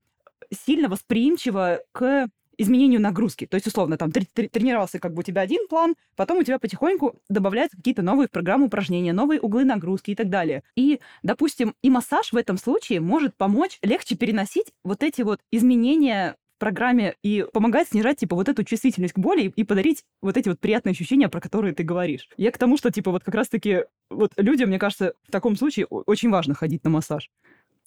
сильно 0.50 0.88
восприимчива 0.88 1.80
к 1.92 2.28
изменению 2.58 3.00
нагрузки. 3.00 3.46
То 3.46 3.56
есть, 3.56 3.66
условно, 3.66 3.96
там 3.96 4.10
тре- 4.12 4.26
тре- 4.32 4.48
тренировался 4.48 4.98
как 4.98 5.14
бы 5.14 5.20
у 5.20 5.22
тебя 5.22 5.42
один 5.42 5.66
план, 5.68 5.94
потом 6.16 6.38
у 6.38 6.42
тебя 6.42 6.58
потихоньку 6.58 7.18
добавляются 7.28 7.76
какие-то 7.76 8.02
новые 8.02 8.28
в 8.28 8.30
программу 8.30 8.66
упражнения, 8.66 9.12
новые 9.12 9.40
углы 9.40 9.64
нагрузки 9.64 10.10
и 10.10 10.14
так 10.14 10.28
далее. 10.28 10.62
И, 10.76 11.00
допустим, 11.22 11.74
и 11.82 11.90
массаж 11.90 12.32
в 12.32 12.36
этом 12.36 12.58
случае 12.58 13.00
может 13.00 13.36
помочь 13.36 13.78
легче 13.82 14.16
переносить 14.16 14.72
вот 14.84 15.02
эти 15.02 15.22
вот 15.22 15.40
изменения 15.50 16.36
программе 16.62 17.16
и 17.24 17.44
помогать 17.52 17.88
снижать, 17.88 18.18
типа, 18.18 18.36
вот 18.36 18.48
эту 18.48 18.62
чувствительность 18.62 19.14
к 19.14 19.18
боли 19.18 19.52
и, 19.56 19.64
подарить 19.64 20.04
вот 20.20 20.36
эти 20.36 20.48
вот 20.48 20.60
приятные 20.60 20.92
ощущения, 20.92 21.28
про 21.28 21.40
которые 21.40 21.74
ты 21.74 21.82
говоришь. 21.82 22.28
Я 22.36 22.52
к 22.52 22.58
тому, 22.58 22.76
что, 22.76 22.92
типа, 22.92 23.10
вот 23.10 23.24
как 23.24 23.34
раз-таки 23.34 23.86
вот 24.10 24.30
людям, 24.36 24.68
мне 24.68 24.78
кажется, 24.78 25.14
в 25.26 25.32
таком 25.32 25.56
случае 25.56 25.86
очень 25.86 26.30
важно 26.30 26.54
ходить 26.54 26.84
на 26.84 26.90
массаж. 26.90 27.32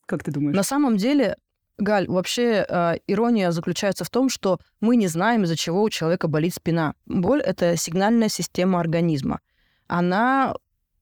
Как 0.05 0.23
ты 0.23 0.31
думаешь? 0.31 0.57
На 0.57 0.63
самом 0.63 0.97
деле, 0.97 1.37
Галь, 1.77 2.05
вообще 2.09 2.65
э, 2.67 2.95
ирония 3.07 3.51
заключается 3.51 4.03
в 4.03 4.09
том, 4.09 4.27
что 4.27 4.59
мы 4.81 4.97
не 4.97 5.07
знаем, 5.07 5.43
из-за 5.43 5.55
чего 5.55 5.81
у 5.81 5.89
человека 5.89 6.27
болит 6.27 6.53
спина. 6.53 6.95
Боль— 7.05 7.41
это 7.45 7.77
сигнальная 7.77 8.27
система 8.27 8.81
организма. 8.81 9.39
Она 9.87 10.55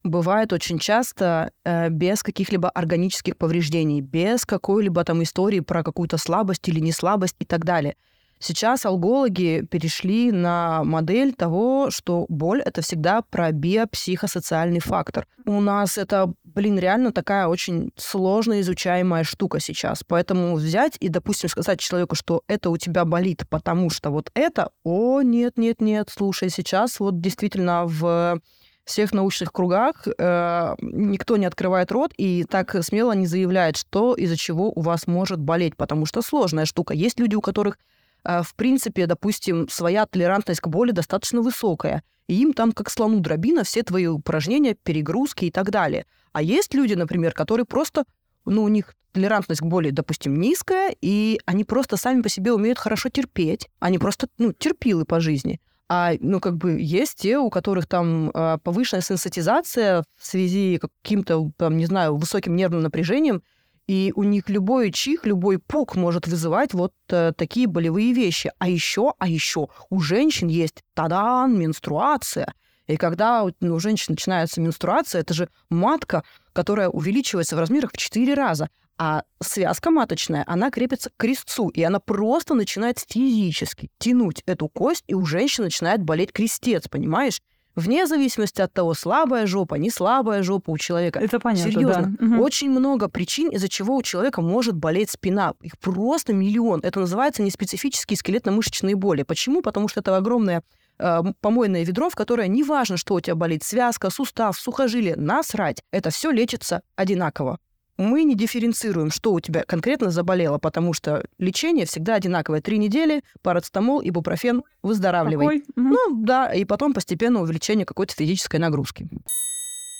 бывает 0.03 0.53
очень 0.53 0.79
часто 0.79 1.51
э, 1.63 1.89
без 1.89 2.23
каких-либо 2.23 2.69
органических 2.69 3.37
повреждений, 3.37 4.01
без 4.01 4.45
какой-либо 4.45 5.03
там 5.03 5.23
истории 5.23 5.59
про 5.59 5.83
какую-то 5.83 6.17
слабость 6.17 6.67
или 6.67 6.79
неслабость 6.79 7.35
и 7.39 7.45
так 7.45 7.65
далее. 7.65 7.95
Сейчас 8.39 8.85
алгологи 8.85 9.65
перешли 9.71 10.29
на 10.33 10.83
модель 10.83 11.33
того, 11.33 11.89
что 11.91 12.25
боль— 12.27 12.61
это 12.65 12.81
всегда 12.81 13.21
про 13.21 13.53
биопсихосоциальный 13.53 14.81
фактор. 14.81 15.27
У 15.45 15.61
нас 15.61 15.97
это, 15.97 16.33
блин, 16.43 16.77
реально 16.77 17.13
такая 17.13 17.47
очень 17.47 17.93
сложно 17.95 18.59
изучаемая 18.59 19.23
штука 19.23 19.61
сейчас. 19.61 20.03
Поэтому 20.05 20.55
взять 20.55 20.97
и, 20.99 21.07
допустим, 21.07 21.47
сказать 21.47 21.79
человеку, 21.79 22.15
что 22.15 22.43
это 22.47 22.69
у 22.69 22.75
тебя 22.75 23.05
болит, 23.05 23.45
потому 23.49 23.89
что 23.89 24.09
вот 24.09 24.29
это, 24.33 24.71
о, 24.83 25.21
нет, 25.21 25.57
нет, 25.57 25.79
нет, 25.79 26.09
слушай, 26.11 26.49
сейчас 26.49 26.99
вот 26.99 27.21
действительно 27.21 27.85
в 27.85 28.41
всех 28.85 29.13
научных 29.13 29.51
кругах 29.51 30.07
э, 30.07 30.75
никто 30.81 31.37
не 31.37 31.45
открывает 31.45 31.91
рот 31.91 32.13
и 32.17 32.45
так 32.49 32.75
смело 32.83 33.13
не 33.13 33.25
заявляет, 33.25 33.77
что 33.77 34.13
из-за 34.15 34.37
чего 34.37 34.71
у 34.75 34.81
вас 34.81 35.07
может 35.07 35.39
болеть, 35.39 35.75
потому 35.77 36.05
что 36.05 36.21
сложная 36.21 36.65
штука. 36.65 36.93
Есть 36.93 37.19
люди, 37.19 37.35
у 37.35 37.41
которых, 37.41 37.77
э, 38.23 38.41
в 38.43 38.55
принципе, 38.55 39.05
допустим, 39.05 39.69
своя 39.69 40.05
толерантность 40.05 40.61
к 40.61 40.67
боли 40.67 40.91
достаточно 40.91 41.41
высокая, 41.41 42.03
и 42.27 42.35
им 42.35 42.53
там 42.53 42.71
как 42.71 42.89
слону 42.89 43.19
дробина 43.19 43.63
все 43.63 43.83
твои 43.83 44.07
упражнения, 44.07 44.75
перегрузки 44.75 45.45
и 45.45 45.51
так 45.51 45.71
далее. 45.71 46.05
А 46.31 46.41
есть 46.41 46.73
люди, 46.73 46.93
например, 46.93 47.33
которые 47.33 47.65
просто, 47.65 48.03
ну, 48.45 48.63
у 48.63 48.67
них 48.67 48.95
толерантность 49.13 49.61
к 49.61 49.65
боли, 49.65 49.91
допустим, 49.91 50.39
низкая, 50.39 50.95
и 50.99 51.39
они 51.45 51.63
просто 51.63 51.95
сами 51.97 52.21
по 52.21 52.29
себе 52.29 52.51
умеют 52.51 52.79
хорошо 52.79 53.09
терпеть. 53.09 53.69
Они 53.79 53.99
просто, 53.99 54.27
ну, 54.37 54.51
терпилы 54.51 55.05
по 55.05 55.19
жизни. 55.19 55.61
А, 55.95 56.13
ну, 56.21 56.39
как 56.39 56.57
бы 56.57 56.81
есть 56.81 57.19
те, 57.19 57.37
у 57.37 57.51
которых 57.51 57.85
там 57.85 58.31
э, 58.31 58.57
повышенная 58.63 59.03
сенситизация 59.03 60.03
в 60.17 60.25
связи 60.25 60.79
каким-то, 60.79 61.51
там, 61.55 61.77
не 61.77 61.85
знаю, 61.85 62.15
высоким 62.15 62.55
нервным 62.55 62.81
напряжением, 62.81 63.43
и 63.85 64.11
у 64.15 64.23
них 64.23 64.49
любой 64.49 64.91
чих, 64.91 65.27
любой 65.27 65.59
пук 65.59 65.95
может 65.95 66.25
вызывать 66.25 66.73
вот 66.73 66.93
э, 67.09 67.31
такие 67.37 67.67
болевые 67.67 68.11
вещи. 68.11 68.51
А 68.57 68.69
еще, 68.69 69.13
а 69.19 69.27
еще 69.27 69.67
у 69.91 69.99
женщин 69.99 70.47
есть 70.47 70.81
тадан, 70.95 71.59
менструация. 71.59 72.55
И 72.87 72.97
когда 72.97 73.45
ну, 73.59 73.75
у 73.75 73.79
женщин 73.79 74.13
начинается 74.13 74.61
менструация, 74.61 75.21
это 75.21 75.35
же 75.35 75.47
матка, 75.69 76.23
которая 76.53 76.89
увеличивается 76.89 77.55
в 77.55 77.59
размерах 77.59 77.91
в 77.91 77.97
4 77.97 78.33
раза. 78.33 78.71
А 78.97 79.23
связка 79.41 79.89
маточная, 79.89 80.43
она 80.45 80.69
крепится 80.69 81.09
к 81.09 81.13
крестцу, 81.17 81.69
и 81.69 81.81
она 81.81 81.99
просто 81.99 82.53
начинает 82.53 82.99
физически 82.99 83.89
тянуть 83.97 84.43
эту 84.45 84.67
кость, 84.67 85.03
и 85.07 85.15
у 85.15 85.25
женщины 85.25 85.65
начинает 85.65 86.03
болеть 86.03 86.31
крестец, 86.31 86.87
понимаешь? 86.87 87.39
Вне 87.75 88.05
зависимости 88.05 88.61
от 88.61 88.71
того, 88.71 88.93
слабая 88.93 89.47
жопа, 89.47 89.75
не 89.75 89.89
слабая 89.89 90.43
жопа 90.43 90.69
у 90.69 90.77
человека. 90.77 91.19
Это 91.19 91.39
понятно, 91.39 91.71
Серьезно. 91.71 92.15
да. 92.19 92.25
Угу. 92.25 92.43
Очень 92.43 92.69
много 92.69 93.09
причин, 93.09 93.49
из-за 93.49 93.67
чего 93.67 93.95
у 93.95 94.03
человека 94.03 94.41
может 94.41 94.75
болеть 94.75 95.09
спина. 95.09 95.55
Их 95.61 95.79
просто 95.79 96.33
миллион. 96.33 96.81
Это 96.83 96.99
называется 96.99 97.41
неспецифические 97.41 98.15
скелетно-мышечные 98.17 98.95
боли. 98.95 99.23
Почему? 99.23 99.63
Потому 99.63 99.87
что 99.87 100.01
это 100.01 100.15
огромное 100.15 100.61
э, 100.99 101.21
помойное 101.41 101.83
ведро, 101.83 102.11
в 102.11 102.15
которое 102.15 102.47
не 102.47 102.63
важно, 102.63 102.97
что 102.97 103.15
у 103.15 103.19
тебя 103.19 103.33
болит, 103.33 103.63
связка, 103.63 104.11
сустав, 104.11 104.55
сухожилие, 104.55 105.15
насрать. 105.15 105.81
Это 105.91 106.11
все 106.11 106.29
лечится 106.29 106.83
одинаково 106.95 107.57
мы 107.97 108.23
не 108.23 108.35
дифференцируем, 108.35 109.11
что 109.11 109.33
у 109.33 109.39
тебя 109.39 109.63
конкретно 109.63 110.09
заболело, 110.09 110.57
потому 110.57 110.93
что 110.93 111.25
лечение 111.37 111.85
всегда 111.85 112.15
одинаковое. 112.15 112.61
Три 112.61 112.77
недели, 112.77 113.23
парацетамол, 113.41 114.01
ибупрофен, 114.01 114.63
выздоравливай. 114.81 115.59
Какой? 115.59 115.83
Угу. 115.83 115.93
Ну 115.93 116.23
да, 116.23 116.53
и 116.53 116.65
потом 116.65 116.93
постепенно 116.93 117.41
увеличение 117.41 117.85
какой-то 117.85 118.13
физической 118.13 118.57
нагрузки. 118.57 119.07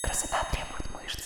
Красота 0.04 0.48
требует 0.52 1.04
мышц. 1.04 1.20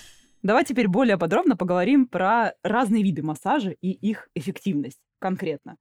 Давай 0.43 0.65
теперь 0.65 0.87
более 0.87 1.17
подробно 1.17 1.55
поговорим 1.55 2.05
про 2.07 2.53
разные 2.63 3.03
виды 3.03 3.23
массажа 3.23 3.71
и 3.71 3.89
их 3.89 4.29
эффективность 4.35 4.99
конкретно. 5.19 5.77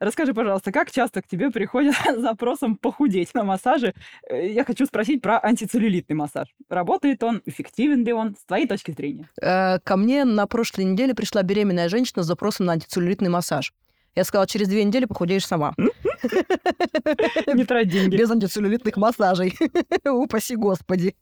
Расскажи, 0.00 0.34
пожалуйста, 0.34 0.72
как 0.72 0.90
часто 0.90 1.22
к 1.22 1.26
тебе 1.26 1.50
приходят 1.50 1.94
с 2.16 2.20
запросом 2.20 2.76
похудеть 2.76 3.34
на 3.34 3.44
массаже? 3.44 3.94
Э, 4.28 4.50
я 4.50 4.64
хочу 4.64 4.86
спросить 4.86 5.22
про 5.22 5.38
антицеллюлитный 5.38 6.16
массаж. 6.16 6.48
Работает 6.68 7.22
он, 7.22 7.42
эффективен 7.46 8.04
ли 8.04 8.12
он, 8.12 8.36
с 8.36 8.44
твоей 8.44 8.66
точки 8.66 8.90
зрения? 8.90 9.28
Э, 9.40 9.78
ко 9.80 9.96
мне 9.96 10.24
на 10.24 10.46
прошлой 10.46 10.84
неделе 10.84 11.14
пришла 11.14 11.42
беременная 11.42 11.88
женщина 11.88 12.22
с 12.22 12.26
запросом 12.26 12.66
на 12.66 12.72
антицеллюлитный 12.72 13.30
массаж. 13.30 13.72
Я 14.14 14.22
сказала, 14.24 14.46
через 14.46 14.68
две 14.68 14.84
недели 14.84 15.06
похудеешь 15.06 15.46
сама. 15.46 15.74
Не 17.52 17.64
трать 17.64 17.88
деньги. 17.88 18.16
Без 18.16 18.30
антицеллюлитных 18.30 18.96
массажей. 18.96 19.56
Упаси 20.08 20.54
господи. 20.54 21.16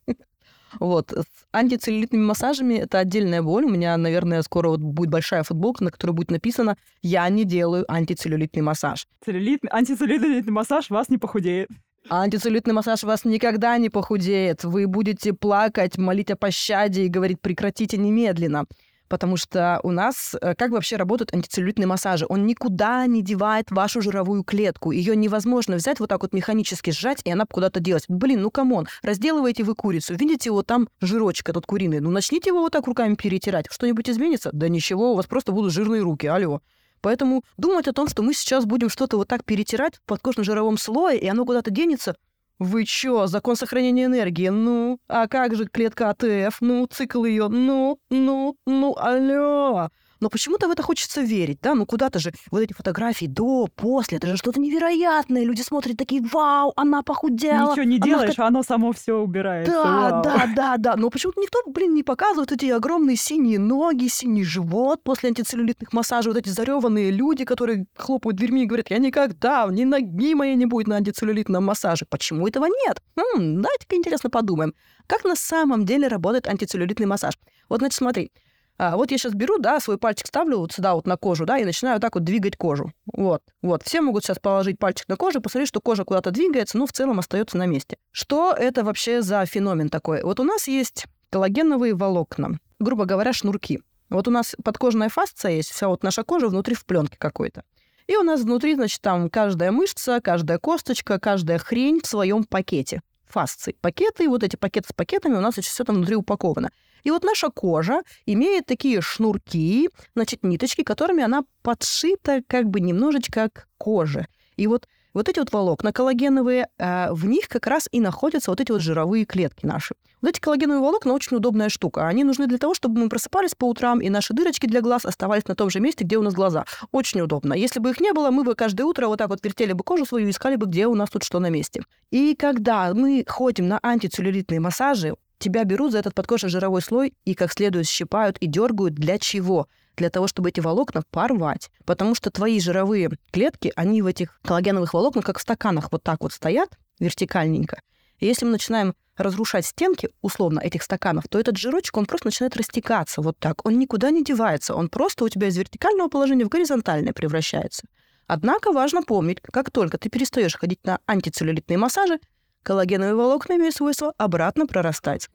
Вот. 0.79 1.11
С 1.11 1.25
антицеллюлитными 1.51 2.23
массажами 2.23 2.75
это 2.75 2.99
отдельная 2.99 3.41
боль. 3.41 3.65
У 3.65 3.69
меня, 3.69 3.95
наверное, 3.97 4.41
скоро 4.41 4.69
вот 4.69 4.81
будет 4.81 5.09
большая 5.09 5.43
футболка, 5.43 5.83
на 5.83 5.91
которой 5.91 6.11
будет 6.11 6.31
написано 6.31 6.77
«Я 7.01 7.27
не 7.29 7.43
делаю 7.45 7.85
антицеллюлитный 7.91 8.61
массаж». 8.61 9.07
Целлюлитный, 9.25 9.69
антицеллюлитный 9.71 10.51
массаж 10.51 10.89
вас 10.89 11.09
не 11.09 11.17
похудеет. 11.17 11.69
Антицеллюлитный 12.09 12.73
массаж 12.73 13.03
вас 13.03 13.23
никогда 13.23 13.77
не 13.77 13.89
похудеет. 13.89 14.63
Вы 14.63 14.87
будете 14.87 15.33
плакать, 15.33 15.97
молить 15.97 16.31
о 16.31 16.35
пощаде 16.35 17.05
и 17.05 17.09
говорить 17.09 17.39
«прекратите 17.41 17.97
немедленно» 17.97 18.65
потому 19.13 19.37
что 19.37 19.79
у 19.83 19.91
нас 19.91 20.35
э, 20.41 20.55
как 20.55 20.71
вообще 20.71 20.95
работают 20.95 21.35
антицеллюлитные 21.35 21.85
массажи? 21.85 22.25
Он 22.27 22.47
никуда 22.47 23.05
не 23.05 23.21
девает 23.21 23.69
вашу 23.69 24.01
жировую 24.01 24.43
клетку. 24.43 24.89
Ее 24.89 25.15
невозможно 25.15 25.75
взять 25.75 25.99
вот 25.99 26.09
так 26.09 26.23
вот 26.23 26.33
механически 26.33 26.89
сжать, 26.89 27.21
и 27.23 27.29
она 27.29 27.45
куда-то 27.45 27.79
делать. 27.79 28.05
Блин, 28.07 28.41
ну 28.41 28.49
come 28.49 28.71
on, 28.71 28.87
разделываете 29.03 29.65
вы 29.65 29.75
курицу, 29.75 30.15
видите 30.15 30.49
вот 30.49 30.65
там 30.65 30.89
жирочек 30.99 31.47
этот 31.47 31.67
куриный, 31.67 31.99
ну 31.99 32.09
начните 32.09 32.49
его 32.49 32.61
вот 32.61 32.71
так 32.73 32.87
руками 32.87 33.13
перетирать. 33.13 33.67
Что-нибудь 33.69 34.09
изменится? 34.09 34.49
Да 34.51 34.67
ничего, 34.67 35.11
у 35.11 35.15
вас 35.15 35.27
просто 35.27 35.51
будут 35.51 35.73
жирные 35.73 36.01
руки, 36.01 36.25
алло. 36.25 36.61
Поэтому 37.01 37.43
думать 37.57 37.87
о 37.87 37.93
том, 37.93 38.07
что 38.07 38.23
мы 38.23 38.33
сейчас 38.33 38.65
будем 38.65 38.89
что-то 38.89 39.17
вот 39.17 39.27
так 39.27 39.45
перетирать 39.45 39.97
в 39.97 40.11
подкожно-жировом 40.11 40.79
слое, 40.79 41.19
и 41.19 41.27
оно 41.27 41.45
куда-то 41.45 41.69
денется, 41.69 42.15
вы 42.59 42.85
чё, 42.85 43.27
закон 43.27 43.55
сохранения 43.55 44.05
энергии? 44.05 44.49
Ну, 44.49 44.99
а 45.07 45.27
как 45.27 45.55
же 45.55 45.65
клетка 45.67 46.09
АТФ? 46.11 46.57
Ну, 46.61 46.85
цикл 46.87 47.25
ее? 47.25 47.47
Ну, 47.49 47.99
ну, 48.09 48.55
ну, 48.65 48.95
алло. 48.97 49.89
Но 50.23 50.29
почему-то 50.29 50.69
в 50.69 50.71
это 50.71 50.81
хочется 50.83 51.19
верить, 51.19 51.59
да? 51.61 51.75
Ну 51.75 51.85
куда-то 51.85 52.17
же 52.17 52.31
вот 52.49 52.61
эти 52.61 52.71
фотографии 52.71 53.25
до, 53.25 53.67
после, 53.75 54.19
это 54.19 54.27
же 54.27 54.37
что-то 54.37 54.57
невероятное. 54.61 55.43
Люди 55.43 55.61
смотрят 55.61 55.97
такие, 55.97 56.21
вау, 56.21 56.71
она 56.77 57.03
похудела. 57.03 57.71
Ничего 57.71 57.83
не 57.83 57.97
она 57.97 58.05
делаешь, 58.05 58.31
ста- 58.31 58.45
а 58.45 58.47
оно 58.47 58.63
само 58.63 58.93
все 58.93 59.17
убирается. 59.17 59.73
Да, 59.73 59.83
Вау. 59.83 60.23
да, 60.23 60.47
да, 60.55 60.77
да. 60.77 60.95
Но 60.95 61.09
почему-то 61.09 61.41
никто, 61.41 61.59
блин, 61.67 61.93
не 61.93 62.03
показывает 62.03 62.53
эти 62.53 62.67
огромные 62.67 63.17
синие 63.17 63.59
ноги, 63.59 64.07
синий 64.07 64.45
живот 64.45 65.03
после 65.03 65.27
антицеллюлитных 65.27 65.91
массажей, 65.91 66.31
вот 66.31 66.39
эти 66.39 66.47
зареванные 66.47 67.11
люди, 67.11 67.43
которые 67.43 67.85
хлопают 67.93 68.37
дверьми 68.37 68.63
и 68.63 68.65
говорят, 68.65 68.91
я 68.91 68.99
никогда, 68.99 69.67
ни 69.69 69.83
ноги 69.83 70.35
моей 70.35 70.55
не 70.55 70.67
будет 70.67 70.87
на 70.87 70.95
антицеллюлитном 70.95 71.65
массаже. 71.65 72.05
Почему 72.09 72.47
этого 72.47 72.67
нет? 72.67 73.01
М, 73.35 73.61
давайте-ка 73.61 73.97
интересно 73.97 74.29
подумаем. 74.29 74.73
Как 75.05 75.25
на 75.25 75.35
самом 75.35 75.85
деле 75.85 76.07
работает 76.07 76.47
антицеллюлитный 76.47 77.07
массаж? 77.07 77.33
Вот, 77.67 77.79
значит, 77.79 77.97
смотри, 77.97 78.31
а, 78.77 78.95
вот 78.97 79.11
я 79.11 79.17
сейчас 79.17 79.33
беру, 79.33 79.59
да, 79.59 79.79
свой 79.79 79.97
пальчик 79.97 80.27
ставлю 80.27 80.57
вот 80.57 80.71
сюда 80.73 80.95
вот 80.95 81.05
на 81.05 81.15
кожу, 81.15 81.45
да, 81.45 81.57
и 81.57 81.65
начинаю 81.65 81.95
вот 81.95 82.01
так 82.01 82.15
вот 82.15 82.23
двигать 82.23 82.57
кожу. 82.57 82.91
Вот, 83.05 83.43
вот. 83.61 83.83
Все 83.83 84.01
могут 84.01 84.23
сейчас 84.23 84.39
положить 84.39 84.79
пальчик 84.79 85.07
на 85.07 85.15
кожу, 85.15 85.41
посмотреть, 85.41 85.69
что 85.69 85.79
кожа 85.79 86.03
куда-то 86.03 86.31
двигается, 86.31 86.77
но 86.77 86.87
в 86.87 86.91
целом 86.91 87.19
остается 87.19 87.57
на 87.57 87.65
месте. 87.65 87.97
Что 88.11 88.51
это 88.51 88.83
вообще 88.83 89.21
за 89.21 89.45
феномен 89.45 89.89
такой? 89.89 90.23
Вот 90.23 90.39
у 90.39 90.43
нас 90.43 90.67
есть 90.67 91.05
коллагеновые 91.29 91.93
волокна, 91.93 92.59
грубо 92.79 93.05
говоря, 93.05 93.31
шнурки. 93.33 93.81
Вот 94.09 94.27
у 94.27 94.31
нас 94.31 94.55
подкожная 94.63 95.09
фасция 95.09 95.51
есть, 95.51 95.71
вся 95.71 95.87
вот 95.87 96.03
наша 96.03 96.23
кожа 96.23 96.47
внутри 96.47 96.75
в 96.75 96.85
пленке 96.85 97.17
какой-то. 97.17 97.63
И 98.07 98.15
у 98.17 98.23
нас 98.23 98.41
внутри, 98.41 98.75
значит, 98.75 99.01
там 99.01 99.29
каждая 99.29 99.71
мышца, 99.71 100.19
каждая 100.21 100.59
косточка, 100.59 101.19
каждая 101.19 101.57
хрень 101.57 102.01
в 102.01 102.07
своем 102.07 102.43
пакете. 102.43 103.01
Фасции. 103.33 103.75
Пакеты, 103.81 104.25
и 104.25 104.27
вот 104.27 104.43
эти 104.43 104.55
пакеты 104.55 104.89
с 104.89 104.93
пакетами 104.93 105.35
у 105.35 105.41
нас 105.41 105.55
все 105.55 105.83
там 105.83 105.95
внутри 105.95 106.15
упаковано. 106.15 106.69
И 107.03 107.11
вот 107.11 107.23
наша 107.23 107.49
кожа 107.49 108.01
имеет 108.27 108.65
такие 108.65 109.01
шнурки, 109.01 109.89
значит, 110.15 110.43
ниточки, 110.43 110.83
которыми 110.83 111.23
она 111.23 111.43
подшита 111.63 112.41
как 112.47 112.69
бы 112.69 112.79
немножечко 112.79 113.49
к 113.49 113.67
коже. 113.77 114.27
И 114.55 114.67
вот 114.67 114.87
вот 115.13 115.29
эти 115.29 115.39
вот 115.39 115.51
волокна 115.51 115.93
коллагеновые, 115.93 116.67
а, 116.79 117.13
в 117.13 117.25
них 117.25 117.47
как 117.47 117.67
раз 117.67 117.87
и 117.91 117.99
находятся 117.99 118.51
вот 118.51 118.61
эти 118.61 118.71
вот 118.71 118.81
жировые 118.81 119.25
клетки 119.25 119.65
наши. 119.65 119.95
Вот 120.23 120.29
эти 120.29 120.39
коллагеновые 120.39 120.79
волокна 120.79 121.11
очень 121.11 121.35
удобная 121.35 121.67
штука. 121.67 122.07
Они 122.07 122.23
нужны 122.23 122.47
для 122.47 122.57
того, 122.57 122.73
чтобы 122.73 122.97
мы 122.97 123.09
просыпались 123.09 123.55
по 123.55 123.65
утрам, 123.65 123.99
и 123.99 124.09
наши 124.09 124.33
дырочки 124.33 124.67
для 124.67 124.79
глаз 124.79 125.05
оставались 125.05 125.45
на 125.49 125.53
том 125.53 125.69
же 125.69 125.81
месте, 125.81 126.05
где 126.05 126.17
у 126.17 126.21
нас 126.21 126.33
глаза. 126.33 126.63
Очень 126.93 127.19
удобно. 127.19 127.53
Если 127.53 127.81
бы 127.81 127.89
их 127.89 127.99
не 127.99 128.13
было, 128.13 128.31
мы 128.31 128.45
бы 128.45 128.55
каждое 128.55 128.85
утро 128.85 129.07
вот 129.07 129.17
так 129.17 129.27
вот 129.27 129.43
вертели 129.43 129.73
бы 129.73 129.83
кожу 129.83 130.05
свою 130.05 130.27
и 130.27 130.31
искали 130.31 130.55
бы, 130.55 130.65
где 130.65 130.87
у 130.87 130.95
нас 130.95 131.09
тут 131.09 131.25
что 131.25 131.39
на 131.39 131.49
месте. 131.49 131.83
И 132.09 132.35
когда 132.35 132.93
мы 132.93 133.25
ходим 133.27 133.67
на 133.67 133.81
антицеллюлитные 133.83 134.61
массажи, 134.61 135.13
тебя 135.39 135.65
берут 135.65 135.91
за 135.91 135.97
этот 135.97 136.13
подкожно-жировой 136.15 136.81
слой 136.81 137.13
и 137.25 137.33
как 137.33 137.51
следует 137.51 137.85
щипают 137.85 138.37
и 138.37 138.47
дергают. 138.47 138.93
Для 138.93 139.17
чего? 139.19 139.67
Для 139.97 140.09
того, 140.09 140.27
чтобы 140.27 140.47
эти 140.47 140.61
волокна 140.61 141.03
порвать. 141.11 141.69
Потому 141.83 142.15
что 142.15 142.31
твои 142.31 142.61
жировые 142.61 143.09
клетки, 143.31 143.73
они 143.75 144.01
в 144.01 144.05
этих 144.05 144.39
коллагеновых 144.41 144.93
волокнах, 144.93 145.25
как 145.25 145.39
в 145.39 145.41
стаканах, 145.41 145.91
вот 145.91 146.01
так 146.01 146.21
вот 146.21 146.31
стоят 146.31 146.69
вертикальненько. 147.01 147.81
И 148.19 148.25
если 148.25 148.45
мы 148.45 148.51
начинаем 148.51 148.93
разрушать 149.17 149.65
стенки, 149.65 150.09
условно, 150.21 150.59
этих 150.59 150.83
стаканов, 150.83 151.25
то 151.29 151.39
этот 151.39 151.57
жирочек, 151.57 151.97
он 151.97 152.05
просто 152.05 152.27
начинает 152.27 152.55
растекаться 152.57 153.21
вот 153.21 153.37
так. 153.39 153.65
Он 153.65 153.77
никуда 153.77 154.11
не 154.11 154.23
девается. 154.23 154.75
Он 154.75 154.89
просто 154.89 155.25
у 155.25 155.29
тебя 155.29 155.47
из 155.47 155.57
вертикального 155.57 156.07
положения 156.09 156.45
в 156.45 156.49
горизонтальное 156.49 157.13
превращается. 157.13 157.83
Однако 158.27 158.71
важно 158.71 159.03
помнить, 159.03 159.41
как 159.41 159.69
только 159.69 159.97
ты 159.97 160.09
перестаешь 160.09 160.55
ходить 160.55 160.79
на 160.85 160.99
антицеллюлитные 161.05 161.77
массажи, 161.77 162.19
коллагеновые 162.63 163.15
волокна 163.15 163.53
имеют 163.57 163.75
свойство 163.75 164.13
обратно 164.17 164.65
прорастать. 164.65 165.29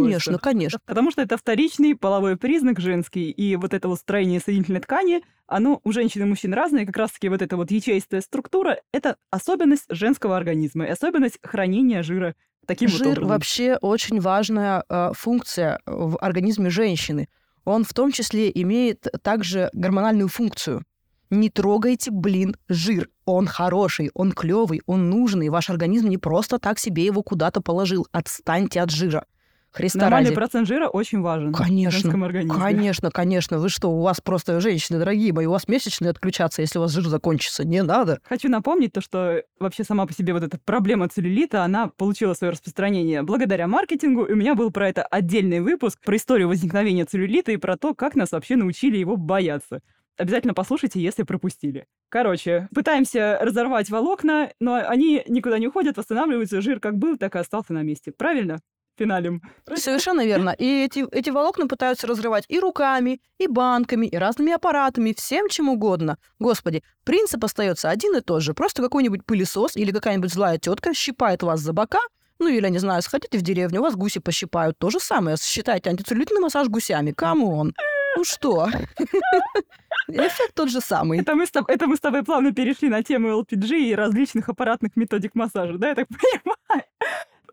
Конечно, 0.00 0.38
конечно. 0.38 0.78
Потому 0.86 1.10
что 1.10 1.22
это 1.22 1.36
вторичный 1.36 1.94
половой 1.94 2.36
признак 2.36 2.80
женский, 2.80 3.30
и 3.30 3.56
вот 3.56 3.74
это 3.74 3.88
вот 3.88 3.98
строение 3.98 4.40
соединительной 4.40 4.80
ткани, 4.80 5.22
оно 5.46 5.80
у 5.84 5.92
женщин 5.92 6.22
и 6.22 6.24
мужчин 6.24 6.54
разное, 6.54 6.86
как 6.86 6.96
раз-таки 6.96 7.28
вот 7.28 7.42
эта 7.42 7.56
вот 7.56 7.70
ячеистая 7.70 8.20
структура— 8.20 8.78
это 8.92 9.16
особенность 9.30 9.84
женского 9.88 10.36
организма 10.36 10.86
и 10.86 10.90
особенность 10.90 11.38
хранения 11.42 12.02
жира 12.02 12.34
таким 12.66 12.88
вот 12.88 12.98
Жир 12.98 13.08
образом. 13.08 13.28
вообще 13.28 13.76
очень 13.80 14.20
важная 14.20 14.84
э, 14.88 15.10
функция 15.14 15.80
в 15.86 16.16
организме 16.18 16.70
женщины. 16.70 17.28
Он 17.64 17.84
в 17.84 17.92
том 17.92 18.12
числе 18.12 18.50
имеет 18.54 19.06
также 19.22 19.70
гормональную 19.72 20.28
функцию. 20.28 20.84
Не 21.32 21.48
трогайте, 21.48 22.10
блин, 22.10 22.56
жир. 22.68 23.08
Он 23.24 23.46
хороший, 23.46 24.10
он 24.12 24.32
клевый, 24.32 24.82
он 24.84 25.08
нужный. 25.08 25.48
Ваш 25.48 25.70
организм 25.70 26.10
не 26.10 26.18
просто 26.18 26.58
так 26.58 26.78
себе 26.78 27.06
его 27.06 27.22
куда-то 27.22 27.62
положил. 27.62 28.06
Отстаньте 28.12 28.82
от 28.82 28.90
жира. 28.90 29.24
Христа 29.70 30.00
Нормальный 30.00 30.28
ради. 30.28 30.34
процент 30.34 30.68
жира 30.68 30.88
очень 30.88 31.22
важен 31.22 31.50
в 31.50 31.56
Конечно, 31.56 31.98
женском 31.98 32.24
организме. 32.24 32.60
Конечно, 32.60 33.10
конечно. 33.10 33.58
Вы 33.58 33.70
что, 33.70 33.90
у 33.90 34.02
вас 34.02 34.20
просто, 34.20 34.60
женщины 34.60 34.98
дорогие 34.98 35.32
мои, 35.32 35.46
у 35.46 35.52
вас 35.52 35.66
месячные 35.68 36.10
отключаться, 36.10 36.60
если 36.60 36.78
у 36.78 36.82
вас 36.82 36.92
жир 36.92 37.04
закончится. 37.04 37.66
Не 37.66 37.82
надо. 37.82 38.20
Хочу 38.24 38.50
напомнить 38.50 38.92
то, 38.92 39.00
что 39.00 39.42
вообще 39.58 39.84
сама 39.84 40.04
по 40.04 40.12
себе 40.12 40.34
вот 40.34 40.42
эта 40.42 40.58
проблема 40.62 41.08
целлюлита, 41.08 41.64
она 41.64 41.88
получила 41.88 42.34
свое 42.34 42.50
распространение 42.50 43.22
благодаря 43.22 43.66
маркетингу. 43.66 44.24
И 44.24 44.34
у 44.34 44.36
меня 44.36 44.54
был 44.54 44.70
про 44.70 44.90
это 44.90 45.04
отдельный 45.04 45.60
выпуск, 45.60 45.98
про 46.04 46.16
историю 46.16 46.48
возникновения 46.48 47.06
целлюлита 47.06 47.52
и 47.52 47.56
про 47.56 47.78
то, 47.78 47.94
как 47.94 48.16
нас 48.16 48.32
вообще 48.32 48.56
научили 48.56 48.98
его 48.98 49.16
бояться. 49.16 49.80
Обязательно 50.22 50.54
послушайте, 50.54 51.00
если 51.00 51.24
пропустили. 51.24 51.88
Короче, 52.08 52.68
пытаемся 52.72 53.40
разорвать 53.40 53.90
волокна, 53.90 54.52
но 54.60 54.74
они 54.76 55.24
никуда 55.26 55.58
не 55.58 55.66
уходят, 55.66 55.96
восстанавливаются, 55.96 56.60
жир 56.60 56.78
как 56.78 56.96
был, 56.96 57.16
так 57.16 57.34
и 57.34 57.40
остался 57.40 57.72
на 57.72 57.82
месте. 57.82 58.12
Правильно? 58.12 58.60
Финалим. 58.96 59.42
Совершенно 59.74 60.24
верно. 60.24 60.50
И 60.50 60.84
эти, 60.84 61.04
эти 61.10 61.30
волокна 61.30 61.66
пытаются 61.66 62.06
разрывать 62.06 62.44
и 62.46 62.60
руками, 62.60 63.20
и 63.38 63.48
банками, 63.48 64.06
и 64.06 64.16
разными 64.16 64.52
аппаратами, 64.52 65.12
всем 65.12 65.48
чем 65.48 65.68
угодно. 65.68 66.18
Господи, 66.38 66.84
принцип 67.02 67.42
остается 67.44 67.90
один 67.90 68.16
и 68.16 68.20
тот 68.20 68.42
же. 68.42 68.54
Просто 68.54 68.80
какой-нибудь 68.80 69.26
пылесос 69.26 69.76
или 69.76 69.90
какая-нибудь 69.90 70.32
злая 70.32 70.58
тетка 70.58 70.94
щипает 70.94 71.42
вас 71.42 71.58
за 71.58 71.72
бока, 71.72 71.98
ну 72.38 72.46
или, 72.46 72.68
не 72.68 72.78
знаю, 72.78 73.02
сходите 73.02 73.38
в 73.38 73.42
деревню, 73.42 73.80
вас 73.80 73.96
гуси 73.96 74.20
пощипают. 74.20 74.78
То 74.78 74.88
же 74.90 75.00
самое. 75.00 75.36
Считайте 75.36 75.90
антицеллюлитный 75.90 76.40
массаж 76.40 76.68
гусями. 76.68 77.10
Come 77.10 77.47
on. 77.47 77.74
Ну 78.16 78.24
что? 78.24 78.68
Эффект 80.08 80.54
тот 80.54 80.70
же 80.70 80.80
самый. 80.80 81.20
Это 81.20 81.34
мы, 81.34 81.46
с 81.46 81.52
это 81.68 81.86
мы 81.86 81.96
с 81.96 82.00
тобой 82.00 82.22
плавно 82.22 82.52
перешли 82.52 82.88
на 82.88 83.02
тему 83.02 83.28
LPG 83.40 83.78
и 83.80 83.94
различных 83.94 84.48
аппаратных 84.48 84.96
методик 84.96 85.34
массажа, 85.34 85.78
да, 85.78 85.90
я 85.90 85.94
так 85.94 86.08
понимаю? 86.08 86.84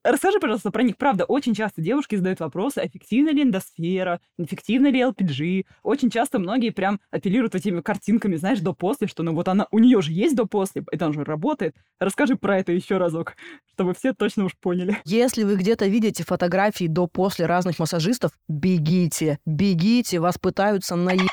Расскажи, 0.04 0.40
пожалуйста, 0.40 0.72
про 0.72 0.84
них. 0.84 0.98
Правда, 0.98 1.26
очень 1.26 1.54
часто 1.54 1.82
девушки 1.82 2.16
задают 2.16 2.40
вопросы, 2.40 2.82
эффективна 2.86 3.30
ли 3.30 3.44
эндосфера, 3.44 4.22
эффективна 4.38 4.88
ли 4.88 5.02
LPG. 5.02 5.66
Очень 5.84 6.10
часто 6.10 6.40
многие 6.40 6.70
прям 6.70 7.00
апеллируют 7.12 7.56
этими 7.56 7.82
картинками, 7.82 8.36
знаешь, 8.38 8.60
до-после, 8.60 9.08
что 9.08 9.24
ну 9.24 9.34
вот 9.34 9.48
она, 9.48 9.68
у 9.72 9.80
нее 9.80 10.02
же 10.02 10.12
есть 10.14 10.36
до-после, 10.36 10.84
это 10.92 11.08
он 11.08 11.14
же 11.14 11.24
работает. 11.24 11.76
Расскажи 12.00 12.36
про 12.36 12.60
это 12.60 12.72
еще 12.72 12.98
разок, 12.98 13.36
чтобы 13.74 13.94
все 13.94 14.14
точно 14.14 14.46
уж 14.46 14.56
поняли. 14.58 14.98
Если 15.06 15.44
вы 15.44 15.56
где-то 15.58 15.86
видите 15.88 16.24
фотографии 16.24 16.86
до-после 16.86 17.46
разных 17.46 17.78
массажистов, 17.80 18.32
бегите, 18.48 19.40
бегите, 19.46 20.20
вас 20.20 20.38
пытаются 20.38 20.96
наебать. 20.96 21.30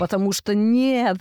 Потому 0.00 0.32
что 0.32 0.54
нет, 0.54 1.18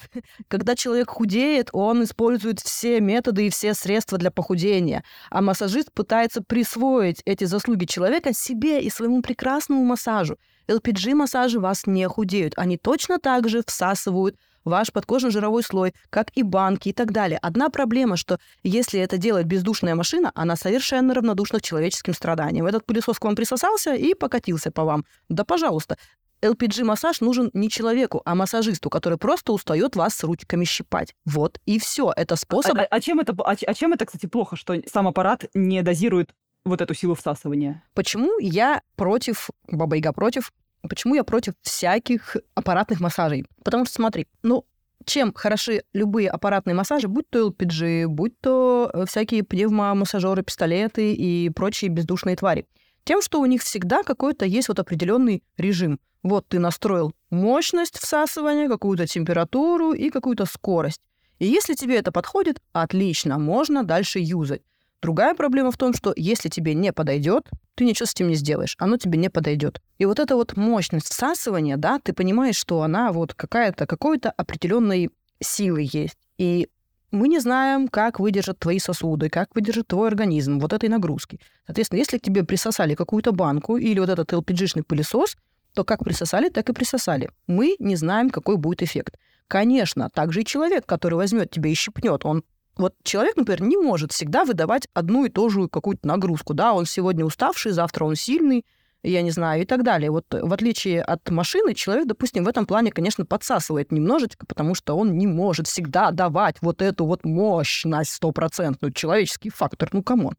когда 0.48 0.74
человек 0.74 1.10
худеет, 1.10 1.68
он 1.74 2.06
использует 2.06 2.62
все 2.62 3.02
методы 3.02 3.48
и 3.48 3.50
все 3.50 3.74
средства 3.74 4.18
для 4.18 4.32
похудения. 4.32 5.04
А 5.30 5.42
массажист 5.42 5.92
пытается 5.92 6.42
присвоить 6.42 7.22
эти 7.26 7.44
заслуги 7.44 7.84
человека 7.84 8.32
себе 8.32 8.82
и 8.82 8.90
своему 8.90 9.22
прекрасному 9.22 9.84
массажу. 9.84 10.38
LPG-массажи 10.70 11.60
вас 11.60 11.88
не 11.88 12.08
худеют. 12.08 12.54
Они 12.56 12.78
точно 12.78 13.20
так 13.20 13.50
же 13.50 13.64
всасывают 13.68 14.38
ваш 14.64 14.94
подкожно-жировой 14.94 15.64
слой, 15.64 15.94
как 16.10 16.30
и 16.36 16.44
банки 16.44 16.88
и 16.88 16.94
так 16.94 17.12
далее. 17.12 17.38
Одна 17.42 17.68
проблема, 17.68 18.16
что 18.16 18.40
если 18.64 19.02
это 19.02 19.18
делает 19.18 19.46
бездушная 19.46 19.96
машина, 19.96 20.32
она 20.36 20.56
совершенно 20.56 21.14
равнодушна 21.14 21.60
к 21.60 21.64
человеческим 21.64 22.14
страданиям. 22.14 22.66
Этот 22.66 22.86
пылесос 22.86 23.20
к 23.20 23.26
вам 23.26 23.36
присосался 23.36 23.94
и 23.94 24.14
покатился 24.14 24.72
по 24.72 24.86
вам. 24.86 25.04
Да, 25.28 25.44
пожалуйста. 25.44 25.98
LPG-массаж 26.42 27.22
нужен 27.22 27.50
не 27.54 27.70
человеку, 27.70 28.22
а 28.26 28.36
массажисту, 28.36 28.90
который 28.90 29.18
просто 29.18 29.52
устает 29.52 29.96
вас 29.96 30.16
с 30.16 30.24
ручками 30.24 30.66
щипать. 30.66 31.14
Вот 31.26 31.60
и 31.66 31.80
все. 31.80 32.12
Это 32.16 32.36
способ... 32.36 32.78
А, 32.78 32.88
а 32.90 33.00
чем 33.02 33.20
это, 33.20 33.36
а, 33.44 33.56
а 33.66 33.74
чем 33.74 33.94
это, 33.94 34.06
кстати, 34.06 34.26
плохо, 34.26 34.56
что 34.56 34.76
сам 34.92 35.08
аппарат 35.08 35.46
не 35.54 35.82
дозирует 35.82 36.34
вот 36.66 36.82
эту 36.82 36.94
силу 36.94 37.16
всасывания? 37.16 37.84
Почему 37.94 38.40
я 38.40 38.82
против, 38.96 39.50
Баба 39.68 39.96
Яга 39.96 40.14
против, 40.14 40.52
почему 40.88 41.16
я 41.16 41.24
против 41.24 41.54
всяких 41.62 42.38
аппаратных 42.56 43.00
массажей? 43.00 43.46
Потому 43.64 43.86
что, 43.86 43.96
смотри, 43.96 44.28
ну, 44.44 44.66
чем 45.06 45.34
хороши 45.34 45.84
любые 45.94 46.30
аппаратные 46.30 46.76
массажи, 46.76 47.08
будь 47.08 47.30
то 47.30 47.48
LPG, 47.50 48.08
будь 48.08 48.40
то 48.42 48.90
э, 48.94 49.06
всякие 49.06 49.44
пневмомассажеры, 49.44 50.44
пистолеты 50.44 51.14
и 51.14 51.50
прочие 51.50 51.90
бездушные 51.90 52.36
твари? 52.36 52.66
Тем, 53.06 53.22
что 53.22 53.40
у 53.40 53.46
них 53.46 53.64
всегда 53.64 54.04
какой-то 54.04 54.46
есть 54.46 54.68
вот 54.68 54.80
определенный 54.80 55.44
режим. 55.58 56.00
Вот 56.24 56.48
ты 56.48 56.60
настроил 56.60 57.14
мощность 57.30 57.98
всасывания, 57.98 58.68
какую-то 58.68 59.08
температуру 59.08 59.94
и 59.94 60.10
какую-то 60.10 60.46
скорость. 60.46 61.02
И 61.40 61.46
если 61.46 61.74
тебе 61.74 61.98
это 61.98 62.12
подходит, 62.12 62.62
отлично, 62.74 63.40
можно 63.40 63.84
дальше 63.84 64.20
юзать. 64.20 64.62
Другая 65.02 65.34
проблема 65.34 65.72
в 65.72 65.78
том, 65.78 65.94
что 65.94 66.14
если 66.16 66.50
тебе 66.50 66.74
не 66.74 66.92
подойдет, 66.92 67.50
ты 67.76 67.86
ничего 67.86 68.06
с 68.06 68.14
этим 68.14 68.28
не 68.28 68.36
сделаешь, 68.36 68.76
оно 68.78 68.98
тебе 68.98 69.18
не 69.18 69.30
подойдет. 69.30 69.82
И 69.98 70.06
вот 70.06 70.20
эта 70.20 70.36
вот 70.36 70.58
мощность 70.58 71.08
всасывания, 71.08 71.78
да, 71.78 72.00
ты 72.04 72.12
понимаешь, 72.12 72.58
что 72.58 72.82
она 72.82 73.14
вот 73.14 73.34
какая-то, 73.34 73.88
какой-то 73.88 74.32
определенной 74.32 75.10
силы 75.40 75.88
есть. 75.90 76.18
И 76.38 76.68
мы 77.12 77.30
не 77.30 77.40
знаем, 77.40 77.88
как 77.88 78.20
выдержат 78.20 78.60
твои 78.60 78.80
сосуды, 78.80 79.30
как 79.30 79.56
выдержит 79.56 79.88
твой 79.88 80.10
организм 80.10 80.60
вот 80.60 80.74
этой 80.74 80.90
нагрузки. 80.90 81.40
Соответственно, 81.66 82.00
если 82.00 82.18
к 82.18 82.22
тебе 82.22 82.44
присосали 82.44 82.94
какую-то 82.94 83.32
банку 83.32 83.78
или 83.78 84.00
вот 84.00 84.10
этот 84.10 84.34
LPG-шный 84.34 84.84
пылесос, 84.84 85.38
то 85.74 85.84
как 85.84 86.04
присосали, 86.04 86.50
так 86.50 86.70
и 86.70 86.74
присосали. 86.74 87.30
Мы 87.48 87.76
не 87.80 87.96
знаем, 87.96 88.30
какой 88.30 88.58
будет 88.58 88.82
эффект. 88.82 89.18
Конечно, 89.48 90.10
также 90.10 90.42
и 90.42 90.46
человек, 90.46 90.86
который 90.86 91.16
возьмет 91.16 91.52
тебя 91.52 91.70
и 91.70 91.74
щипнет, 91.74 92.26
он 92.26 92.44
вот 92.78 92.96
человек, 93.04 93.36
например, 93.36 93.62
не 93.64 93.78
может 93.78 94.14
всегда 94.14 94.46
выдавать 94.46 94.88
одну 94.94 95.26
и 95.26 95.30
ту 95.30 95.50
же 95.50 95.68
какую-то 95.68 96.08
нагрузку. 96.08 96.54
Да, 96.54 96.74
он 96.74 96.86
сегодня 96.86 97.26
уставший, 97.26 97.74
завтра 97.74 98.06
он 98.06 98.16
сильный, 98.16 98.66
я 99.04 99.22
не 99.22 99.32
знаю, 99.32 99.64
и 99.64 99.66
так 99.66 99.84
далее. 99.84 100.12
Вот 100.12 100.26
в 100.30 100.54
отличие 100.54 101.02
от 101.02 101.30
машины, 101.30 101.74
человек, 101.74 102.08
допустим, 102.08 102.46
в 102.46 102.48
этом 102.48 102.66
плане, 102.66 102.92
конечно, 102.92 103.26
подсасывает 103.26 103.92
немножечко, 103.92 104.46
потому 104.46 104.76
что 104.76 104.96
он 104.98 105.18
не 105.18 105.28
может 105.28 105.68
всегда 105.68 106.12
давать 106.12 106.58
вот 106.62 106.82
эту 106.82 107.06
вот 107.06 107.26
мощность 107.26 108.14
стопроцентную, 108.14 108.94
человеческий 108.94 109.50
фактор, 109.50 109.90
ну, 109.92 110.02
come 110.02 110.21
on. 110.21 110.36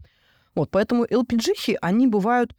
Вот, 0.54 0.70
поэтому 0.70 1.04
LPG, 1.04 1.76
они 1.80 2.06
бывают, 2.06 2.54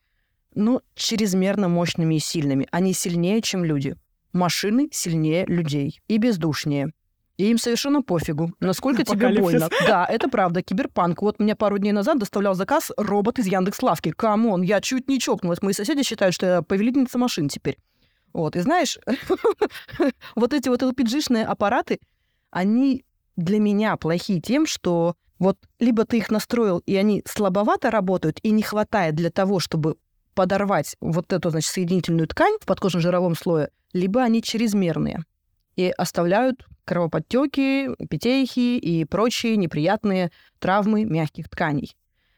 ну, 0.54 0.82
чрезмерно 0.96 1.68
мощными 1.68 2.16
и 2.16 2.20
сильными. 2.20 2.68
Они 2.72 2.94
сильнее, 2.94 3.42
чем 3.42 3.64
люди. 3.64 3.96
Машины 4.34 4.90
сильнее 4.92 5.46
людей 5.46 6.02
и 6.08 6.18
бездушнее. 6.18 6.92
И 7.38 7.50
им 7.50 7.58
совершенно 7.58 8.04
пофигу, 8.04 8.54
насколько 8.60 9.04
тебе 9.04 9.30
больно. 9.30 9.70
Да, 9.88 10.06
это 10.06 10.30
правда, 10.30 10.62
киберпанк. 10.62 11.22
Вот 11.22 11.40
мне 11.40 11.56
пару 11.56 11.80
дней 11.80 11.92
назад 11.92 12.20
доставлял 12.20 12.54
заказ 12.54 12.92
робот 12.98 13.40
из 13.40 13.48
Яндекс.Лавки. 13.48 14.12
Come 14.12 14.41
on, 14.41 14.62
я 14.62 14.80
чуть 14.80 15.10
не 15.10 15.20
чокнулась. 15.20 15.62
Мои 15.62 15.74
соседи 15.74 16.04
считают, 16.04 16.36
что 16.36 16.46
я 16.46 16.62
повелительница 16.62 17.18
машин 17.18 17.50
теперь. 17.50 17.78
Вот, 18.34 18.56
и 18.56 18.60
знаешь, 18.60 19.00
вот 20.36 20.54
эти 20.54 20.70
вот 20.70 20.84
LPG-шные 20.84 21.44
аппараты, 21.44 22.00
они 22.52 23.04
для 23.36 23.60
меня 23.60 23.98
плохие 23.98 24.40
тем, 24.40 24.66
что 24.66 25.16
вот 25.40 25.58
либо 25.80 26.06
ты 26.06 26.18
их 26.18 26.30
настроил, 26.30 26.80
и 26.86 26.96
они 26.96 27.24
слабовато 27.26 27.90
работают, 27.90 28.40
и 28.44 28.52
не 28.52 28.62
хватает 28.62 29.16
для 29.16 29.32
того, 29.32 29.60
чтобы 29.60 29.98
подорвать 30.34 30.96
вот 31.02 31.34
эту, 31.34 31.50
значит, 31.50 31.72
соединительную 31.72 32.28
ткань 32.28 32.58
в 32.62 32.66
подкожно-жировом 32.66 33.36
слое, 33.36 33.70
либо 33.94 34.22
они 34.22 34.42
чрезмерные 34.42 35.24
и 35.76 35.94
оставляют 35.98 36.66
кровоподтеки, 36.86 37.88
эпитехи 37.98 38.78
и 38.78 39.06
прочие 39.06 39.56
неприятные 39.58 40.32
травмы 40.60 41.06
мягких 41.06 41.50
тканей. 41.50 41.96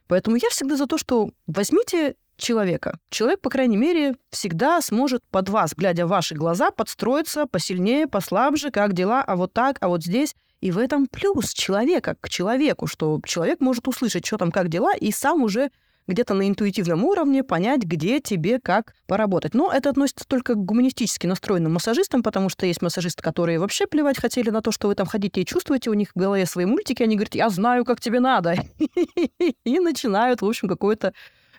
Поэтому 0.08 0.36
я 0.36 0.50
всегда 0.50 0.76
за 0.76 0.86
то, 0.86 0.98
что 0.98 1.32
возьмите 1.48 2.16
человека. 2.38 3.00
Человек, 3.10 3.42
по 3.42 3.50
крайней 3.50 3.78
мере, 3.78 4.16
всегда 4.30 4.82
сможет 4.82 5.24
под 5.32 5.50
вас, 5.50 5.74
глядя 5.76 6.06
в 6.06 6.10
ваши 6.10 6.36
глаза, 6.36 6.72
подстроиться 6.72 7.46
посильнее, 7.46 8.08
послабже, 8.08 8.70
как 8.72 8.94
дела, 8.94 9.24
а 9.24 9.36
вот 9.36 9.54
так, 9.54 9.78
а 9.82 9.88
вот 9.88 10.04
здесь. 10.04 10.36
И 10.62 10.72
в 10.72 10.78
этом 10.78 11.08
плюс 11.08 11.54
человека 11.54 12.16
к 12.20 12.30
человеку, 12.30 12.88
что 12.88 13.20
человек 13.26 13.60
может 13.60 13.88
услышать, 13.88 14.26
что 14.26 14.38
там, 14.38 14.52
как 14.52 14.70
дела, 14.70 14.94
и 14.96 15.12
сам 15.12 15.44
уже 15.44 15.72
где-то 16.08 16.34
на 16.34 16.48
интуитивном 16.48 17.04
уровне 17.04 17.44
понять, 17.44 17.84
где 17.84 18.20
тебе 18.20 18.60
как 18.60 18.94
поработать. 19.08 19.54
Но 19.54 19.72
это 19.72 19.90
относится 19.90 20.26
только 20.28 20.56
к 20.56 20.64
гуманистически 20.66 21.28
настроенным 21.28 21.74
массажистам, 21.74 22.24
потому 22.24 22.50
что 22.50 22.66
есть 22.66 22.82
массажисты, 22.82 23.22
которые 23.22 23.60
вообще 23.60 23.88
плевать 23.88 24.20
хотели 24.20 24.50
на 24.50 24.62
то, 24.62 24.72
что 24.72 24.88
вы 24.88 24.96
там 24.96 25.08
ходите 25.08 25.42
и 25.42 25.46
чувствуете, 25.46 25.90
у 25.90 25.94
них 25.94 26.12
в 26.14 26.20
голове 26.20 26.46
свои 26.46 26.66
мультики, 26.66 27.04
они 27.04 27.16
говорят, 27.16 27.36
я 27.36 27.50
знаю, 27.50 27.86
как 27.86 28.00
тебе 28.00 28.20
надо. 28.20 28.56
И 29.66 29.80
начинают, 29.80 30.42
в 30.42 30.46
общем, 30.46 30.68
какое-то 30.68 31.14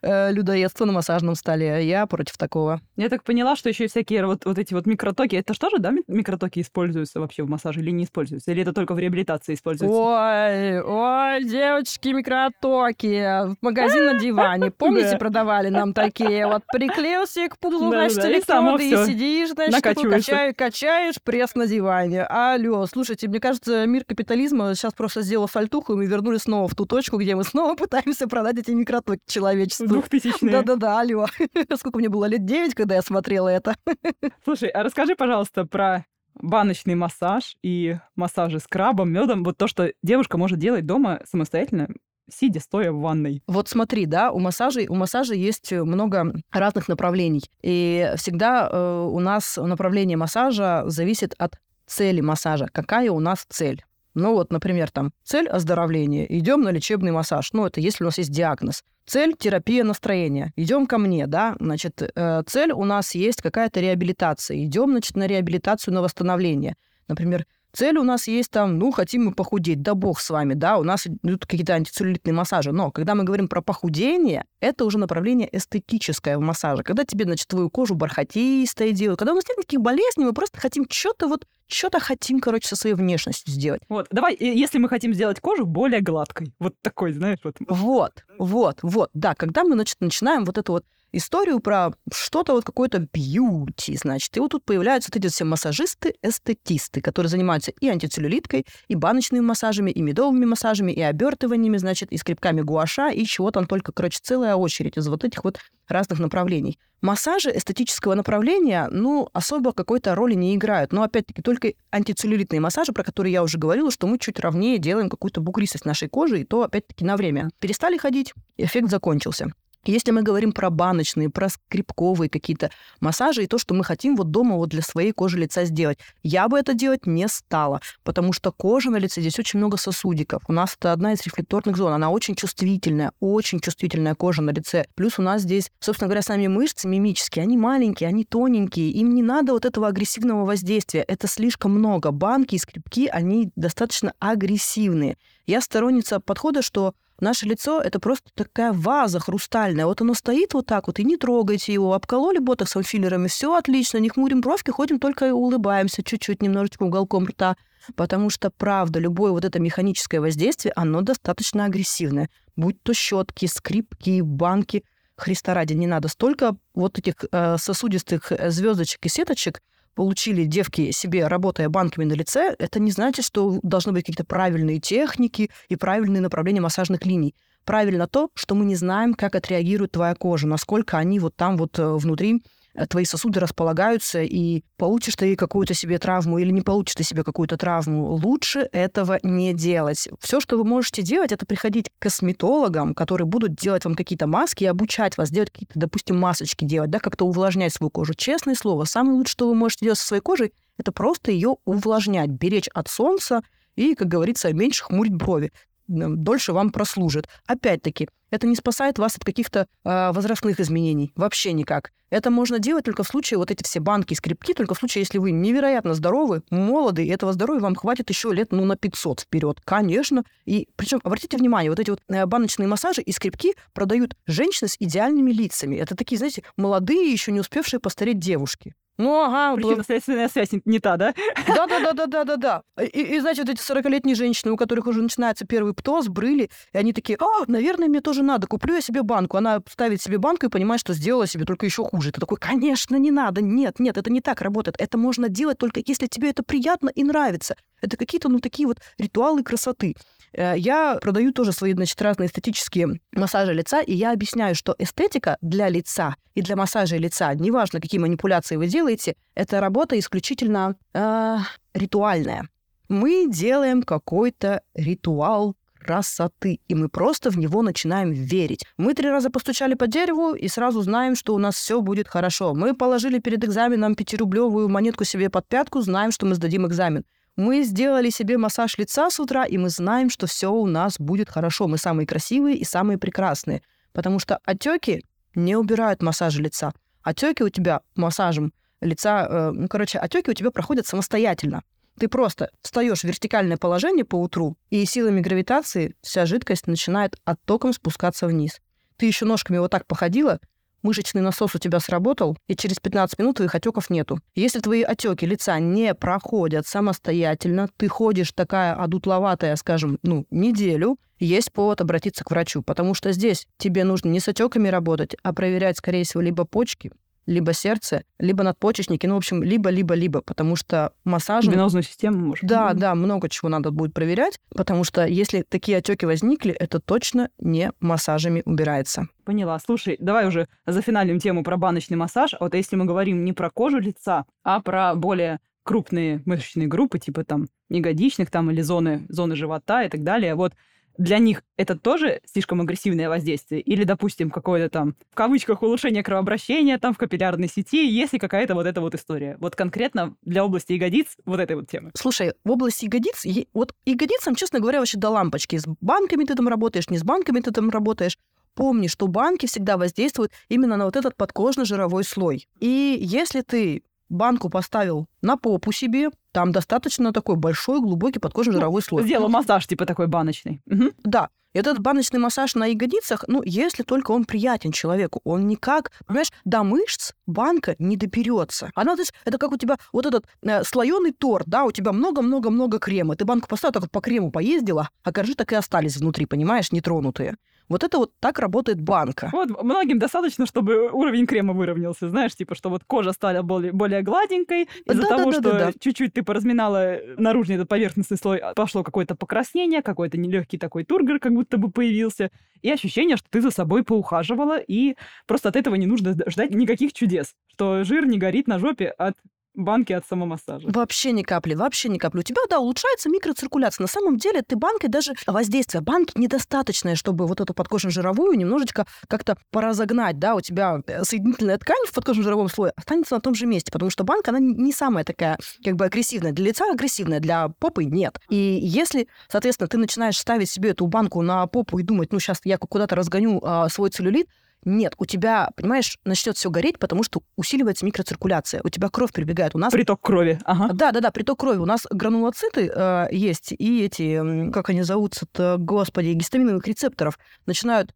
э, 0.05 0.32
людоедство 0.32 0.84
на 0.84 0.92
массажном 0.92 1.34
столе. 1.34 1.86
Я 1.86 2.07
против 2.07 2.36
такого. 2.36 2.80
Я 2.96 3.09
так 3.09 3.22
поняла, 3.24 3.57
что 3.57 3.68
еще 3.68 3.84
и 3.84 3.88
всякие 3.88 4.24
вот, 4.26 4.44
вот 4.44 4.59
эти 4.59 4.74
вот 4.74 4.86
микротоки. 4.86 5.36
Это 5.36 5.55
что 5.55 5.70
же, 5.70 5.78
да, 5.78 5.90
ми- 5.90 6.02
микротоки 6.07 6.61
используются 6.61 7.20
вообще 7.20 7.42
в 7.42 7.48
массаже 7.48 7.80
или 7.80 7.90
не 7.90 8.05
используются? 8.05 8.50
Или 8.52 8.62
это 8.62 8.72
только 8.72 8.94
в 8.94 8.98
реабилитации 8.98 9.55
используется? 9.55 9.96
Ой, 9.96 10.80
ой, 10.80 11.44
девочки, 11.44 12.09
микротоки. 12.09 13.57
Магазин 13.62 14.07
на 14.07 14.18
диване. 14.18 14.70
Помните, 14.78 15.12
Да. 15.12 15.18
продавали 15.18 15.68
нам 15.68 15.92
такие? 15.92 16.46
Вот 16.46 16.62
приклеился 16.72 17.48
к 17.48 17.59
пузу, 17.59 17.88
значит, 17.88 18.24
электроды, 18.24 18.88
и 18.90 18.96
сидишь, 19.07 19.50
значит, 19.50 19.82
качаю- 19.84 20.55
качаешь 20.55 21.16
пресс 21.22 21.55
на 21.55 21.66
диване. 21.66 22.24
Алло, 22.24 22.86
слушайте, 22.86 23.28
мне 23.28 23.40
кажется, 23.40 23.86
мир 23.86 24.05
капитализма 24.05 24.74
сейчас 24.74 24.92
просто 24.92 25.22
сделал 25.22 25.46
фальтуху, 25.46 25.94
и 25.94 25.96
мы 25.96 26.07
вернулись 26.07 26.42
снова 26.42 26.68
в 26.68 26.74
ту 26.74 26.86
точку, 26.86 27.16
где 27.18 27.34
мы 27.34 27.44
снова 27.44 27.74
пытаемся 27.76 28.26
продать 28.28 28.59
эти 28.59 28.70
микротоки 28.70 29.20
человечеству. 29.26 29.93
Двухтысячные. 29.95 30.53
Да-да-да, 30.53 31.01
алло. 31.01 31.26
Сколько 31.76 31.99
мне 31.99 32.09
было 32.09 32.26
лет? 32.26 32.45
Девять, 32.45 32.74
когда 32.74 32.95
я 32.97 33.03
смотрела 33.03 33.49
это. 33.49 33.74
Слушай, 34.45 34.68
а 34.68 34.82
расскажи, 34.82 35.14
пожалуйста, 35.16 35.64
про 35.64 36.05
баночный 36.34 36.95
массаж 36.95 37.57
и 37.62 37.97
массажи 38.16 38.61
с 38.61 38.66
крабом, 38.66 39.12
медом. 39.12 39.45
Вот 39.45 39.57
то, 39.57 39.66
что 39.66 39.92
девушка 40.03 40.36
может 40.38 40.59
делать 40.59 40.86
дома 40.86 41.20
самостоятельно, 41.30 41.88
сидя, 42.30 42.61
стоя 42.61 42.92
в 42.92 43.01
ванной. 43.01 43.42
Вот 43.47 43.68
смотри, 43.68 44.07
да, 44.07 44.32
у 44.32 44.38
массажей, 44.38 44.88
у 44.88 44.95
массажа 44.95 45.34
есть 45.34 45.72
много 45.72 46.34
разных 46.51 46.88
направлений. 46.88 47.42
И 47.62 48.12
всегда 48.16 48.68
э, 48.70 49.09
у 49.11 49.20
нас 49.20 49.57
направление 49.57 50.16
массажа 50.16 50.84
зависит 50.86 51.34
от 51.38 51.59
цели 51.86 52.20
массажа. 52.20 52.68
Какая 52.72 53.11
у 53.11 53.20
нас 53.20 53.47
цель? 53.49 53.84
Ну 54.14 54.34
вот, 54.34 54.53
например, 54.53 54.90
там 54.90 55.12
цель 55.24 55.49
оздоровления. 55.49 56.24
Идем 56.26 56.62
на 56.62 56.70
лечебный 56.70 57.11
массаж. 57.11 57.53
Ну, 57.53 57.66
это 57.66 57.80
если 57.80 58.05
у 58.05 58.07
нас 58.07 58.18
есть 58.18 58.30
диагноз. 58.30 58.84
Цель 59.07 59.34
терапия 59.38 59.84
настроения. 59.84 60.52
Идем 60.57 60.86
ко 60.86 60.98
мне, 60.98 61.26
да. 61.26 61.57
Значит, 61.61 62.02
э, 62.02 62.42
цель 62.46 62.72
у 62.72 62.84
нас 62.84 63.14
есть 63.14 63.42
какая-то 63.42 63.80
реабилитация. 63.80 64.64
Идем, 64.64 64.90
значит, 64.90 65.16
на 65.16 65.26
реабилитацию, 65.26 65.92
на 65.92 66.00
восстановление. 66.00 66.76
Например, 67.07 67.44
цель 67.74 67.98
у 67.98 68.02
нас 68.02 68.28
есть 68.28 68.50
там, 68.50 68.78
ну, 68.78 68.92
хотим 68.92 69.26
мы 69.26 69.34
похудеть, 69.34 69.82
да 69.82 69.94
бог 69.94 70.20
с 70.20 70.30
вами, 70.30 70.55
да, 70.55 70.78
у 70.78 70.84
нас 70.84 71.07
идут 71.07 71.44
какие-то 71.44 71.74
антицеллюлитные 71.74 72.32
массажи. 72.32 72.72
Но 72.72 72.90
когда 72.90 73.14
мы 73.14 73.24
говорим 73.24 73.48
про 73.48 73.61
похудение, 73.61 74.46
это 74.61 74.86
уже 74.86 74.96
направление 74.96 75.55
эстетическое 75.55 76.38
в 76.38 76.40
массаже. 76.40 76.82
Когда 76.82 77.05
тебе, 77.05 77.24
значит, 77.24 77.48
твою 77.48 77.68
кожу 77.68 77.94
бархатистой 77.94 78.92
делают, 78.92 79.18
когда 79.18 79.32
у 79.32 79.36
нас 79.36 79.44
нет 79.46 79.59
никаких 79.59 79.80
болезней, 79.80 80.24
мы 80.24 80.32
просто 80.32 80.61
хотим 80.61 80.86
что-то 80.88 81.28
вот, 81.28 81.46
что-то 81.66 82.00
хотим, 82.00 82.40
короче, 82.40 82.68
со 82.68 82.76
своей 82.76 82.94
внешностью 82.94 83.52
сделать. 83.52 83.82
Вот, 83.88 84.06
давай, 84.10 84.36
если 84.38 84.78
мы 84.78 84.88
хотим 84.88 85.14
сделать 85.14 85.40
кожу 85.40 85.66
более 85.66 86.00
гладкой, 86.00 86.52
вот 86.58 86.74
такой, 86.82 87.12
знаешь, 87.12 87.38
вот. 87.42 87.56
Вот, 87.68 88.24
вот, 88.38 88.78
вот, 88.82 89.10
да, 89.14 89.34
когда 89.34 89.64
мы, 89.64 89.74
значит, 89.74 89.96
начинаем 90.00 90.44
вот 90.44 90.58
эту 90.58 90.72
вот 90.72 90.84
историю 91.16 91.60
про 91.60 91.94
что-то 92.12 92.52
вот 92.52 92.64
какое-то 92.64 93.06
бьюти, 93.12 93.96
значит. 93.96 94.36
И 94.36 94.40
вот 94.40 94.52
тут 94.52 94.64
появляются 94.64 95.10
вот 95.12 95.22
эти 95.22 95.32
все 95.32 95.44
массажисты-эстетисты, 95.44 97.00
которые 97.00 97.30
занимаются 97.30 97.72
и 97.80 97.88
антицеллюлиткой, 97.88 98.66
и 98.88 98.94
баночными 98.94 99.40
массажами, 99.40 99.90
и 99.90 100.02
медовыми 100.02 100.44
массажами, 100.44 100.92
и 100.92 101.00
обертываниями, 101.00 101.76
значит, 101.76 102.12
и 102.12 102.18
скребками 102.18 102.60
гуаша, 102.60 103.10
и 103.10 103.24
чего 103.24 103.50
там 103.50 103.66
только, 103.66 103.92
короче, 103.92 104.18
целая 104.22 104.56
очередь 104.56 104.96
из 104.96 105.08
вот 105.08 105.24
этих 105.24 105.44
вот 105.44 105.58
разных 105.88 106.18
направлений. 106.18 106.78
Массажи 107.00 107.50
эстетического 107.54 108.14
направления, 108.14 108.88
ну, 108.90 109.28
особо 109.34 109.72
какой-то 109.72 110.14
роли 110.14 110.34
не 110.34 110.54
играют. 110.54 110.92
Но, 110.92 111.02
опять-таки, 111.02 111.42
только 111.42 111.74
антицеллюлитные 111.90 112.60
массажи, 112.60 112.92
про 112.92 113.04
которые 113.04 113.32
я 113.32 113.42
уже 113.42 113.58
говорила, 113.58 113.90
что 113.90 114.06
мы 114.06 114.18
чуть 114.18 114.40
ровнее 114.40 114.78
делаем 114.78 115.10
какую-то 115.10 115.42
бугристость 115.42 115.84
нашей 115.84 116.08
кожи, 116.08 116.40
и 116.40 116.44
то, 116.44 116.62
опять-таки, 116.62 117.04
на 117.04 117.16
время. 117.16 117.50
Перестали 117.58 117.98
ходить, 117.98 118.32
эффект 118.56 118.88
закончился. 118.88 119.52
Если 119.89 120.11
мы 120.11 120.22
говорим 120.22 120.53
про 120.53 120.70
баночные, 120.70 121.30
про 121.30 121.49
скрипковые 121.49 122.28
какие-то 122.28 122.70
массажи 123.01 123.45
и 123.45 123.47
то, 123.47 123.59
что 123.59 123.74
мы 123.74 123.85
хотим 123.85 124.16
вот 124.16 124.30
дома 124.30 124.57
вот 124.57 124.70
для 124.70 124.82
своей 124.82 125.12
кожи 125.12 125.39
лица 125.39 125.64
сделать, 125.64 125.99
я 126.22 126.49
бы 126.49 126.59
это 126.59 126.74
делать 126.74 127.07
не 127.07 127.28
стала, 127.28 127.80
потому 128.03 128.32
что 128.32 128.53
кожа 128.53 128.91
на 128.91 128.97
лице, 128.97 129.20
здесь 129.20 129.39
очень 129.39 129.59
много 129.59 129.76
сосудиков. 129.76 130.43
У 130.49 130.53
нас 130.53 130.76
это 130.78 130.93
одна 130.93 131.12
из 131.12 131.22
рефлекторных 131.24 131.76
зон, 131.76 131.93
она 131.93 132.11
очень 132.11 132.35
чувствительная, 132.35 133.12
очень 133.20 133.61
чувствительная 133.61 134.14
кожа 134.14 134.43
на 134.43 134.51
лице. 134.51 134.87
Плюс 134.95 135.18
у 135.18 135.22
нас 135.22 135.43
здесь, 135.43 135.70
собственно 135.80 136.09
говоря, 136.09 136.22
сами 136.22 136.47
мышцы 136.47 136.89
мимические, 136.89 137.43
они 137.43 137.57
маленькие, 137.57 138.09
они 138.09 138.24
тоненькие, 138.24 138.91
им 138.91 139.14
не 139.14 139.22
надо 139.22 139.53
вот 139.53 139.64
этого 139.64 139.89
агрессивного 139.89 140.45
воздействия, 140.45 141.03
это 141.03 141.26
слишком 141.28 141.72
много. 141.72 142.11
Банки 142.11 142.55
и 142.55 142.59
скрипки, 142.59 143.07
они 143.07 143.51
достаточно 143.57 144.14
агрессивные. 144.18 145.16
Я 145.47 145.61
сторонница 145.61 146.20
подхода, 146.20 146.62
что 146.62 146.95
Наше 147.20 147.47
лицо— 147.47 147.80
это 147.84 148.01
просто 148.01 148.30
такая 148.34 148.72
ваза 148.72 149.20
хрустальная. 149.20 149.86
Вот 149.86 150.01
оно 150.01 150.14
стоит 150.14 150.53
вот 150.53 150.66
так 150.66 150.88
вот, 150.88 150.99
и 150.99 151.05
не 151.05 151.16
трогайте 151.16 151.72
его. 151.72 151.95
Обкололи 151.95 152.38
ботоксом, 152.38 152.82
филлерами, 152.82 153.28
все 153.28 153.55
отлично, 153.55 153.99
не 153.99 154.09
хмурим 154.09 154.40
бровки, 154.40 154.70
ходим 154.70 154.99
только 154.99 155.28
и 155.28 155.30
улыбаемся 155.30 156.03
чуть-чуть, 156.03 156.42
немножечко 156.42 156.82
уголком 156.82 157.26
рта. 157.26 157.57
Потому 157.95 158.30
что, 158.30 158.51
правда, 158.51 158.99
любое 158.99 159.30
вот 159.30 159.45
это 159.45 159.61
механическое 159.61 160.18
воздействие, 160.18 160.72
оно 160.74 161.03
достаточно 161.03 161.66
агрессивное. 161.66 162.30
Будь 162.57 162.82
то 162.82 162.92
щетки, 162.92 163.47
скрипки, 163.47 164.20
банки. 164.20 164.84
Христа 165.16 165.55
ради, 165.55 165.74
не 165.74 165.86
надо 165.86 166.09
столько 166.09 166.57
вот 166.74 166.99
этих 166.99 167.14
э, 167.30 167.57
сосудистых 167.57 168.32
звездочек 168.49 169.07
и 169.07 169.09
сеточек, 169.09 169.62
получили 169.95 170.45
девки 170.45 170.90
себе, 170.90 171.26
работая 171.26 171.68
банками 171.68 172.05
на 172.05 172.14
лице, 172.14 172.55
это 172.59 172.80
не 172.80 172.90
значит, 172.90 173.24
что 173.24 173.59
должны 173.62 173.92
быть 173.92 174.05
какие-то 174.05 174.24
правильные 174.24 174.80
техники 174.80 175.51
и 175.68 175.76
правильные 175.76 176.20
направления 176.20 176.61
массажных 176.61 177.07
линий. 177.07 177.34
Правильно 177.64 178.07
то, 178.07 178.28
что 178.34 178.55
мы 178.55 178.64
не 178.64 178.76
знаем, 178.76 179.14
как 179.14 179.34
отреагирует 179.34 179.92
твоя 179.92 180.14
кожа, 180.14 180.47
насколько 180.47 180.99
они 180.99 181.18
вот 181.18 181.34
там 181.34 181.57
вот 181.57 181.78
э, 181.78 181.95
внутри 181.95 182.42
твои 182.89 183.05
сосуды 183.05 183.41
располагаются, 183.41 184.22
и 184.22 184.62
получишь 184.77 185.16
ты 185.16 185.37
какую-то 185.37 185.75
себе 185.75 185.99
травму 185.99 186.39
или 186.39 186.51
не 186.51 186.62
получишь 186.62 186.97
ты 186.97 187.05
себе 187.05 187.22
какую-то 187.22 187.57
травму. 187.57 188.14
Лучше 188.14 188.68
этого 188.72 189.18
не 189.22 189.55
делать. 189.55 190.09
Все, 190.20 190.41
что 190.41 190.57
вы 190.57 190.64
можете 190.64 191.03
делать, 191.03 191.33
это 191.33 191.47
приходить 191.47 191.89
к 191.89 192.03
косметологам, 192.03 192.95
которые 192.95 193.27
будут 193.27 193.55
делать 193.55 193.85
вам 193.85 193.95
какие-то 193.95 194.27
маски 194.27 194.64
и 194.64 194.66
обучать 194.66 195.16
вас 195.16 195.31
делать 195.31 195.51
какие-то, 195.51 195.79
допустим, 195.79 196.18
масочки 196.18 196.64
делать, 196.64 196.91
да, 196.91 196.99
как-то 196.99 197.25
увлажнять 197.25 197.72
свою 197.72 197.91
кожу. 197.91 198.14
Честное 198.14 198.55
слово, 198.55 198.85
самое 198.85 199.16
лучшее, 199.16 199.33
что 199.33 199.49
вы 199.49 199.55
можете 199.55 199.87
делать 199.87 199.99
со 199.99 200.07
своей 200.07 200.22
кожей, 200.22 200.53
это 200.77 200.93
просто 200.93 201.31
ее 201.31 201.57
увлажнять, 201.64 202.31
беречь 202.31 202.68
от 202.75 202.89
солнца 202.89 203.43
и, 203.77 203.95
как 203.95 204.09
говорится, 204.09 204.53
меньше 204.53 204.85
хмурить 204.85 205.14
брови. 205.14 205.53
Дольше 205.87 206.53
вам 206.53 206.70
прослужит. 206.70 207.29
Опять-таки, 207.47 208.09
это 208.35 208.47
не 208.47 208.57
спасает 208.57 208.99
вас 208.99 209.16
от 209.16 209.24
каких-то 209.24 209.66
э, 209.85 210.12
возрастных 210.12 210.59
изменений. 210.61 211.12
Вообще 211.14 211.53
никак. 211.53 211.93
Это 212.11 212.30
можно 212.30 212.59
делать 212.59 212.85
только 212.85 213.03
в 213.03 213.09
случае, 213.09 213.39
вот 213.39 213.51
эти 213.51 213.62
все 213.64 213.80
банки 213.80 214.12
и 214.12 214.16
скрипки, 214.16 214.55
только 214.55 214.74
в 214.74 214.78
случае, 214.78 215.03
если 215.03 215.18
вы 215.18 215.30
невероятно 215.30 215.95
здоровы, 215.95 216.43
молоды, 216.51 217.05
и 217.05 217.09
этого 217.09 217.32
здоровья 217.32 217.62
вам 217.62 217.74
хватит 217.74 218.11
еще 218.11 218.32
лет, 218.32 218.53
ну, 218.53 218.64
на 218.64 218.76
500 218.76 219.20
вперед. 219.20 219.61
Конечно. 219.64 220.24
И 220.45 220.68
причем, 220.76 221.01
обратите 221.03 221.37
внимание, 221.37 221.70
вот 221.70 221.80
эти 221.80 221.91
вот 221.91 222.01
э, 222.09 222.26
баночные 222.26 222.68
массажи 222.68 223.03
и 223.03 223.12
скрипки 223.12 223.55
продают 223.72 224.16
женщины 224.26 224.68
с 224.68 224.76
идеальными 224.78 225.30
лицами. 225.30 225.76
Это 225.76 225.97
такие, 225.97 226.18
знаете, 226.18 226.43
молодые, 226.57 227.11
еще 227.11 227.32
не 227.32 227.41
успевшие 227.41 227.80
постареть 227.80 228.18
девушки. 228.18 228.74
Ну, 228.97 229.24
ага, 229.24 229.57
Причинно-следственная 229.57 230.28
связь 230.28 230.51
не- 230.64 230.78
та, 230.78 230.97
да? 230.97 231.14
да, 231.49 231.66
да, 231.66 231.80
да, 231.80 231.92
да, 231.92 232.07
да, 232.07 232.24
да, 232.24 232.36
да. 232.36 232.62
И, 232.80 233.16
и, 233.16 233.20
значит, 233.20 233.49
эти 233.49 233.61
40-летние 233.61 234.14
женщины, 234.14 234.53
у 234.53 234.57
которых 234.57 234.86
уже 234.86 235.03
начинается 235.03 235.45
первый 235.47 235.74
птоз, 235.74 236.09
брыли, 236.09 236.51
и 236.72 236.78
они 236.78 236.92
такие, 236.92 237.18
а, 237.20 237.45
наверное, 237.49 237.88
мне 237.88 238.01
тоже 238.01 238.22
надо, 238.22 238.47
куплю 238.47 238.74
я 238.74 238.80
себе 238.80 239.03
банку. 239.03 239.36
Она 239.36 239.61
ставит 239.68 240.01
себе 240.01 240.18
банку 240.18 240.47
и 240.47 240.49
понимает, 240.49 240.80
что 240.80 240.92
сделала 240.95 241.26
себе 241.26 241.45
только 241.45 241.66
еще 241.66 241.82
хуже. 241.82 242.12
Ты 242.12 242.20
такой, 242.20 242.38
конечно, 242.38 242.97
не 242.97 243.11
надо, 243.11 243.42
нет, 243.42 243.80
нет, 243.80 243.97
это 243.97 244.11
не 244.12 244.20
так 244.20 244.40
работает. 244.40 244.76
Это 244.78 244.97
можно 244.97 245.28
делать 245.28 245.59
только 245.59 245.80
если 245.84 246.07
тебе 246.07 246.30
это 246.30 246.42
приятно 246.42 246.88
и 246.88 247.03
нравится. 247.03 247.57
Это 247.85 247.97
какие-то, 247.97 248.28
ну, 248.28 248.41
такие 248.41 248.66
вот 248.66 248.78
ритуалы 248.99 249.43
красоты. 249.43 249.95
Э, 250.32 250.55
Я 250.57 250.99
продаю 251.01 251.32
тоже 251.32 251.53
свои, 251.53 251.74
значит, 251.74 252.01
разные 252.03 252.28
эстетические 252.28 253.01
массажи 253.12 253.53
лица, 253.53 253.80
и 253.80 253.95
я 253.95 254.12
объясняю, 254.12 254.55
что 254.55 254.74
эстетика 254.78 255.37
для 255.41 255.68
лица 255.68 256.16
и 256.35 256.43
для 256.43 256.57
массажа 256.57 256.97
лица, 256.97 257.35
неважно, 257.35 257.80
какие 257.80 258.01
манипуляции 258.01 258.57
вы 258.57 258.66
делаете, 258.66 259.14
это 259.35 259.61
работа 259.61 259.99
исключительно 259.99 260.76
э, 260.95 261.37
ритуальная. 261.74 262.49
Мы 262.89 263.28
делаем 263.30 263.82
какой-то 263.82 264.62
ритуал 264.74 265.57
красоты, 265.85 266.61
и 266.66 266.74
мы 266.74 266.89
просто 266.89 267.30
в 267.30 267.39
него 267.39 267.62
начинаем 267.62 268.12
верить. 268.12 268.64
Мы 268.78 268.95
три 268.95 269.11
раза 269.11 269.30
постучали 269.30 269.74
по 269.74 269.87
дереву 269.87 270.35
и 270.35 270.49
сразу 270.49 270.82
знаем, 270.82 271.14
что 271.14 271.35
у 271.35 271.39
нас 271.39 271.57
все 271.57 271.80
будет 271.80 272.09
хорошо. 272.09 272.55
Мы 272.55 272.74
положили 272.74 273.18
перед 273.18 273.45
экзаменом 273.45 273.95
пятирублевую 273.95 274.68
монетку 274.68 275.05
себе 275.05 275.28
под 275.28 275.47
пятку, 275.47 275.82
знаем, 275.82 276.11
что 276.11 276.26
мы 276.26 276.35
сдадим 276.35 276.66
экзамен. 276.66 277.05
Мы 277.37 277.64
сделали 277.64 278.11
себе 278.11 278.39
массаж 278.39 278.78
лица 278.78 279.11
с 279.11 279.18
утра, 279.18 279.45
и 279.45 279.59
мы 279.59 279.68
знаем, 279.68 280.09
что 280.09 280.26
все 280.26 280.53
у 280.53 280.66
нас 280.66 280.99
будет 280.99 281.28
хорошо. 281.28 281.66
Мы 281.66 281.78
самые 281.78 282.07
красивые 282.07 282.57
и 282.57 282.64
самые 282.64 282.97
прекрасные. 282.97 283.62
Потому 283.93 284.20
что 284.20 284.39
отеки 284.45 285.05
не 285.35 285.57
убирают 285.57 286.01
массажа 286.01 286.41
лица. 286.41 286.72
Отеки 287.03 287.43
у 287.43 287.49
тебя 287.49 287.80
массажем 287.97 288.53
лица, 288.80 289.26
э, 289.28 289.51
ну, 289.51 289.68
короче, 289.68 289.99
отеки 289.99 290.30
у 290.30 290.35
тебя 290.35 290.53
проходят 290.53 290.87
самостоятельно. 290.87 291.62
Ты 291.99 292.09
просто 292.09 292.51
встаешь 292.62 293.01
в 293.01 293.05
вертикальное 293.05 293.57
положение 293.57 294.05
по 294.05 294.16
утру, 294.16 294.57
и 294.70 294.85
силами 294.85 295.20
гравитации 295.20 295.95
вся 296.03 296.26
жидкость 296.26 296.66
начинает 296.66 297.16
оттоком 297.24 297.72
спускаться 297.72 298.26
вниз. 298.26 298.61
Ты 298.97 299.07
еще 299.07 299.24
ножками 299.24 299.59
вот 299.59 299.70
так 299.70 299.87
походила, 299.87 300.41
мышечный 300.85 301.22
насос 301.22 301.57
у 301.57 301.59
тебя 301.59 301.80
сработал, 301.80 302.37
и 302.47 302.55
через 302.55 302.78
15 302.78 303.18
минут 303.18 303.37
твоих 303.37 303.55
отеков 303.55 303.91
нету. 303.91 304.20
Если 304.37 304.61
твои 304.61 304.82
отеки 304.82 305.26
лица 305.26 305.59
не 305.59 305.95
проходят 305.95 306.68
самостоятельно, 306.68 307.68
ты 307.76 307.89
ходишь 307.89 308.30
такая 308.32 308.74
одутловатая, 308.74 309.57
скажем, 309.57 309.99
ну, 310.03 310.26
неделю, 310.30 310.99
есть 311.18 311.53
повод 311.53 311.80
обратиться 311.80 312.24
к 312.24 312.30
врачу, 312.30 312.62
потому 312.62 312.95
что 312.95 313.12
здесь 313.12 313.47
тебе 313.59 313.85
нужно 313.85 314.09
не 314.09 314.20
с 314.20 314.28
отеками 314.28 314.68
работать, 314.68 315.16
а 315.22 315.32
проверять, 315.32 315.78
скорее 315.78 316.05
всего, 316.05 316.20
либо 316.20 316.45
почки, 316.45 316.93
либо 317.27 317.53
сердце, 317.53 318.05
либо 318.18 318.43
надпочечники, 318.45 319.07
ну, 319.07 319.14
в 319.14 319.18
общем, 319.18 319.43
либо-либо-либо, 319.43 320.20
потому 320.20 320.57
что 320.57 320.93
массаж... 321.05 321.47
Венозную 321.47 321.83
систему, 321.83 322.18
может 322.18 322.45
Да, 322.45 322.75
да, 322.75 322.95
много 322.95 323.29
чего 323.29 323.49
надо 323.49 323.70
будет 323.70 323.95
проверять, 323.95 324.39
потому 324.51 324.85
что 324.85 325.07
если 325.07 325.43
такие 325.43 325.79
отеки 325.79 326.07
возникли, 326.07 326.53
это 326.53 326.81
точно 326.81 327.31
не 327.39 327.72
массажами 327.81 328.43
убирается. 328.45 329.09
Поняла. 329.25 329.59
Слушай, 329.59 329.97
давай 329.99 330.27
уже 330.27 330.49
зафиналим 330.66 331.18
тему 331.18 331.45
про 331.45 331.57
баночный 331.57 331.97
массаж. 331.97 332.35
А 332.35 332.39
вот 332.41 332.55
если 332.55 332.77
мы 332.77 332.85
говорим 332.85 333.25
не 333.25 333.33
про 333.33 333.51
кожу 333.51 333.79
лица, 333.79 334.27
а 334.43 334.61
про 334.61 334.95
более 334.95 335.41
крупные 335.62 336.22
мышечные 336.27 336.68
группы, 336.68 336.99
типа 336.99 337.25
там 337.25 337.47
ягодичных 337.70 338.31
там 338.31 338.51
или 338.51 338.61
зоны, 338.61 339.07
зоны 339.09 339.35
живота 339.35 339.83
и 339.83 339.89
так 339.89 340.03
далее. 340.03 340.35
Вот 340.35 340.53
для 340.97 341.18
них 341.18 341.42
это 341.57 341.76
тоже 341.76 342.20
слишком 342.24 342.61
агрессивное 342.61 343.09
воздействие? 343.09 343.61
Или, 343.61 343.84
допустим, 343.84 344.30
какое-то 344.30 344.68
там, 344.70 344.97
в 345.11 345.14
кавычках, 345.14 345.62
улучшение 345.62 346.03
кровообращения 346.03 346.78
там 346.78 346.95
в 346.95 346.99
капиллярной 346.99 347.49
сети, 347.49 347.86
если 347.88 348.18
какая-то 348.18 348.55
вот 348.55 348.66
эта 348.66 348.80
вот 348.80 348.95
история? 348.95 349.36
Вот 349.40 349.57
конкретно 349.57 350.16
для 350.22 350.45
области 350.45 350.72
ягодиц 350.72 351.16
вот 351.24 351.40
этой 351.40 351.57
вот 351.57 351.68
темы. 351.68 351.90
Слушай, 351.95 352.34
в 352.45 352.51
области 352.51 352.84
ягодиц, 352.84 353.24
вот 353.53 353.74
ягодицам, 353.84 354.34
честно 354.34 354.61
говоря, 354.61 354.78
вообще 354.78 354.99
до 354.99 355.11
лампочки. 355.11 355.57
С 355.57 355.64
банками 355.80 356.24
ты 356.24 356.34
там 356.34 356.49
работаешь, 356.49 356.90
не 356.90 356.99
с 356.99 357.05
банками 357.05 357.40
ты 357.40 357.51
там 357.51 357.70
работаешь. 357.70 358.18
Помни, 358.55 358.86
что 358.86 359.09
банки 359.09 359.47
всегда 359.47 359.76
воздействуют 359.76 360.32
именно 360.49 360.76
на 360.76 360.84
вот 360.84 360.95
этот 360.95 361.16
подкожно-жировой 361.16 362.05
слой. 362.05 362.47
И 362.61 362.97
если 363.01 363.40
ты 363.40 363.82
банку 364.09 364.48
поставил 364.48 365.07
на 365.22 365.36
попу 365.36 365.72
себе, 365.72 366.11
там 366.32 366.52
достаточно 366.52 367.12
такой 367.12 367.36
большой, 367.36 367.80
глубокий 367.80 368.18
подкожно-жировой 368.18 368.82
слой. 368.82 369.05
Сделал 369.05 369.28
массаж 369.28 369.66
типа 369.66 369.86
такой 369.86 370.07
баночный. 370.07 370.61
Угу. 370.66 370.92
Да. 371.05 371.28
И 371.55 371.59
этот 371.59 371.78
баночный 371.78 372.18
массаж 372.18 372.57
на 372.57 372.66
ягодицах, 372.66 373.24
ну, 373.28 373.40
если 373.44 373.84
только 373.84 374.11
он 374.11 374.24
приятен 374.24 374.72
человеку, 374.72 375.20
он 375.22 375.46
никак, 375.46 375.92
понимаешь, 376.05 376.32
до 376.44 376.64
мышц 376.64 377.12
банка 377.26 377.76
не 377.78 377.96
доберется. 377.96 378.72
Она, 378.74 378.96
то 378.96 379.02
есть, 379.02 379.14
это 379.24 379.38
как 379.38 379.52
у 379.52 379.57
тебя 379.57 379.78
вот 379.92 380.05
этот 380.05 380.26
э, 380.42 380.64
слоеный 380.64 381.12
торт, 381.12 381.46
да, 381.46 381.64
у 381.64 381.70
тебя 381.70 381.92
много-много-много 381.92 382.80
крема. 382.80 383.14
Ты 383.14 383.24
банку 383.24 383.46
поставила, 383.46 383.74
так 383.74 383.82
вот 383.84 383.92
по 383.92 384.00
крему 384.00 384.32
поездила, 384.32 384.90
а 385.05 385.12
коржи 385.12 385.36
так 385.36 385.52
и 385.52 385.55
остались 385.55 385.96
внутри, 385.96 386.26
понимаешь, 386.26 386.72
нетронутые. 386.72 387.36
Вот 387.68 387.82
это 387.82 387.98
вот 387.98 388.12
так 388.20 388.38
работает 388.38 388.80
банка. 388.80 389.30
Вот 389.32 389.62
многим 389.62 389.98
достаточно, 389.98 390.46
чтобы 390.46 390.90
уровень 390.90 391.26
крема 391.26 391.54
выровнялся, 391.54 392.08
знаешь, 392.10 392.34
типа, 392.34 392.54
что 392.54 392.68
вот 392.68 392.84
кожа 392.84 393.12
стала 393.12 393.42
более, 393.42 393.72
более 393.72 394.02
гладенькой 394.02 394.68
из-за 394.84 395.02
Да, 395.02 395.08
да, 395.08 395.16
того, 395.16 395.30
да, 395.30 395.32
что 395.32 395.42
да, 395.42 395.58
да. 395.58 395.72
чуть-чуть 395.78 396.12
ты 396.12 396.22
поразминала 396.22 396.98
наружный 397.16 397.56
этот 397.56 397.68
поверхностный 397.68 398.18
слой, 398.18 398.38
а 398.38 398.54
пошло 398.54 398.82
какое-то 398.82 399.14
покраснение, 399.14 399.82
какой-то 399.82 400.18
нелегкий 400.18 400.58
такой 400.58 400.84
тургор 400.84 401.18
как 401.18 401.32
будто 401.32 401.56
бы 401.56 401.70
появился, 401.70 402.30
и 402.60 402.70
ощущение, 402.70 403.16
что 403.16 403.28
ты 403.30 403.40
за 403.40 403.50
собой 403.50 403.82
поухаживала, 403.82 404.58
и 404.58 404.96
просто 405.26 405.48
от 405.48 405.56
этого 405.56 405.74
не 405.76 405.86
нужно 405.86 406.16
ждать 406.28 406.50
никаких 406.54 406.92
чудес, 406.92 407.34
что 407.52 407.84
жир 407.84 408.06
не 408.06 408.18
горит 408.18 408.46
на 408.46 408.58
жопе 408.58 408.88
от 408.88 409.14
банки 409.55 409.92
от 409.92 410.07
самомассажа. 410.07 410.68
Вообще 410.70 411.12
ни 411.12 411.22
капли, 411.22 411.55
вообще 411.55 411.88
ни 411.88 411.98
капли. 411.98 412.20
У 412.20 412.22
тебя, 412.22 412.42
да, 412.48 412.59
улучшается 412.59 413.09
микроциркуляция. 413.09 413.84
На 413.84 413.88
самом 413.88 414.18
деле 414.18 414.42
ты 414.42 414.57
банкой 414.57 414.90
даже 414.90 415.12
воздействие 415.26 415.80
банки 415.80 416.12
недостаточное, 416.16 416.96
чтобы 416.96 417.26
вот 417.26 417.40
эту 417.40 417.55
подкожно-жировую 417.55 418.34
немножечко 418.36 418.86
как-то 419.09 419.36
поразогнать, 419.50 420.18
да, 420.18 420.34
у 420.34 420.40
тебя 420.40 420.80
э, 420.86 421.05
соединительная 421.05 421.59
ткань 421.59 421.84
в 421.86 421.96
подкожно-жировом 421.96 422.48
слое 422.48 422.72
останется 422.76 423.14
на 423.14 423.20
том 423.20 423.34
же 423.34 423.46
месте, 423.46 423.70
потому 423.70 423.90
что 423.90 424.05
банка, 424.05 424.30
она 424.30 424.40
не 424.40 424.72
самая 424.72 425.05
такая, 425.05 425.38
как 425.64 425.76
бы, 425.76 425.84
агрессивная. 425.84 426.32
Для 426.32 426.46
лица 426.46 426.64
агрессивная, 426.70 427.20
для 427.20 427.48
попы 427.59 427.84
нет. 427.84 428.20
И 428.28 428.36
если, 428.36 429.09
соответственно, 429.28 429.68
ты 429.68 429.78
начинаешь 429.78 430.18
ставить 430.18 430.50
себе 430.50 430.70
эту 430.70 430.86
банку 430.86 431.22
на 431.22 431.46
попу 431.46 431.78
и 431.78 431.82
думать, 431.82 432.12
ну, 432.12 432.18
сейчас 432.18 432.40
я 432.44 432.59
куда-то 432.59 432.96
разгоню 432.96 433.40
а, 433.42 433.68
свой 433.68 433.90
целлюлит, 433.90 434.28
нет, 434.64 434.94
у 434.98 435.04
тебя, 435.04 435.50
понимаешь, 435.56 435.98
начнет 436.04 436.36
все 436.36 436.50
гореть, 436.50 436.78
потому 436.78 437.02
что 437.02 437.22
усиливается 437.36 437.84
микроциркуляция. 437.84 438.60
У 438.64 438.68
тебя 438.68 438.88
кровь 438.88 439.12
прибегает. 439.12 439.54
У 439.54 439.58
нас 439.58 439.72
Приток 439.72 440.00
крови. 440.00 440.38
Ага. 440.44 440.72
да, 440.72 440.92
да, 440.92 441.00
да, 441.00 441.10
приток 441.10 441.40
крови. 441.40 441.58
У 441.58 441.66
нас 441.66 441.86
гранулоциты 441.90 442.70
э, 442.74 443.06
есть, 443.10 443.52
и 443.52 443.84
эти, 443.84 444.50
как 444.50 444.70
они 444.70 444.82
зовутся-то, 444.82 445.56
господи, 445.58 446.08
гистаминовых 446.12 446.66
рецепторов 446.66 447.18
начинают 447.46 447.94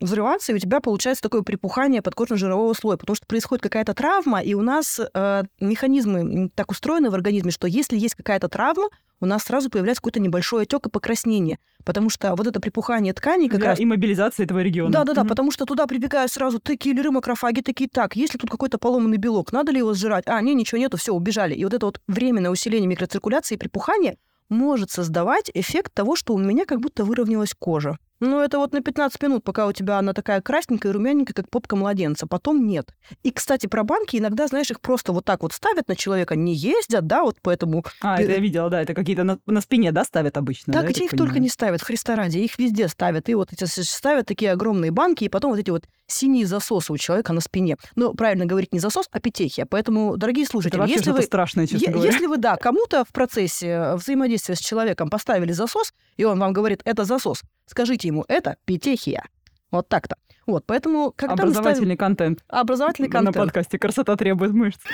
взрываться, 0.00 0.52
и 0.52 0.54
у 0.54 0.58
тебя 0.58 0.80
получается 0.80 1.22
такое 1.22 1.42
припухание 1.42 2.02
подкожно-жирового 2.02 2.74
слоя, 2.74 2.96
потому 2.96 3.16
что 3.16 3.26
происходит 3.26 3.62
какая-то 3.62 3.94
травма, 3.94 4.40
и 4.40 4.54
у 4.54 4.62
нас 4.62 5.00
э, 5.14 5.42
механизмы 5.60 6.50
так 6.54 6.70
устроены 6.70 7.10
в 7.10 7.14
организме, 7.14 7.50
что 7.50 7.66
если 7.66 7.96
есть 7.96 8.14
какая-то 8.14 8.48
травма, 8.48 8.88
у 9.20 9.26
нас 9.26 9.44
сразу 9.44 9.70
появляется 9.70 10.02
какой-то 10.02 10.20
небольшой 10.20 10.64
отек 10.64 10.86
и 10.86 10.90
покраснение, 10.90 11.58
потому 11.84 12.10
что 12.10 12.34
вот 12.34 12.46
это 12.46 12.60
припухание 12.60 13.14
тканей 13.14 13.48
как 13.48 13.60
Для 13.60 13.70
раз 13.70 13.80
иммобилизации 13.80 14.44
этого 14.44 14.58
региона. 14.60 14.90
да, 14.92 15.04
да, 15.04 15.14
да, 15.14 15.20
Мгм. 15.22 15.28
потому 15.30 15.50
что 15.50 15.64
туда 15.64 15.86
прибегают 15.86 16.30
сразу 16.30 16.58
ты 16.58 16.76
киллеры, 16.76 17.10
макрофаги, 17.10 17.62
такие, 17.62 17.88
так, 17.88 18.14
если 18.14 18.36
тут 18.36 18.50
какой-то 18.50 18.76
поломанный 18.78 19.16
белок, 19.16 19.52
надо 19.52 19.72
ли 19.72 19.78
его 19.78 19.94
сжирать? 19.94 20.24
А, 20.26 20.40
не, 20.42 20.52
ничего 20.54 20.78
нету, 20.78 20.98
все, 20.98 21.14
убежали. 21.14 21.54
И 21.54 21.64
вот 21.64 21.72
это 21.72 21.86
вот 21.86 22.00
временное 22.06 22.50
усиление 22.50 22.86
микроциркуляции 22.86 23.54
и 23.54 23.58
припухания 23.58 24.16
может 24.50 24.90
создавать 24.90 25.50
эффект 25.54 25.92
того, 25.94 26.14
что 26.14 26.34
у 26.34 26.38
меня 26.38 26.66
как 26.66 26.80
будто 26.80 27.04
выровнялась 27.04 27.54
кожа. 27.58 27.98
Ну, 28.20 28.40
это 28.40 28.58
вот 28.58 28.72
на 28.72 28.80
15 28.80 29.22
минут, 29.22 29.44
пока 29.44 29.66
у 29.66 29.72
тебя 29.72 29.98
она 29.98 30.12
такая 30.14 30.40
красненькая 30.40 30.92
и 30.92 30.94
румяненькая, 30.94 31.34
как 31.34 31.50
попка 31.50 31.76
младенца. 31.76 32.26
Потом 32.26 32.66
нет. 32.66 32.94
И, 33.22 33.30
кстати, 33.30 33.66
про 33.66 33.84
банки 33.84 34.16
иногда, 34.16 34.46
знаешь, 34.46 34.70
их 34.70 34.80
просто 34.80 35.12
вот 35.12 35.24
так 35.24 35.42
вот 35.42 35.52
ставят 35.52 35.88
на 35.88 35.96
человека, 35.96 36.34
не 36.34 36.54
ездят, 36.54 37.06
да, 37.06 37.22
вот 37.22 37.36
поэтому... 37.42 37.84
А, 38.00 38.20
это 38.20 38.32
я 38.32 38.38
видела, 38.38 38.70
да, 38.70 38.80
это 38.80 38.94
какие-то 38.94 39.24
на, 39.24 39.38
на 39.46 39.60
спине, 39.60 39.92
да, 39.92 40.04
ставят 40.04 40.36
обычно? 40.38 40.72
Да, 40.72 40.80
я 40.80 40.88
где 40.88 41.02
так 41.02 41.12
их 41.12 41.18
только 41.18 41.38
не 41.38 41.48
ставят, 41.48 41.82
Христа 41.82 42.16
ради, 42.16 42.38
их 42.38 42.58
везде 42.58 42.88
ставят. 42.88 43.28
И 43.28 43.34
вот 43.34 43.52
эти 43.52 43.64
ставят 43.64 44.26
такие 44.26 44.52
огромные 44.52 44.90
банки, 44.90 45.24
и 45.24 45.28
потом 45.28 45.50
вот 45.50 45.60
эти 45.60 45.70
вот 45.70 45.84
синие 46.06 46.46
засосы 46.46 46.92
у 46.92 46.96
человека 46.96 47.32
на 47.32 47.40
спине. 47.40 47.76
Ну, 47.96 48.14
правильно 48.14 48.46
говорить 48.46 48.72
не 48.72 48.78
засос, 48.78 49.06
а 49.10 49.20
петехия. 49.20 49.66
Поэтому, 49.66 50.16
дорогие 50.16 50.44
Это 50.44 50.52
слушатели, 50.52 50.78
вообще 50.78 50.96
если 50.96 51.10
вы, 51.10 51.22
страшное, 51.22 51.66
честно 51.66 51.86
е- 51.86 51.92
говоря. 51.92 52.10
если 52.10 52.26
вы, 52.26 52.38
да, 52.38 52.56
кому-то 52.56 53.04
в 53.04 53.08
процессе 53.08 53.94
взаимодействия 53.94 54.54
с 54.54 54.60
человеком 54.60 55.10
поставили 55.10 55.52
засос, 55.52 55.92
и 56.16 56.24
он 56.24 56.38
вам 56.38 56.52
говорит, 56.52 56.80
это 56.84 57.04
засос, 57.04 57.42
скажите 57.66 58.08
ему, 58.08 58.24
это 58.28 58.56
петехия. 58.64 59.24
Вот 59.70 59.88
так-то. 59.88 60.16
Вот, 60.46 60.64
поэтому, 60.64 61.12
когда 61.14 61.34
мы 61.34 61.36
ставим 61.36 61.58
Образовательный 61.58 61.96
контент 61.96 62.44
образовательный 62.48 63.08
на 63.08 63.12
контент, 63.12 63.36
подкасте 63.36 63.78
«Красота 63.78 64.16
требует 64.16 64.52
мышц». 64.52 64.80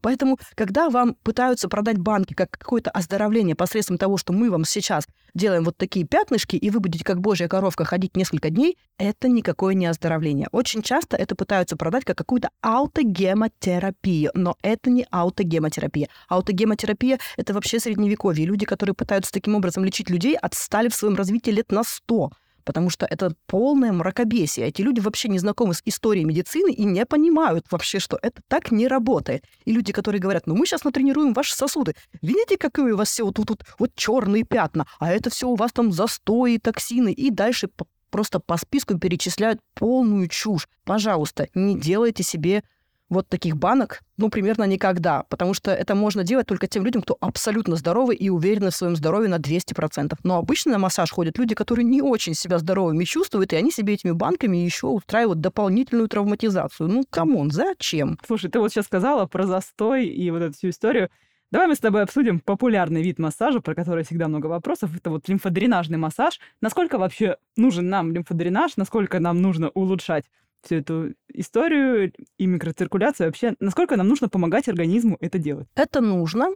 Поэтому, 0.00 0.38
когда 0.54 0.90
вам 0.90 1.14
пытаются 1.22 1.68
продать 1.68 1.98
банки 1.98 2.34
как 2.34 2.50
какое-то 2.50 2.90
оздоровление 2.90 3.56
посредством 3.56 3.98
того, 3.98 4.16
что 4.16 4.32
мы 4.32 4.50
вам 4.50 4.64
сейчас 4.64 5.06
делаем 5.34 5.64
вот 5.64 5.76
такие 5.76 6.06
пятнышки, 6.06 6.56
и 6.56 6.70
вы 6.70 6.80
будете 6.80 7.04
как 7.04 7.20
божья 7.20 7.48
коровка 7.48 7.84
ходить 7.84 8.16
несколько 8.16 8.50
дней, 8.50 8.78
это 8.98 9.28
никакое 9.28 9.74
не 9.74 9.86
оздоровление. 9.86 10.48
Очень 10.52 10.82
часто 10.82 11.16
это 11.16 11.34
пытаются 11.34 11.76
продать 11.76 12.04
как 12.04 12.18
какую-то 12.18 12.50
аутогемотерапию, 12.62 14.30
но 14.34 14.56
это 14.62 14.90
не 14.90 15.06
аутогемотерапия. 15.10 16.08
Аутогемотерапия— 16.28 17.18
это 17.36 17.54
вообще 17.54 17.80
средневековье. 17.80 18.46
Люди, 18.46 18.66
которые 18.66 18.94
пытаются 18.94 19.32
таким 19.32 19.54
образом 19.54 19.84
лечить 19.84 20.10
людей, 20.10 20.36
отстали 20.36 20.88
в 20.88 20.94
своем 20.94 21.14
развитии 21.14 21.50
лет 21.50 21.70
на 21.70 21.84
100 21.84 22.30
потому 22.68 22.90
что 22.90 23.06
это 23.06 23.32
полное 23.46 23.92
мракобесие. 23.92 24.66
Эти 24.66 24.82
люди 24.82 25.00
вообще 25.00 25.28
не 25.28 25.38
знакомы 25.38 25.72
с 25.72 25.80
историей 25.86 26.26
медицины 26.26 26.70
и 26.70 26.84
не 26.84 27.06
понимают 27.06 27.64
вообще, 27.70 27.98
что 27.98 28.18
это 28.20 28.42
так 28.46 28.70
не 28.70 28.86
работает. 28.86 29.42
И 29.64 29.72
люди, 29.72 29.90
которые 29.90 30.20
говорят, 30.20 30.46
ну 30.46 30.54
мы 30.54 30.66
сейчас 30.66 30.84
натренируем 30.84 31.32
ваши 31.32 31.54
сосуды. 31.54 31.94
Видите, 32.20 32.58
какие 32.58 32.90
у 32.90 32.96
вас 32.98 33.08
все 33.08 33.24
вот 33.24 33.36
тут 33.36 33.48
вот, 33.48 33.64
вот 33.78 33.94
черные 33.94 34.44
пятна, 34.44 34.86
а 34.98 35.10
это 35.10 35.30
все 35.30 35.48
у 35.48 35.54
вас 35.54 35.72
там 35.72 35.92
застои, 35.92 36.58
токсины. 36.58 37.10
И 37.10 37.30
дальше 37.30 37.70
просто 38.10 38.38
по 38.38 38.58
списку 38.58 38.98
перечисляют 38.98 39.60
полную 39.72 40.28
чушь. 40.28 40.68
Пожалуйста, 40.84 41.48
не 41.54 41.74
делайте 41.74 42.22
себе 42.22 42.64
вот 43.08 43.28
таких 43.28 43.56
банок, 43.56 44.02
ну, 44.16 44.28
примерно 44.30 44.64
никогда, 44.64 45.24
потому 45.28 45.54
что 45.54 45.70
это 45.70 45.94
можно 45.94 46.24
делать 46.24 46.46
только 46.46 46.66
тем 46.66 46.84
людям, 46.84 47.02
кто 47.02 47.16
абсолютно 47.20 47.76
здоровый 47.76 48.16
и 48.16 48.28
уверены 48.28 48.70
в 48.70 48.74
своем 48.76 48.96
здоровье 48.96 49.28
на 49.28 49.38
200%. 49.38 50.14
Но 50.24 50.36
обычно 50.36 50.72
на 50.72 50.78
массаж 50.78 51.10
ходят 51.10 51.38
люди, 51.38 51.54
которые 51.54 51.84
не 51.84 52.02
очень 52.02 52.34
себя 52.34 52.58
здоровыми 52.58 53.04
чувствуют, 53.04 53.52
и 53.52 53.56
они 53.56 53.70
себе 53.70 53.94
этими 53.94 54.12
банками 54.12 54.56
еще 54.58 54.88
устраивают 54.88 55.40
дополнительную 55.40 56.08
травматизацию. 56.08 56.88
Ну, 56.88 57.04
come 57.08 57.32
on, 57.32 57.50
зачем? 57.50 58.18
Слушай, 58.26 58.50
ты 58.50 58.60
вот 58.60 58.72
сейчас 58.72 58.86
сказала 58.86 59.26
про 59.26 59.46
застой 59.46 60.06
и 60.06 60.30
вот 60.30 60.42
эту 60.42 60.54
всю 60.54 60.70
историю. 60.70 61.10
Давай 61.50 61.66
мы 61.66 61.74
с 61.74 61.78
тобой 61.78 62.02
обсудим 62.02 62.40
популярный 62.40 63.02
вид 63.02 63.18
массажа, 63.18 63.60
про 63.60 63.74
который 63.74 64.04
всегда 64.04 64.28
много 64.28 64.48
вопросов. 64.48 64.94
Это 64.94 65.08
вот 65.08 65.28
лимфодренажный 65.28 65.96
массаж. 65.96 66.40
Насколько 66.60 66.98
вообще 66.98 67.36
нужен 67.56 67.88
нам 67.88 68.12
лимфодренаж, 68.12 68.76
насколько 68.76 69.18
нам 69.18 69.40
нужно 69.40 69.70
улучшать 69.70 70.24
всю 70.62 70.76
эту 70.76 71.14
историю 71.32 72.12
и 72.36 72.46
микроциркуляцию 72.46 73.28
вообще, 73.28 73.54
насколько 73.60 73.96
нам 73.96 74.08
нужно 74.08 74.28
помогать 74.28 74.68
организму 74.68 75.16
это 75.20 75.38
делать? 75.38 75.68
Это 75.74 76.00
нужно, 76.00 76.48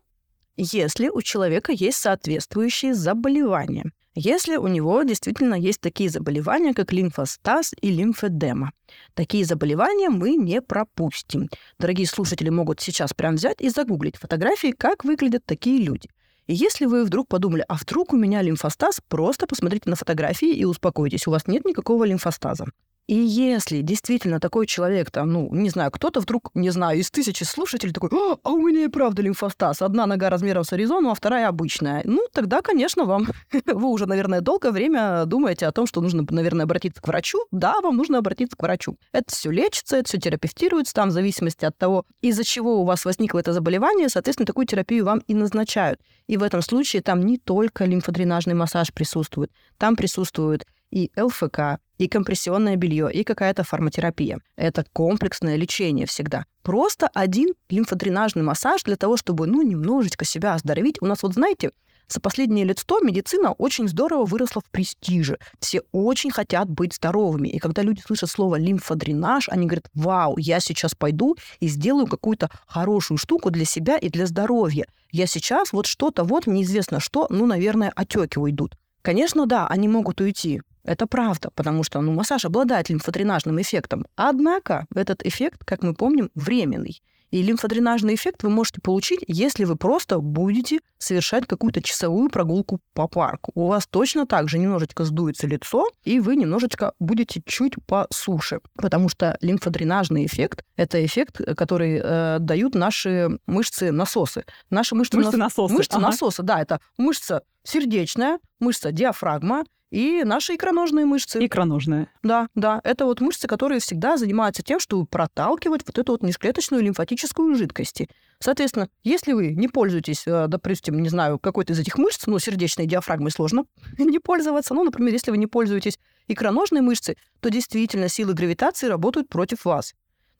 если 0.56 1.08
у 1.08 1.22
человека 1.22 1.72
есть 1.72 1.98
соответствующие 1.98 2.94
заболевания. 2.94 3.92
Если 4.14 4.56
у 4.56 4.66
него 4.66 5.02
действительно 5.04 5.54
есть 5.54 5.80
такие 5.80 6.10
заболевания, 6.10 6.74
как 6.74 6.92
лимфостаз 6.92 7.72
и 7.80 7.90
лимфедема. 7.90 8.72
Такие 9.14 9.46
заболевания 9.46 10.10
мы 10.10 10.36
не 10.36 10.60
пропустим. 10.60 11.48
Дорогие 11.78 12.06
слушатели 12.06 12.50
могут 12.50 12.80
сейчас 12.80 13.14
прям 13.14 13.36
взять 13.36 13.62
и 13.62 13.70
загуглить 13.70 14.18
фотографии, 14.18 14.72
как 14.76 15.04
выглядят 15.04 15.46
такие 15.46 15.82
люди. 15.82 16.10
И 16.46 16.54
если 16.54 16.84
вы 16.84 17.04
вдруг 17.04 17.28
подумали, 17.28 17.64
а 17.68 17.76
вдруг 17.76 18.12
у 18.12 18.16
меня 18.18 18.42
лимфостаз, 18.42 19.00
просто 19.08 19.46
посмотрите 19.46 19.88
на 19.88 19.96
фотографии 19.96 20.52
и 20.52 20.66
успокойтесь, 20.66 21.26
у 21.26 21.30
вас 21.30 21.46
нет 21.46 21.64
никакого 21.64 22.04
лимфостаза. 22.04 22.66
И 23.08 23.14
если 23.16 23.80
действительно 23.80 24.38
такой 24.38 24.66
человек, 24.66 25.10
там, 25.10 25.32
ну, 25.32 25.48
не 25.52 25.70
знаю, 25.70 25.90
кто-то 25.90 26.20
вдруг, 26.20 26.50
не 26.54 26.70
знаю, 26.70 27.00
из 27.00 27.10
тысячи 27.10 27.42
слушателей 27.42 27.92
такой, 27.92 28.10
а, 28.12 28.38
а 28.44 28.50
у 28.52 28.58
меня 28.58 28.84
и 28.84 28.88
правда 28.88 29.22
лимфостаз, 29.22 29.82
одна 29.82 30.06
нога 30.06 30.30
размером 30.30 30.62
с 30.62 30.72
Аризону, 30.72 31.10
а 31.10 31.14
вторая 31.14 31.48
обычная, 31.48 32.02
ну, 32.04 32.26
тогда, 32.32 32.62
конечно, 32.62 33.04
вам, 33.04 33.26
вы 33.66 33.88
уже, 33.88 34.06
наверное, 34.06 34.40
долгое 34.40 34.70
время 34.70 35.24
думаете 35.26 35.66
о 35.66 35.72
том, 35.72 35.86
что 35.86 36.00
нужно, 36.00 36.24
наверное, 36.30 36.64
обратиться 36.64 37.02
к 37.02 37.08
врачу. 37.08 37.44
Да, 37.50 37.80
вам 37.80 37.96
нужно 37.96 38.18
обратиться 38.18 38.56
к 38.56 38.62
врачу. 38.62 38.96
Это 39.10 39.34
все 39.34 39.50
лечится, 39.50 39.96
это 39.96 40.08
все 40.08 40.18
терапевтируется, 40.18 40.94
там, 40.94 41.08
в 41.08 41.12
зависимости 41.12 41.64
от 41.64 41.76
того, 41.76 42.04
из-за 42.20 42.44
чего 42.44 42.80
у 42.80 42.84
вас 42.84 43.04
возникло 43.04 43.40
это 43.40 43.52
заболевание, 43.52 44.08
соответственно, 44.08 44.46
такую 44.46 44.66
терапию 44.66 45.04
вам 45.04 45.18
и 45.26 45.34
назначают. 45.34 46.00
И 46.28 46.36
в 46.36 46.42
этом 46.42 46.62
случае 46.62 47.02
там 47.02 47.20
не 47.20 47.36
только 47.36 47.84
лимфодренажный 47.84 48.54
массаж 48.54 48.92
присутствует, 48.92 49.50
там 49.76 49.96
присутствует 49.96 50.64
и 50.92 51.10
ЛФК, 51.16 51.80
и 51.98 52.08
компрессионное 52.08 52.76
белье, 52.76 53.10
и 53.12 53.24
какая-то 53.24 53.64
фармотерапия. 53.64 54.38
Это 54.56 54.84
комплексное 54.92 55.56
лечение 55.56 56.06
всегда. 56.06 56.44
Просто 56.62 57.08
один 57.14 57.54
лимфодренажный 57.68 58.42
массаж 58.42 58.82
для 58.82 58.96
того, 58.96 59.16
чтобы, 59.16 59.46
ну, 59.46 59.62
немножечко 59.62 60.24
себя 60.24 60.54
оздоровить. 60.54 61.00
У 61.00 61.06
нас 61.06 61.22
вот, 61.22 61.34
знаете, 61.34 61.70
за 62.08 62.20
последние 62.20 62.66
лет 62.66 62.78
сто 62.78 63.00
медицина 63.00 63.52
очень 63.52 63.88
здорово 63.88 64.26
выросла 64.26 64.60
в 64.60 64.70
престиже. 64.70 65.38
Все 65.60 65.80
очень 65.92 66.30
хотят 66.30 66.68
быть 66.68 66.94
здоровыми. 66.94 67.48
И 67.48 67.58
когда 67.58 67.82
люди 67.82 68.00
слышат 68.00 68.28
слово 68.28 68.56
лимфодренаж, 68.56 69.48
они 69.48 69.66
говорят, 69.66 69.88
вау, 69.94 70.36
я 70.36 70.60
сейчас 70.60 70.94
пойду 70.94 71.36
и 71.60 71.68
сделаю 71.68 72.06
какую-то 72.06 72.50
хорошую 72.66 73.16
штуку 73.16 73.50
для 73.50 73.64
себя 73.64 73.96
и 73.96 74.10
для 74.10 74.26
здоровья. 74.26 74.86
Я 75.10 75.26
сейчас 75.26 75.72
вот 75.72 75.86
что-то, 75.86 76.24
вот 76.24 76.46
неизвестно 76.46 77.00
что, 77.00 77.26
ну, 77.30 77.46
наверное, 77.46 77.92
отеки 77.96 78.38
уйдут. 78.38 78.76
Конечно, 79.00 79.46
да, 79.46 79.66
они 79.66 79.88
могут 79.88 80.20
уйти. 80.20 80.60
Это 80.84 81.06
правда, 81.06 81.50
потому 81.54 81.84
что 81.84 82.00
ну, 82.00 82.12
массаж 82.12 82.44
обладает 82.44 82.88
лимфодренажным 82.88 83.60
эффектом. 83.60 84.06
Однако 84.16 84.86
этот 84.94 85.24
эффект, 85.24 85.64
как 85.64 85.82
мы 85.82 85.94
помним, 85.94 86.30
временный. 86.34 87.02
И 87.32 87.42
лимфодренажный 87.42 88.14
эффект 88.14 88.42
вы 88.42 88.50
можете 88.50 88.82
получить, 88.82 89.20
если 89.26 89.64
вы 89.64 89.76
просто 89.76 90.18
будете 90.18 90.80
совершать 90.98 91.46
какую-то 91.46 91.80
часовую 91.80 92.28
прогулку 92.28 92.80
по 92.92 93.08
парку. 93.08 93.52
У 93.54 93.68
вас 93.68 93.86
точно 93.86 94.26
так 94.26 94.50
же 94.50 94.58
немножечко 94.58 95.04
сдуется 95.04 95.46
лицо, 95.46 95.88
и 96.04 96.20
вы 96.20 96.36
немножечко 96.36 96.92
будете 97.00 97.42
чуть 97.46 97.74
по 97.86 98.06
суше. 98.12 98.60
Потому 98.74 99.08
что 99.08 99.38
лимфодренажный 99.40 100.26
эффект— 100.26 100.62
это 100.76 101.04
эффект, 101.04 101.40
который 101.56 102.00
э, 102.02 102.36
дают 102.38 102.74
наши 102.74 103.30
мышцы-насосы. 103.46 104.44
Наши 104.68 104.94
мышцы-насосы. 104.94 105.74
Мышцы-насосы, 105.74 106.40
ага. 106.40 106.46
да, 106.46 106.60
это 106.60 106.80
мышца 106.98 107.42
сердечная, 107.64 108.40
мышца 108.60 108.92
диафрагма 108.92 109.64
и 109.92 110.24
наши 110.24 110.54
икроножные 110.54 111.04
мышцы. 111.04 111.38
Икроножные. 111.44 112.08
Да, 112.22 112.48
да. 112.54 112.80
Это 112.82 113.04
вот 113.04 113.20
мышцы, 113.20 113.46
которые 113.46 113.78
всегда 113.78 114.16
занимаются 114.16 114.62
тем, 114.62 114.80
чтобы 114.80 115.04
проталкивать 115.04 115.82
вот 115.86 115.98
эту 115.98 116.12
вот 116.12 116.22
межклеточную 116.22 116.82
лимфатическую 116.82 117.54
жидкость. 117.54 118.08
Соответственно, 118.38 118.88
если 119.04 119.34
вы 119.34 119.54
не 119.54 119.68
пользуетесь, 119.68 120.26
э, 120.26 120.46
допустим, 120.48 121.02
не 121.02 121.10
знаю, 121.10 121.38
какой-то 121.38 121.74
из 121.74 121.78
этих 121.78 121.98
мышц, 121.98 122.26
ну, 122.26 122.38
сердечной 122.38 122.86
диафрагмой 122.86 123.30
сложно 123.30 123.66
не 123.98 124.18
пользоваться, 124.18 124.72
ну, 124.72 124.82
например, 124.82 125.12
если 125.12 125.30
вы 125.30 125.36
не 125.36 125.46
пользуетесь 125.46 125.98
икроножной 126.26 126.80
мышцей, 126.80 127.18
то 127.40 127.50
действительно 127.50 128.08
силы 128.08 128.32
гравитации 128.32 128.86
работают 128.86 129.28
против 129.28 129.66
вас. 129.66 129.92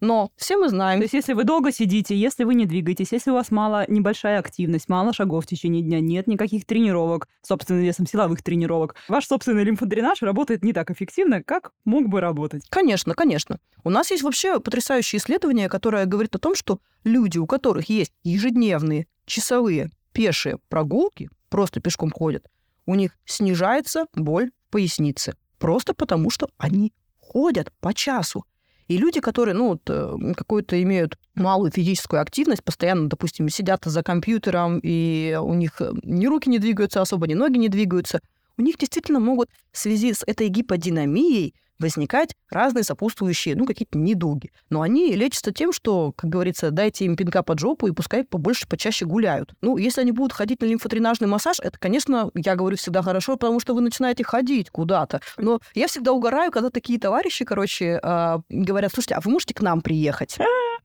Но 0.03 0.33
все 0.37 0.57
мы 0.57 0.69
знаем... 0.69 0.99
То 0.99 1.05
есть 1.05 1.15
если 1.15 1.33
вы 1.33 1.45
долго 1.45 1.71
сидите, 1.71 2.17
если 2.17 2.43
вы 2.43 2.57
не 2.57 2.67
двигаетесь, 2.67 3.13
если 3.13 3.31
у 3.31 3.35
вас 3.35 3.53
мало 3.53 3.85
небольшая 3.89 4.41
активность, 4.41 4.89
мало 4.89 5.13
шагов 5.13 5.45
в 5.45 5.47
течение 5.47 5.81
дня, 5.81 6.01
нет 6.01 6.27
никаких 6.27 6.67
тренировок, 6.67 7.29
собственным 7.41 7.85
весом 7.85 8.09
силовых 8.09 8.43
тренировок, 8.43 8.97
ваш 9.07 9.29
собственный 9.29 9.63
лимфодренаж 9.63 10.21
работает 10.23 10.65
не 10.65 10.73
так 10.73 10.91
эффективно, 10.91 11.41
как 11.41 11.71
мог 11.85 12.09
бы 12.09 12.21
работать. 12.21 12.65
Конечно, 12.69 13.15
конечно. 13.15 13.61
У 13.85 13.91
нас 13.91 14.11
есть 14.11 14.25
вообще 14.25 14.59
потрясающее 14.59 15.21
исследование, 15.21 15.69
которое 15.69 16.05
говорит 16.05 16.35
о 16.35 16.41
том, 16.41 16.57
что 16.57 16.81
люди, 17.05 17.39
у 17.39 17.47
которых 17.47 17.89
есть 17.89 18.13
ежедневные 18.25 19.07
часовые 19.25 19.91
пешие 20.13 20.59
прогулки, 20.69 21.31
просто 21.49 21.81
пешком 21.81 22.11
ходят, 22.11 22.45
у 22.87 22.97
них 22.97 23.17
снижается 23.25 24.07
боль 24.15 24.51
в 24.67 24.73
пояснице. 24.73 25.37
Просто 25.61 25.95
потому, 25.95 26.29
что 26.29 26.49
они 26.59 26.93
ходят 27.21 27.73
по 27.81 27.95
часу. 27.95 28.45
И 28.89 28.99
люди, 28.99 29.21
которые, 29.21 29.55
ну, 29.55 29.69
вот, 29.69 29.83
э, 29.89 30.35
какую-то 30.37 30.81
имеют 30.83 31.17
малую 31.35 31.71
физическую 31.71 32.21
активность, 32.21 32.65
постоянно, 32.65 33.09
допустим, 33.09 33.49
сидят 33.49 33.85
за 33.85 34.03
компьютером, 34.03 34.81
и 34.83 35.39
у 35.41 35.55
них 35.55 35.81
э, 35.81 35.93
ни 36.03 36.27
руки 36.27 36.49
не 36.51 36.59
двигаются 36.59 37.01
особо, 37.01 37.27
ни 37.27 37.35
ноги 37.35 37.59
не 37.59 37.69
двигаются, 37.69 38.21
у 38.59 38.63
них 38.63 38.77
действительно 38.79 39.21
могут 39.21 39.49
в 39.73 39.79
связи 39.79 40.13
с 40.13 40.23
этой 40.27 40.49
гиподинамией 40.49 41.55
возникать 41.83 42.35
разные 42.51 42.85
сопутствующие, 42.85 43.57
ну, 43.57 43.67
какие-то 43.67 43.99
недуги. 43.99 44.51
Но 44.71 44.81
они 44.81 45.15
лечатся 45.15 45.53
тем, 45.53 45.73
что, 45.73 46.13
как 46.13 46.31
говорится, 46.31 46.71
дайте 46.71 47.05
им 47.05 47.17
пинка 47.17 47.43
под 47.43 47.59
жопу 47.59 47.87
и 47.89 47.93
пускай 47.93 48.25
побольше, 48.25 48.67
почаще 48.67 49.05
гуляют. 49.05 49.53
Ну, 49.61 49.77
если 49.77 50.01
они 50.01 50.13
будут 50.13 50.33
ходить 50.33 50.61
на 50.63 50.67
лимфодренажный 50.67 51.29
массаж, 51.29 51.59
это, 51.61 51.79
конечно, 51.79 52.31
я 52.35 52.57
говорю 52.57 52.77
всегда 52.77 53.03
хорошо, 53.03 53.37
потому 53.37 53.61
что 53.61 53.75
вы 53.75 53.81
начинаете 53.81 54.25
ходить 54.25 54.71
куда-то. 54.71 55.21
Но 55.37 55.61
я 55.75 55.87
всегда 55.89 56.13
угораю, 56.13 56.51
когда 56.51 56.71
такие 56.71 56.99
товарищи, 56.99 57.45
короче, 57.45 58.01
э, 58.03 58.39
говорят, 58.49 58.93
слушайте, 58.95 59.15
а 59.17 59.21
вы 59.21 59.31
можете 59.31 59.55
к 59.55 59.61
нам 59.61 59.81
приехать? 59.83 60.39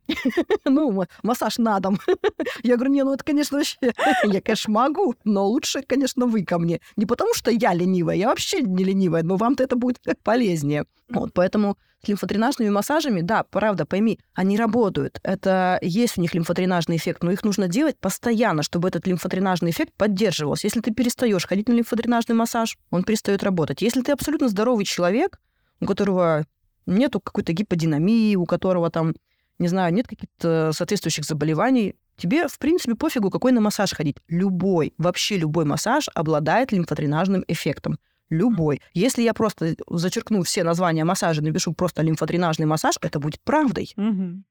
Ну, 0.66 1.06
массаж 1.24 1.58
на 1.58 1.80
дом. 1.80 2.00
Я 2.64 2.76
говорю, 2.76 2.94
не, 2.94 3.04
ну 3.04 3.14
это, 3.14 3.24
конечно, 3.24 3.58
вообще... 3.58 3.78
Я, 4.24 4.42
конечно, 4.42 4.74
могу, 4.74 5.16
но 5.24 5.46
лучше, 5.48 5.82
конечно, 5.82 6.26
вы 6.26 6.44
ко 6.46 6.60
мне. 6.60 6.80
Не 6.96 7.06
потому 7.06 7.34
что 7.34 7.52
я 7.52 7.74
ленивая, 7.74 8.16
я 8.16 8.28
вообще 8.28 8.62
не 8.62 8.84
ленивая, 8.84 9.24
но 9.24 9.36
вам-то 9.36 9.64
это 9.64 9.76
будет 9.76 10.00
полезнее. 10.24 10.86
Вот, 11.10 11.34
поэтому 11.34 11.78
с 12.04 12.08
лимфодренажными 12.08 12.70
массажами, 12.70 13.22
да, 13.22 13.44
правда, 13.44 13.86
пойми, 13.86 14.20
они 14.34 14.58
работают. 14.58 15.20
Это 15.24 15.80
есть 15.82 16.18
у 16.18 16.22
них 16.22 16.34
лимфодренажный 16.34 16.98
эффект, 16.98 17.24
но 17.24 17.32
их 17.32 17.44
нужно 17.44 17.68
делать 17.68 17.98
постоянно, 17.98 18.62
чтобы 18.62 18.90
этот 18.90 19.08
лимфодренажный 19.08 19.72
эффект 19.72 19.94
поддерживался. 19.98 20.68
Если 20.68 20.82
ты 20.82 20.94
перестаешь 20.94 21.48
ходить 21.48 21.70
на 21.70 21.74
лимфодренажный 21.74 22.36
массаж, 22.36 22.78
он 22.92 23.04
перестает 23.04 23.44
работать. 23.44 23.82
Если 23.82 24.02
ты 24.02 24.12
абсолютно 24.12 24.50
здоровый 24.50 24.86
человек, 24.86 25.40
у 25.80 25.86
которого 25.86 26.46
нету 26.86 27.20
какой-то 27.20 27.54
гиподинамии, 27.54 28.36
у 28.36 28.46
которого 28.46 28.90
там, 28.90 29.16
не 29.60 29.68
знаю, 29.68 29.94
нет 29.94 30.08
каких-то 30.08 30.72
соответствующих 30.74 31.26
заболеваний, 31.26 31.96
тебе, 32.18 32.48
в 32.48 32.60
принципе, 32.60 32.96
пофигу, 32.96 33.30
какой 33.30 33.54
на 33.54 33.62
массаж 33.62 33.94
ходить. 33.94 34.18
Любой, 34.28 34.94
вообще 34.98 35.38
любой 35.38 35.66
массаж 35.66 36.10
обладает 36.14 36.72
лимфодренажным 36.72 37.44
эффектом. 37.48 37.98
Любой. 38.30 38.82
Если 38.94 39.22
я 39.22 39.34
просто 39.34 39.76
зачеркну 39.88 40.44
все 40.44 40.64
названия 40.64 41.06
массажа, 41.06 41.42
напишу 41.42 41.74
просто 41.74 42.02
лимфодренажный 42.02 42.66
массаж, 42.66 42.96
это 43.02 43.20
будет 43.20 43.42
правдой. 43.42 43.94
Угу. 43.96 44.44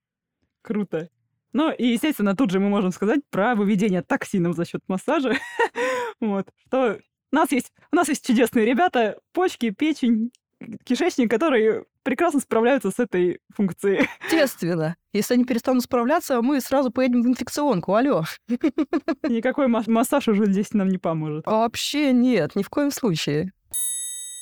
Круто. 0.62 1.10
Ну, 1.52 1.72
и, 1.72 1.86
естественно, 1.86 2.36
тут 2.36 2.50
же 2.50 2.60
мы 2.60 2.68
можем 2.68 2.90
сказать 2.90 3.20
про 3.30 3.54
выведение 3.54 4.02
токсинов 4.02 4.56
за 4.56 4.64
счет 4.64 4.82
массажа. 4.88 5.34
вот, 6.20 6.48
что 6.66 6.98
у 7.32 7.36
нас 7.36 7.52
есть, 7.52 7.72
у 7.92 7.96
нас 7.96 8.08
есть 8.08 8.26
чудесные 8.26 8.66
ребята, 8.66 9.18
почки, 9.32 9.70
печень, 9.70 10.30
кишечник, 10.84 11.30
которые 11.30 11.84
прекрасно 12.02 12.40
справляются 12.40 12.90
с 12.90 12.98
этой 12.98 13.40
функцией. 13.54 14.08
Естественно. 14.24 14.96
Если 15.12 15.34
они 15.34 15.44
перестанут 15.44 15.82
справляться, 15.82 16.40
мы 16.42 16.60
сразу 16.60 16.90
поедем 16.90 17.22
в 17.22 17.26
инфекционку. 17.26 17.94
Алло. 17.94 18.24
Никакой 18.48 19.66
массаж 19.68 20.28
уже 20.28 20.46
здесь 20.46 20.72
нам 20.72 20.88
не 20.88 20.98
поможет. 20.98 21.46
Вообще 21.46 22.12
нет, 22.12 22.54
ни 22.54 22.62
в 22.62 22.70
коем 22.70 22.90
случае. 22.90 23.52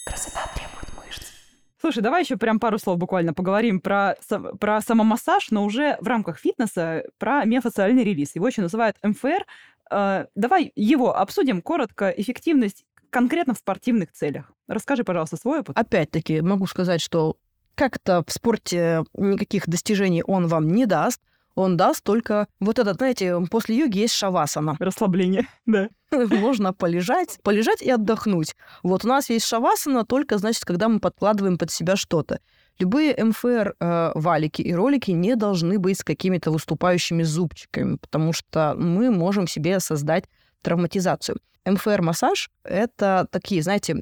Красота 0.05 0.41
требует 0.55 0.89
мышц. 0.97 1.33
Слушай, 1.81 2.03
давай 2.03 2.23
еще 2.23 2.37
прям 2.37 2.61
пару 2.61 2.79
слов 2.79 2.99
буквально 2.99 3.35
поговорим 3.35 3.81
про, 3.81 4.17
про 4.61 4.81
самомассаж, 4.81 5.51
но 5.51 5.65
уже 5.65 5.97
в 6.01 6.07
рамках 6.07 6.39
фитнеса, 6.39 7.05
про 7.19 7.45
миофасциальный 7.45 8.05
релиз. 8.05 8.35
Его 8.35 8.49
еще 8.49 8.63
называют 8.63 8.97
МФР. 9.03 9.47
Э, 9.91 10.27
давай 10.35 10.73
его 10.77 11.17
обсудим 11.17 11.63
коротко, 11.63 12.11
эффективность 12.11 12.85
конкретно 13.11 13.55
в 13.55 13.59
спортивных 13.59 14.13
целях. 14.13 14.51
Расскажи, 14.67 15.05
пожалуйста, 15.05 15.37
свой 15.37 15.61
опыт. 15.61 15.79
Опять-таки, 15.79 16.41
могу 16.41 16.67
сказать, 16.67 17.01
что 17.01 17.37
как-то 17.75 18.25
в 18.27 18.33
спорте 18.33 19.05
никаких 19.15 19.69
достижений 19.69 20.23
он 20.27 20.47
вам 20.47 20.69
не 20.69 20.87
даст. 20.87 21.21
Он 21.55 21.77
даст 21.77 22.03
только 22.03 22.47
вот 22.61 22.79
этот, 22.79 22.97
знаете, 22.97 23.37
после 23.51 23.77
йоги 23.77 23.99
есть 23.99 24.15
шавасана. 24.15 24.77
Расслабление, 24.79 25.47
да. 25.67 25.89
Можно 26.11 26.73
полежать, 26.73 27.39
полежать 27.43 27.83
и 27.83 27.91
отдохнуть. 27.91 28.55
Вот 28.83 29.05
у 29.05 29.09
нас 29.09 29.31
есть 29.31 29.47
шавасана 29.47 30.05
только, 30.05 30.39
значит, 30.39 30.65
когда 30.65 30.89
мы 30.89 31.01
подкладываем 31.01 31.59
под 31.59 31.71
себя 31.71 31.97
что-то. 31.97 32.41
Любые 32.79 33.15
МФР 33.17 33.77
э, 33.79 34.13
валики 34.17 34.61
и 34.61 34.75
ролики 34.75 35.13
не 35.13 35.37
должны 35.37 35.79
быть 35.79 36.01
с 36.01 36.05
какими-то 36.05 36.51
выступающими 36.51 37.23
зубчиками, 37.23 37.97
потому 37.97 38.33
что 38.33 38.75
мы 38.77 39.11
можем 39.11 39.47
себе 39.47 39.79
создать 39.79 40.25
травматизацию. 40.63 41.39
МФР-массаж— 41.65 42.51
это 42.65 43.27
такие, 43.31 43.63
знаете, 43.63 43.97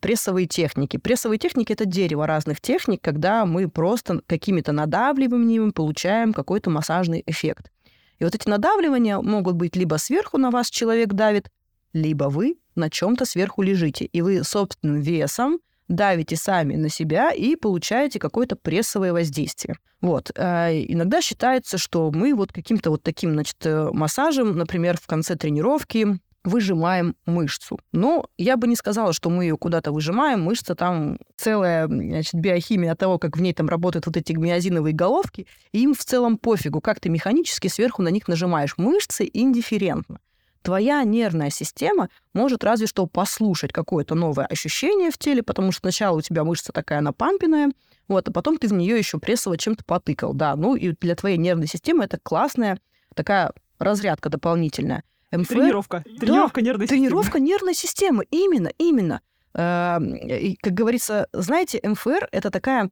прессовые 0.00 0.46
техники. 0.46 0.96
Прессовые 0.96 1.38
техники— 1.38 1.72
это 1.74 1.84
дерево 1.84 2.26
разных 2.26 2.60
техник, 2.60 3.00
когда 3.02 3.44
мы 3.44 3.68
просто 3.68 4.22
какими-то 4.26 4.72
надавливаниями 4.72 5.70
получаем 5.70 6.32
какой-то 6.32 6.70
массажный 6.70 7.22
эффект. 7.26 7.70
И 8.18 8.24
вот 8.24 8.34
эти 8.34 8.48
надавливания 8.48 9.18
могут 9.18 9.56
быть 9.56 9.74
либо 9.74 9.96
сверху 9.96 10.38
на 10.38 10.50
вас 10.50 10.70
человек 10.70 11.12
давит, 11.12 11.50
либо 11.92 12.24
вы 12.24 12.56
на 12.74 12.88
чем-то 12.88 13.24
сверху 13.24 13.62
лежите, 13.62 14.04
и 14.04 14.22
вы 14.22 14.44
собственным 14.44 15.00
весом 15.00 15.58
давите 15.88 16.36
сами 16.36 16.76
на 16.76 16.88
себя 16.88 17.32
и 17.32 17.56
получаете 17.56 18.18
какое-то 18.18 18.56
прессовое 18.56 19.12
воздействие. 19.12 19.76
Вот. 20.00 20.30
А 20.36 20.70
иногда 20.70 21.20
считается, 21.20 21.78
что 21.78 22.10
мы 22.10 22.34
вот 22.34 22.52
каким-то 22.52 22.90
вот 22.90 23.02
таким, 23.02 23.32
значит, 23.32 23.56
э, 23.64 23.90
массажем, 23.92 24.56
например, 24.56 24.96
в 24.96 25.06
конце 25.06 25.36
тренировки 25.36 26.18
выжимаем 26.44 27.16
мышцу. 27.26 27.78
Но 27.92 28.26
я 28.36 28.56
бы 28.56 28.66
не 28.66 28.76
сказала, 28.76 29.12
что 29.12 29.30
мы 29.30 29.44
ее 29.44 29.56
куда-то 29.56 29.92
выжимаем. 29.92 30.42
Мышца 30.42 30.74
там 30.74 31.18
целая 31.36 31.86
значит, 31.86 32.34
биохимия 32.34 32.94
того, 32.94 33.18
как 33.18 33.36
в 33.36 33.40
ней 33.40 33.54
там 33.54 33.68
работают 33.68 34.06
вот 34.06 34.16
эти 34.16 34.32
миозиновые 34.32 34.94
головки, 34.94 35.46
и 35.72 35.82
им 35.82 35.94
в 35.94 36.04
целом 36.04 36.38
пофигу, 36.38 36.80
как 36.80 37.00
ты 37.00 37.08
механически 37.08 37.68
сверху 37.68 38.02
на 38.02 38.08
них 38.08 38.28
нажимаешь. 38.28 38.74
Мышцы 38.76 39.28
индифферентно 39.32 40.18
твоя 40.62 41.02
нервная 41.04 41.50
система 41.50 42.08
может 42.32 42.64
разве 42.64 42.86
что 42.86 43.06
послушать 43.06 43.72
какое-то 43.72 44.14
новое 44.14 44.46
ощущение 44.46 45.10
в 45.10 45.18
теле, 45.18 45.42
потому 45.42 45.72
что 45.72 45.80
сначала 45.80 46.16
у 46.18 46.20
тебя 46.20 46.44
мышца 46.44 46.72
такая 46.72 47.00
напампенная, 47.00 47.72
вот, 48.08 48.28
а 48.28 48.32
потом 48.32 48.58
ты 48.58 48.68
в 48.68 48.72
нее 48.72 48.96
еще 48.98 49.18
прессово 49.18 49.58
чем-то 49.58 49.84
потыкал, 49.84 50.34
да. 50.34 50.56
Ну 50.56 50.74
и 50.74 50.94
для 51.00 51.14
твоей 51.14 51.36
нервной 51.36 51.66
системы 51.66 52.04
это 52.04 52.18
классная 52.22 52.78
такая 53.14 53.52
разрядка 53.78 54.28
дополнительная. 54.28 55.02
МФР... 55.32 55.54
Тренировка. 55.54 56.04
Тренировка 56.20 56.60
да, 56.60 56.66
нервной 56.66 56.86
тренировка 56.86 57.38
системы. 57.38 57.46
нервной 57.46 57.74
системы. 57.74 58.26
Именно, 58.30 58.70
именно. 58.78 59.20
Э, 59.54 59.98
и, 60.00 60.56
как 60.56 60.74
говорится, 60.74 61.28
знаете, 61.32 61.80
МФР— 61.82 62.28
это 62.32 62.50
такая 62.50 62.90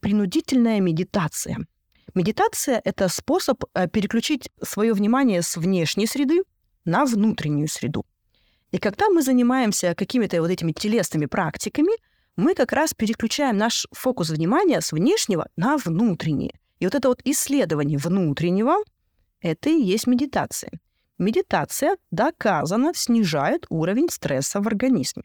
принудительная 0.00 0.80
медитация. 0.80 1.58
Медитация— 2.14 2.80
это 2.84 3.08
способ 3.08 3.64
э, 3.74 3.88
переключить 3.88 4.50
свое 4.62 4.92
внимание 4.92 5.42
с 5.42 5.56
внешней 5.56 6.06
среды 6.06 6.42
на 6.84 7.04
внутреннюю 7.04 7.68
среду. 7.68 8.04
И 8.70 8.78
когда 8.78 9.08
мы 9.08 9.22
занимаемся 9.22 9.94
какими-то 9.94 10.40
вот 10.40 10.50
этими 10.50 10.72
телесными 10.72 11.26
практиками, 11.26 11.92
мы 12.36 12.54
как 12.54 12.72
раз 12.72 12.94
переключаем 12.94 13.56
наш 13.56 13.86
фокус 13.92 14.30
внимания 14.30 14.80
с 14.80 14.92
внешнего 14.92 15.48
на 15.56 15.76
внутреннее. 15.76 16.58
И 16.80 16.86
вот 16.86 16.94
это 16.94 17.08
вот 17.08 17.20
исследование 17.24 17.98
внутреннего— 17.98 18.76
это 19.40 19.70
и 19.70 19.80
есть 19.80 20.06
медитация. 20.06 20.70
Медитация 21.22 21.96
доказано 22.10 22.92
снижает 22.94 23.66
уровень 23.68 24.10
стресса 24.10 24.60
в 24.60 24.66
организме. 24.66 25.22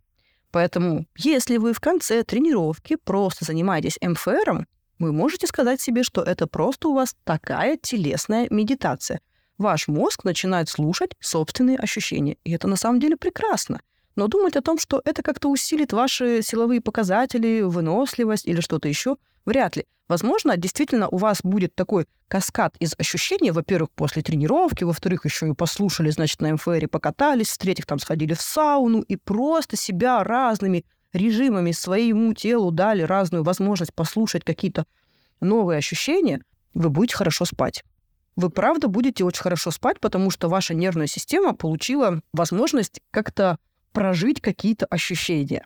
Поэтому, 0.51 1.05
если 1.17 1.57
вы 1.57 1.73
в 1.73 1.79
конце 1.79 2.23
тренировки 2.23 2.97
просто 3.03 3.45
занимаетесь 3.45 3.97
МФРом, 4.01 4.67
вы 4.99 5.11
можете 5.11 5.47
сказать 5.47 5.81
себе, 5.81 6.03
что 6.03 6.21
это 6.21 6.47
просто 6.47 6.87
у 6.87 6.93
вас 6.93 7.15
такая 7.23 7.77
телесная 7.77 8.47
медитация— 8.49 9.19
ваш 9.57 9.87
мозг 9.87 10.23
начинает 10.23 10.69
слушать 10.69 11.11
собственные 11.19 11.77
ощущения. 11.77 12.37
И 12.43 12.51
это 12.51 12.67
на 12.67 12.75
самом 12.75 12.99
деле 12.99 13.17
прекрасно. 13.17 13.81
Но 14.15 14.27
думать 14.27 14.55
о 14.55 14.61
том, 14.61 14.79
что 14.79 15.01
это 15.05 15.21
как-то 15.21 15.49
усилит 15.49 15.93
ваши 15.93 16.41
силовые 16.41 16.81
показатели, 16.81 17.61
выносливость 17.61 18.47
или 18.47 18.61
что-то 18.61 18.87
еще, 18.87 19.17
вряд 19.45 19.75
ли. 19.75 19.85
Возможно, 20.07 20.55
действительно 20.57 21.07
у 21.09 21.17
вас 21.17 21.39
будет 21.43 21.75
такой 21.75 22.07
каскад 22.27 22.75
из 22.79 22.93
ощущений, 22.97 23.51
во-первых, 23.51 23.91
после 23.91 24.21
тренировки, 24.21 24.83
во-вторых, 24.83 25.25
еще 25.25 25.49
и 25.49 25.53
послушали, 25.53 26.09
значит, 26.09 26.41
на 26.41 26.53
МФРе 26.53 26.87
покатались, 26.87 27.49
в-третьих, 27.49 27.85
там 27.85 27.99
сходили 27.99 28.33
в 28.33 28.41
сауну 28.41 29.01
и 29.01 29.15
просто 29.17 29.75
себя 29.75 30.23
разными 30.23 30.85
режимами 31.13 31.71
своему 31.71 32.33
телу 32.33 32.71
дали 32.71 33.01
разную 33.01 33.43
возможность 33.43 33.93
послушать 33.93 34.43
какие-то 34.43 34.85
новые 35.41 35.77
ощущения, 35.77 36.41
вы 36.73 36.89
будете 36.89 37.15
хорошо 37.15 37.45
спать 37.45 37.83
вы 38.37 38.51
правда 38.51 38.87
будете 38.87 39.25
очень 39.25 39.41
хорошо 39.41 39.71
спать, 39.71 39.99
потому 39.99 40.29
что 40.29 40.47
ваша 40.47 40.73
нервная 40.73 41.07
система 41.07 41.53
получила 41.53 42.21
возможность 42.31 43.01
как-то 43.11 43.57
прожить 43.91 44.41
какие-то 44.41 44.85
ощущения. 44.85 45.65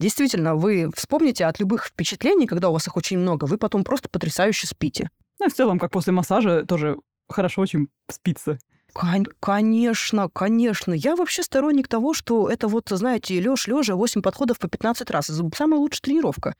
Действительно, 0.00 0.54
вы 0.56 0.90
вспомните 0.96 1.44
от 1.44 1.60
любых 1.60 1.84
впечатлений, 1.84 2.46
когда 2.46 2.70
у 2.70 2.72
вас 2.72 2.86
их 2.86 2.96
очень 2.96 3.18
много, 3.18 3.44
вы 3.44 3.58
потом 3.58 3.84
просто 3.84 4.08
потрясающе 4.08 4.66
спите. 4.66 5.10
Ну, 5.38 5.50
в 5.50 5.52
целом, 5.52 5.78
как 5.78 5.90
после 5.92 6.12
массажа, 6.14 6.64
тоже 6.64 6.96
хорошо 7.28 7.60
очень 7.60 7.88
спится. 8.10 8.58
Кон- 8.94 9.26
конечно, 9.38 10.30
конечно. 10.30 10.94
Я 10.94 11.16
вообще 11.16 11.42
сторонник 11.42 11.86
того, 11.86 12.14
что 12.14 12.48
это 12.48 12.66
вот, 12.66 12.88
знаете, 12.88 13.38
лёж 13.38 13.66
лежа 13.66 13.94
8 13.94 14.22
подходов 14.22 14.58
по 14.58 14.68
15 14.68 15.10
раз. 15.10 15.28
Это 15.28 15.48
самая 15.54 15.78
лучшая 15.78 16.00
тренировка. 16.00 16.54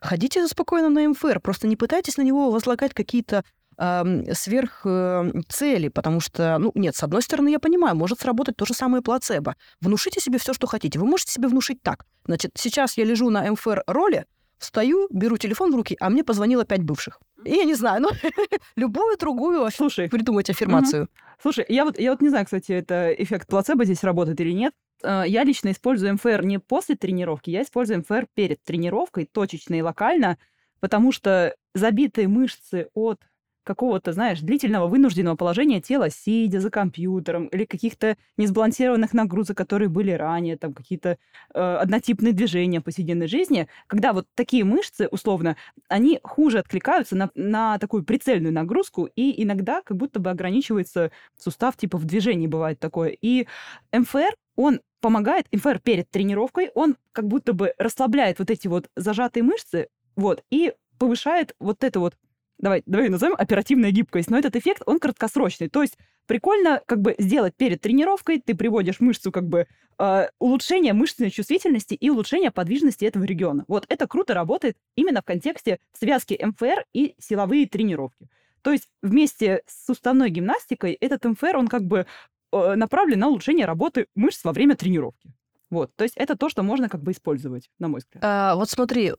Ходите 0.00 0.46
спокойно 0.46 0.88
на 0.88 1.08
МФР, 1.08 1.40
просто 1.40 1.66
не 1.66 1.76
пытайтесь 1.76 2.16
на 2.16 2.22
него 2.22 2.50
возлагать 2.50 2.94
какие-то 2.94 3.44
сверх 3.76 4.82
э, 4.84 5.32
цели, 5.48 5.88
потому 5.88 6.20
что, 6.20 6.58
ну, 6.58 6.72
нет, 6.74 6.96
с 6.96 7.02
одной 7.02 7.22
стороны, 7.22 7.48
я 7.48 7.58
понимаю, 7.58 7.96
может 7.96 8.20
сработать 8.20 8.56
то 8.56 8.66
же 8.66 8.74
самое 8.74 9.02
плацебо. 9.02 9.56
Внушите 9.80 10.20
себе 10.20 10.38
все, 10.38 10.52
что 10.52 10.66
хотите. 10.66 10.98
Вы 10.98 11.06
можете 11.06 11.32
себе 11.32 11.48
внушить 11.48 11.82
так. 11.82 12.06
Значит, 12.26 12.52
сейчас 12.56 12.96
я 12.96 13.04
лежу 13.04 13.30
на 13.30 13.50
МФР 13.50 13.84
роле, 13.86 14.26
встаю, 14.58 15.08
беру 15.10 15.36
телефон 15.36 15.72
в 15.72 15.76
руки, 15.76 15.96
а 16.00 16.10
мне 16.10 16.24
позвонило 16.24 16.64
пять 16.64 16.82
бывших. 16.82 17.20
И 17.44 17.54
я 17.54 17.64
не 17.64 17.74
знаю, 17.74 18.02
ну, 18.02 18.08
любую 18.76 19.16
другую 19.18 19.70
Слушай, 19.70 20.08
придумать 20.08 20.48
аффирмацию. 20.50 21.04
Угу. 21.04 21.10
Слушай, 21.42 21.66
я 21.68 21.84
вот, 21.84 21.98
я 21.98 22.10
вот 22.12 22.22
не 22.22 22.30
знаю, 22.30 22.44
кстати, 22.44 22.72
это 22.72 23.12
эффект 23.12 23.48
плацебо 23.48 23.84
здесь 23.84 24.02
работает 24.02 24.40
или 24.40 24.52
нет. 24.52 24.72
Э, 25.02 25.24
я 25.26 25.44
лично 25.44 25.70
использую 25.72 26.14
МФР 26.14 26.44
не 26.44 26.58
после 26.58 26.96
тренировки, 26.96 27.50
я 27.50 27.62
использую 27.62 28.00
МФР 28.00 28.26
перед 28.34 28.62
тренировкой, 28.64 29.26
точечно 29.26 29.74
и 29.74 29.82
локально, 29.82 30.38
потому 30.80 31.12
что 31.12 31.54
забитые 31.74 32.28
мышцы 32.28 32.88
от 32.94 33.20
какого-то, 33.64 34.12
знаешь, 34.12 34.40
длительного 34.40 34.86
вынужденного 34.86 35.36
положения 35.36 35.80
тела, 35.80 36.10
сидя 36.10 36.60
за 36.60 36.70
компьютером, 36.70 37.46
или 37.46 37.64
каких-то 37.64 38.16
несбалансированных 38.36 39.12
нагрузок, 39.12 39.56
которые 39.56 39.88
были 39.88 40.12
ранее, 40.12 40.56
там 40.56 40.72
какие-то 40.72 41.18
э, 41.54 41.58
однотипные 41.58 42.32
движения 42.32 42.80
в 42.80 42.84
повседневной 42.84 43.26
жизни, 43.26 43.68
когда 43.86 44.12
вот 44.12 44.26
такие 44.34 44.64
мышцы, 44.64 45.08
условно, 45.10 45.56
они 45.88 46.20
хуже 46.22 46.58
откликаются 46.58 47.16
на, 47.16 47.30
на 47.34 47.78
такую 47.78 48.04
прицельную 48.04 48.52
нагрузку, 48.52 49.08
и 49.16 49.42
иногда 49.42 49.82
как 49.82 49.96
будто 49.96 50.20
бы 50.20 50.30
ограничивается 50.30 51.10
сустав, 51.38 51.76
типа 51.76 51.98
в 51.98 52.04
движении 52.04 52.46
бывает 52.46 52.78
такое. 52.78 53.16
И 53.20 53.46
МФР, 53.92 54.36
он 54.56 54.80
помогает, 55.00 55.46
МФР 55.52 55.80
перед 55.80 56.10
тренировкой, 56.10 56.70
он 56.74 56.96
как 57.12 57.26
будто 57.26 57.52
бы 57.52 57.74
расслабляет 57.78 58.38
вот 58.38 58.50
эти 58.50 58.68
вот 58.68 58.88
зажатые 58.96 59.42
мышцы, 59.42 59.88
вот, 60.16 60.42
и 60.50 60.72
повышает 60.98 61.54
вот 61.58 61.84
это 61.84 62.00
вот 62.00 62.14
давай, 62.58 62.82
давай 62.86 63.08
назовем 63.08 63.34
оперативная 63.36 63.90
гибкость, 63.90 64.30
но 64.30 64.38
этот 64.38 64.56
эффект, 64.56 64.82
он 64.86 64.98
краткосрочный. 64.98 65.68
То 65.68 65.82
есть 65.82 65.98
прикольно 66.26 66.82
как 66.86 67.00
бы 67.00 67.14
сделать 67.18 67.54
перед 67.56 67.80
тренировкой, 67.80 68.40
ты 68.40 68.54
приводишь 68.54 69.00
мышцу 69.00 69.32
как 69.32 69.48
бы 69.48 69.66
э, 69.98 70.28
улучшение 70.38 70.92
мышечной 70.92 71.30
чувствительности 71.30 71.94
и 71.94 72.10
улучшение 72.10 72.50
подвижности 72.50 73.04
этого 73.04 73.24
региона. 73.24 73.64
Вот 73.68 73.86
это 73.88 74.06
круто 74.06 74.34
работает 74.34 74.76
именно 74.96 75.20
в 75.22 75.24
контексте 75.24 75.78
связки 75.92 76.38
МФР 76.42 76.84
и 76.92 77.14
силовые 77.18 77.66
тренировки. 77.66 78.28
То 78.62 78.72
есть 78.72 78.88
вместе 79.02 79.62
с 79.66 79.86
суставной 79.86 80.30
гимнастикой 80.30 80.92
этот 80.92 81.24
МФР, 81.24 81.56
он 81.56 81.68
как 81.68 81.82
бы 81.82 82.06
э, 82.52 82.74
направлен 82.74 83.18
на 83.18 83.28
улучшение 83.28 83.66
работы 83.66 84.06
мышц 84.14 84.42
во 84.44 84.52
время 84.52 84.76
тренировки. 84.76 85.32
Вот, 85.70 85.90
то 85.96 86.04
есть 86.04 86.16
это 86.16 86.36
то, 86.36 86.48
что 86.48 86.62
можно 86.62 86.88
как 86.88 87.02
бы 87.02 87.12
использовать, 87.12 87.68
на 87.78 87.88
мой 87.88 88.00
взгляд. 88.00 88.22
А, 88.24 88.54
вот 88.54 88.70
смотри, 88.70 89.12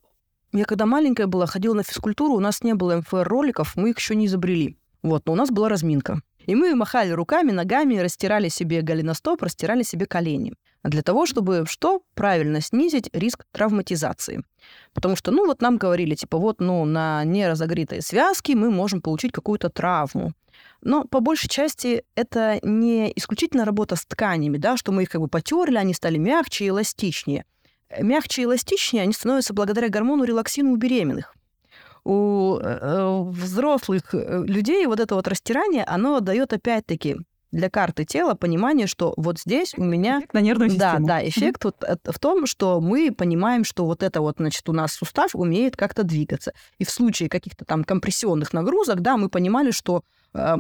я 0.54 0.66
когда 0.66 0.86
маленькая 0.86 1.28
была, 1.28 1.46
ходила 1.48 1.74
на 1.74 1.84
физкультуру, 1.84 2.36
у 2.36 2.40
нас 2.40 2.64
не 2.64 2.74
было 2.74 2.98
МФР-роликов, 2.98 3.76
мы 3.76 3.92
их 3.92 3.98
еще 3.98 4.16
не 4.16 4.28
изобрели. 4.28 4.78
Вот, 5.04 5.26
но 5.26 5.34
у 5.34 5.36
нас 5.36 5.52
была 5.52 5.70
разминка. 5.70 6.22
И 6.46 6.56
мы 6.56 6.76
махали 6.76 7.12
руками, 7.12 7.52
ногами, 7.52 7.98
растирали 7.98 8.50
себе 8.50 8.82
голеностоп, 8.82 9.44
растирали 9.44 9.84
себе 9.84 10.06
колени. 10.06 10.54
Для 10.84 11.02
того, 11.02 11.26
чтобы 11.26 11.66
что? 11.68 12.04
Правильно 12.14 12.62
снизить 12.62 13.10
риск 13.14 13.46
травматизации. 13.52 14.44
Потому 14.94 15.16
что, 15.16 15.32
ну, 15.32 15.46
вот 15.46 15.62
нам 15.62 15.78
говорили, 15.78 16.16
типа, 16.16 16.38
вот, 16.38 16.60
ну, 16.60 16.86
на 16.86 17.24
неразогретой 17.24 18.02
связке 18.02 18.56
мы 18.56 18.70
можем 18.70 19.02
получить 19.02 19.32
какую-то 19.32 19.70
травму. 19.70 20.34
Но 20.82 21.04
по 21.06 21.20
большей 21.20 21.50
части 21.50 22.04
это 22.16 22.60
не 22.62 23.12
исключительно 23.16 23.66
работа 23.66 23.96
с 23.96 24.06
тканями, 24.06 24.58
да, 24.58 24.78
что 24.78 24.92
мы 24.92 25.04
их 25.04 25.10
как 25.10 25.22
бы 25.22 25.28
потерли, 25.28 25.78
они 25.78 25.94
стали 25.94 26.18
мягче 26.18 26.66
и 26.66 26.70
эластичнее– 26.70 27.46
мягче 28.00 28.42
и 28.42 28.46
эластичнее 28.46 29.04
они 29.04 29.14
становятся 29.14 29.54
благодаря 29.54 29.90
гормону 29.90 30.24
релаксину 30.24 30.74
у 30.74 30.76
беременных. 30.78 31.34
у 32.04 32.58
э, 32.62 33.22
взрослых 33.32 34.14
э, 34.14 34.44
людей 34.46 34.86
вот 34.86 35.00
это 35.00 35.16
вот 35.16 35.28
растирание, 35.28 35.84
оно 35.84 36.20
дает 36.20 36.54
опять-таки 36.54 37.18
для 37.52 37.70
карты 37.70 38.06
тела 38.06 38.34
понимание, 38.36 38.86
что 38.86 39.14
вот 39.18 39.40
здесь 39.40 39.74
у 39.78 39.84
меня... 39.84 40.20
Эффект 40.20 40.34
на 40.34 40.42
нервную 40.42 40.70
Да, 40.72 40.92
систему. 40.92 41.08
да, 41.08 41.28
эффект 41.28 41.64
вот 41.64 41.76
в 42.04 42.20
том, 42.20 42.46
что 42.48 42.82
мы 42.82 43.12
понимаем, 43.12 43.64
что 43.64 43.86
вот 43.86 44.04
это 44.04 44.22
вот, 44.22 44.36
значит, 44.38 44.68
у 44.70 44.74
нас 44.74 44.94
сустав 44.94 45.36
умеет 45.36 45.78
как-то 45.78 46.04
двигаться. 46.04 46.54
И 46.80 46.84
в 46.84 46.90
случае 46.90 47.30
каких-то 47.30 47.64
там 47.66 47.84
компрессионных 47.84 48.52
нагрузок, 48.54 49.02
да, 49.02 49.16
мы 49.18 49.30
понимали, 49.30 49.72
что 49.72 49.98
э, 50.00 50.02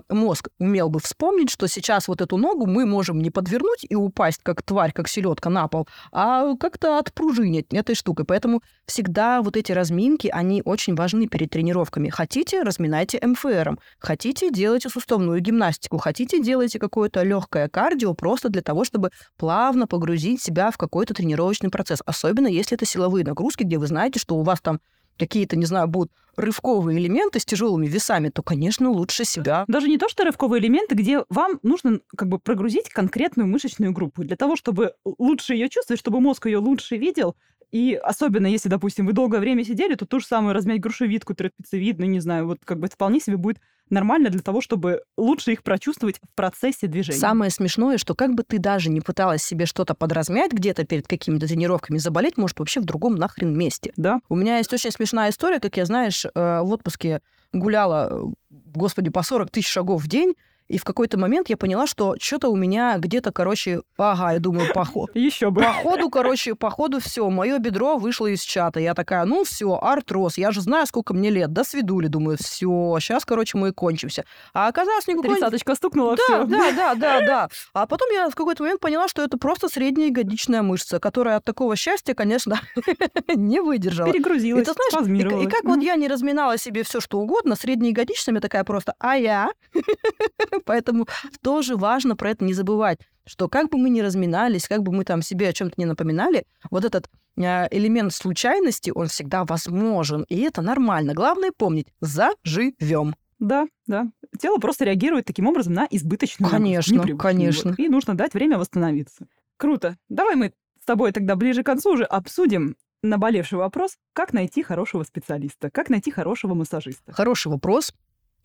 мозг 0.09 0.49
умел 0.59 0.89
бы 0.89 0.99
вспомнить, 0.99 1.49
что 1.49 1.67
сейчас 1.67 2.07
вот 2.07 2.21
эту 2.21 2.37
ногу 2.37 2.65
мы 2.65 2.85
можем 2.85 3.19
не 3.19 3.29
подвернуть 3.29 3.85
и 3.87 3.95
упасть, 3.95 4.39
как 4.43 4.61
тварь, 4.61 4.91
как 4.91 5.07
селедка 5.07 5.49
на 5.49 5.67
пол, 5.67 5.87
а 6.11 6.55
как-то 6.55 6.97
отпружинить 6.97 7.67
этой 7.73 7.95
штукой. 7.95 8.25
Поэтому 8.25 8.61
всегда 8.85 9.41
вот 9.41 9.57
эти 9.57 9.71
разминки, 9.71 10.27
они 10.27 10.61
очень 10.63 10.95
важны 10.95 11.27
перед 11.27 11.49
тренировками. 11.49 12.09
Хотите, 12.09 12.63
разминайте 12.63 13.19
МФРом. 13.21 13.79
Хотите, 13.99 14.49
делайте 14.49 14.89
суставную 14.89 15.39
гимнастику. 15.41 15.97
Хотите, 15.97 16.41
делайте 16.41 16.79
какое-то 16.79 17.23
легкое 17.23 17.67
кардио 17.67 18.13
просто 18.13 18.49
для 18.49 18.61
того, 18.61 18.85
чтобы 18.85 19.11
плавно 19.37 19.87
погрузить 19.87 20.41
себя 20.41 20.71
в 20.71 20.77
какой-то 20.77 21.13
тренировочный 21.13 21.69
процесс. 21.69 21.99
Особенно 22.05 22.47
если 22.47 22.75
это 22.75 22.85
силовые 22.85 23.25
нагрузки, 23.25 23.63
где 23.63 23.77
вы 23.77 23.87
знаете, 23.87 24.19
что 24.19 24.35
у 24.35 24.43
вас 24.43 24.61
там 24.61 24.79
какие-то, 25.17 25.55
не 25.55 25.65
знаю, 25.65 25.87
будут 25.87 26.11
рывковые 26.35 26.99
элементы 26.99 27.39
с 27.39 27.45
тяжелыми 27.45 27.87
весами, 27.87 28.29
то, 28.29 28.43
конечно, 28.43 28.89
лучше 28.89 29.25
себя. 29.25 29.65
Даже 29.67 29.87
не 29.87 29.97
то, 29.97 30.09
что 30.09 30.23
рывковые 30.23 30.61
элементы, 30.61 30.95
где 30.95 31.23
вам 31.29 31.59
нужно 31.63 31.99
как 32.15 32.27
бы 32.27 32.39
прогрузить 32.39 32.89
конкретную 32.89 33.47
мышечную 33.47 33.93
группу 33.93 34.23
для 34.23 34.35
того, 34.35 34.55
чтобы 34.55 34.93
лучше 35.05 35.53
ее 35.53 35.69
чувствовать, 35.69 35.99
чтобы 35.99 36.19
мозг 36.19 36.45
ее 36.45 36.57
лучше 36.57 36.97
видел. 36.97 37.35
И 37.71 37.93
особенно, 37.93 38.47
если, 38.47 38.69
допустим, 38.69 39.05
вы 39.05 39.13
долгое 39.13 39.39
время 39.39 39.63
сидели, 39.63 39.95
то 39.95 40.05
ту 40.05 40.19
же 40.19 40.25
самую 40.25 40.53
размять 40.53 40.79
грушевидку, 40.79 41.33
трапециевидную, 41.33 42.09
не 42.09 42.19
знаю, 42.19 42.47
вот 42.47 42.59
как 42.63 42.79
бы 42.79 42.87
это 42.87 42.95
вполне 42.95 43.19
себе 43.19 43.37
будет 43.37 43.59
нормально 43.89 44.29
для 44.29 44.41
того, 44.41 44.61
чтобы 44.61 45.03
лучше 45.17 45.53
их 45.53 45.63
прочувствовать 45.63 46.17
в 46.17 46.35
процессе 46.35 46.87
движения. 46.87 47.19
Самое 47.19 47.51
смешное, 47.51 47.97
что 47.97 48.15
как 48.15 48.33
бы 48.33 48.43
ты 48.43 48.59
даже 48.59 48.89
не 48.89 49.01
пыталась 49.01 49.43
себе 49.43 49.65
что-то 49.65 49.93
подразмять 49.93 50.51
где-то 50.51 50.85
перед 50.85 51.07
какими-то 51.07 51.47
тренировками, 51.47 51.97
заболеть 51.97 52.37
может 52.37 52.59
вообще 52.59 52.79
в 52.79 52.85
другом 52.85 53.15
нахрен 53.15 53.57
месте. 53.57 53.93
Да. 53.97 54.19
У 54.29 54.35
меня 54.35 54.57
есть 54.57 54.73
очень 54.73 54.91
смешная 54.91 55.29
история, 55.29 55.59
как 55.59 55.77
я, 55.77 55.85
знаешь, 55.85 56.25
э, 56.25 56.29
в 56.61 56.71
отпуске 56.71 57.21
гуляла, 57.53 58.09
э, 58.11 58.33
господи, 58.49 59.09
по 59.09 59.23
40 59.23 59.51
тысяч 59.51 59.67
шагов 59.67 60.03
в 60.03 60.07
день, 60.07 60.35
и 60.67 60.77
в 60.77 60.83
какой-то 60.83 61.17
момент 61.19 61.49
я 61.49 61.57
поняла, 61.57 61.85
что 61.85 62.15
что-то 62.19 62.49
у 62.49 62.55
меня 62.55 62.97
где-то, 62.97 63.31
короче, 63.31 63.81
ага, 63.97 64.33
я 64.33 64.39
думаю, 64.39 64.73
поход. 64.73 65.11
Еще 65.13 65.51
бы. 65.51 65.61
Походу, 65.61 66.09
короче, 66.09 66.55
походу 66.55 66.99
все, 66.99 67.29
мое 67.29 67.59
бедро 67.59 67.97
вышло 67.97 68.27
из 68.27 68.41
чата. 68.41 68.79
Я 68.79 68.93
такая, 68.95 69.25
ну 69.25 69.43
все, 69.43 69.77
артроз, 69.79 70.37
я 70.37 70.51
же 70.51 70.61
знаю, 70.61 70.87
сколько 70.87 71.13
мне 71.13 71.29
лет, 71.29 71.53
до 71.53 71.63
свидули, 71.63 72.07
думаю, 72.07 72.37
все, 72.39 72.97
сейчас, 72.99 73.25
короче, 73.25 73.57
мы 73.57 73.69
и 73.69 73.71
кончимся. 73.71 74.25
А 74.53 74.67
оказалось, 74.67 75.07
никакой... 75.07 75.31
Тридцаточка 75.35 75.75
стукнула, 75.75 76.15
Да, 76.15 76.23
все. 76.23 76.43
да, 76.45 76.71
да, 76.71 76.95
да, 76.95 77.21
да. 77.21 77.49
А 77.73 77.85
потом 77.85 78.09
я 78.11 78.29
в 78.29 78.35
какой-то 78.35 78.63
момент 78.63 78.79
поняла, 78.79 79.07
что 79.07 79.23
это 79.23 79.37
просто 79.37 79.69
средняя 79.69 80.07
ягодичная 80.09 80.63
мышца, 80.63 80.99
которая 80.99 81.37
от 81.37 81.43
такого 81.45 81.75
счастья, 81.75 82.13
конечно, 82.13 82.59
не 83.35 83.59
выдержала. 83.61 84.11
Перегрузилась, 84.11 84.63
И 84.63 84.65
ты 84.65 84.73
знаешь, 84.73 85.07
и, 85.07 85.43
и 85.43 85.47
как 85.47 85.63
вот 85.63 85.81
я 85.81 85.95
не 85.95 86.07
разминала 86.07 86.57
себе 86.57 86.83
все 86.83 86.99
что 86.99 87.19
угодно, 87.19 87.55
среднеягодичными 87.55 88.39
такая 88.39 88.63
просто, 88.63 88.95
а 88.99 89.15
я? 89.15 89.51
Поэтому 90.65 91.07
тоже 91.41 91.75
важно 91.75 92.15
про 92.15 92.31
это 92.31 92.45
не 92.45 92.53
забывать, 92.53 92.99
что 93.25 93.49
как 93.49 93.69
бы 93.69 93.77
мы 93.77 93.89
ни 93.89 94.01
разминались, 94.01 94.67
как 94.67 94.83
бы 94.83 94.91
мы 94.91 95.03
там 95.03 95.21
себе 95.21 95.49
о 95.49 95.53
чем-то 95.53 95.75
не 95.77 95.85
напоминали, 95.85 96.45
вот 96.69 96.85
этот 96.85 97.09
э, 97.37 97.41
элемент 97.71 98.13
случайности, 98.13 98.91
он 98.93 99.07
всегда 99.07 99.45
возможен, 99.45 100.25
и 100.29 100.39
это 100.41 100.61
нормально. 100.61 101.13
Главное 101.13 101.51
помнить, 101.55 101.87
заживем. 102.01 103.15
Да, 103.39 103.67
да. 103.85 104.07
Тело 104.39 104.57
просто 104.57 104.85
реагирует 104.85 105.25
таким 105.25 105.47
образом 105.47 105.73
на 105.73 105.87
избыточную 105.89 106.49
нагрузку, 106.51 106.63
Конечно, 106.63 106.93
непривычную. 106.93 107.17
конечно. 107.17 107.69
Вот. 107.71 107.79
И 107.79 107.89
нужно 107.89 108.15
дать 108.15 108.33
время 108.33 108.57
восстановиться. 108.57 109.27
Круто. 109.57 109.97
Давай 110.09 110.35
мы 110.35 110.53
с 110.81 110.85
тобой 110.85 111.11
тогда 111.11 111.35
ближе 111.35 111.63
к 111.63 111.65
концу 111.65 111.93
уже 111.93 112.03
обсудим 112.05 112.75
наболевший 113.03 113.57
вопрос, 113.57 113.97
как 114.13 114.33
найти 114.33 114.63
хорошего 114.63 115.03
специалиста, 115.03 115.69
как 115.69 115.89
найти 115.89 116.11
хорошего 116.11 116.53
массажиста. 116.53 117.11
Хороший 117.11 117.51
вопрос. 117.51 117.93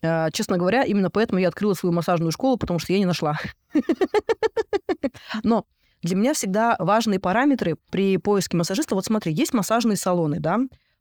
Э, 0.01 0.29
Честно 0.31 0.57
говоря, 0.57 0.83
именно 0.83 1.09
поэтому 1.09 1.39
я 1.39 1.47
открыла 1.47 1.73
свою 1.73 1.93
массажную 1.93 2.31
школу, 2.31 2.57
потому 2.57 2.79
что 2.79 2.93
я 2.93 2.99
не 2.99 3.05
нашла. 3.05 3.37
Но 5.43 5.65
для 6.01 6.15
меня 6.15 6.33
всегда 6.33 6.75
важные 6.79 7.19
параметры 7.19 7.77
при 7.91 8.17
поиске 8.17 8.57
массажиста. 8.57 8.95
Вот 8.95 9.05
смотри, 9.05 9.33
есть 9.33 9.53
массажные 9.53 9.97
салоны, 9.97 10.39
да? 10.39 10.59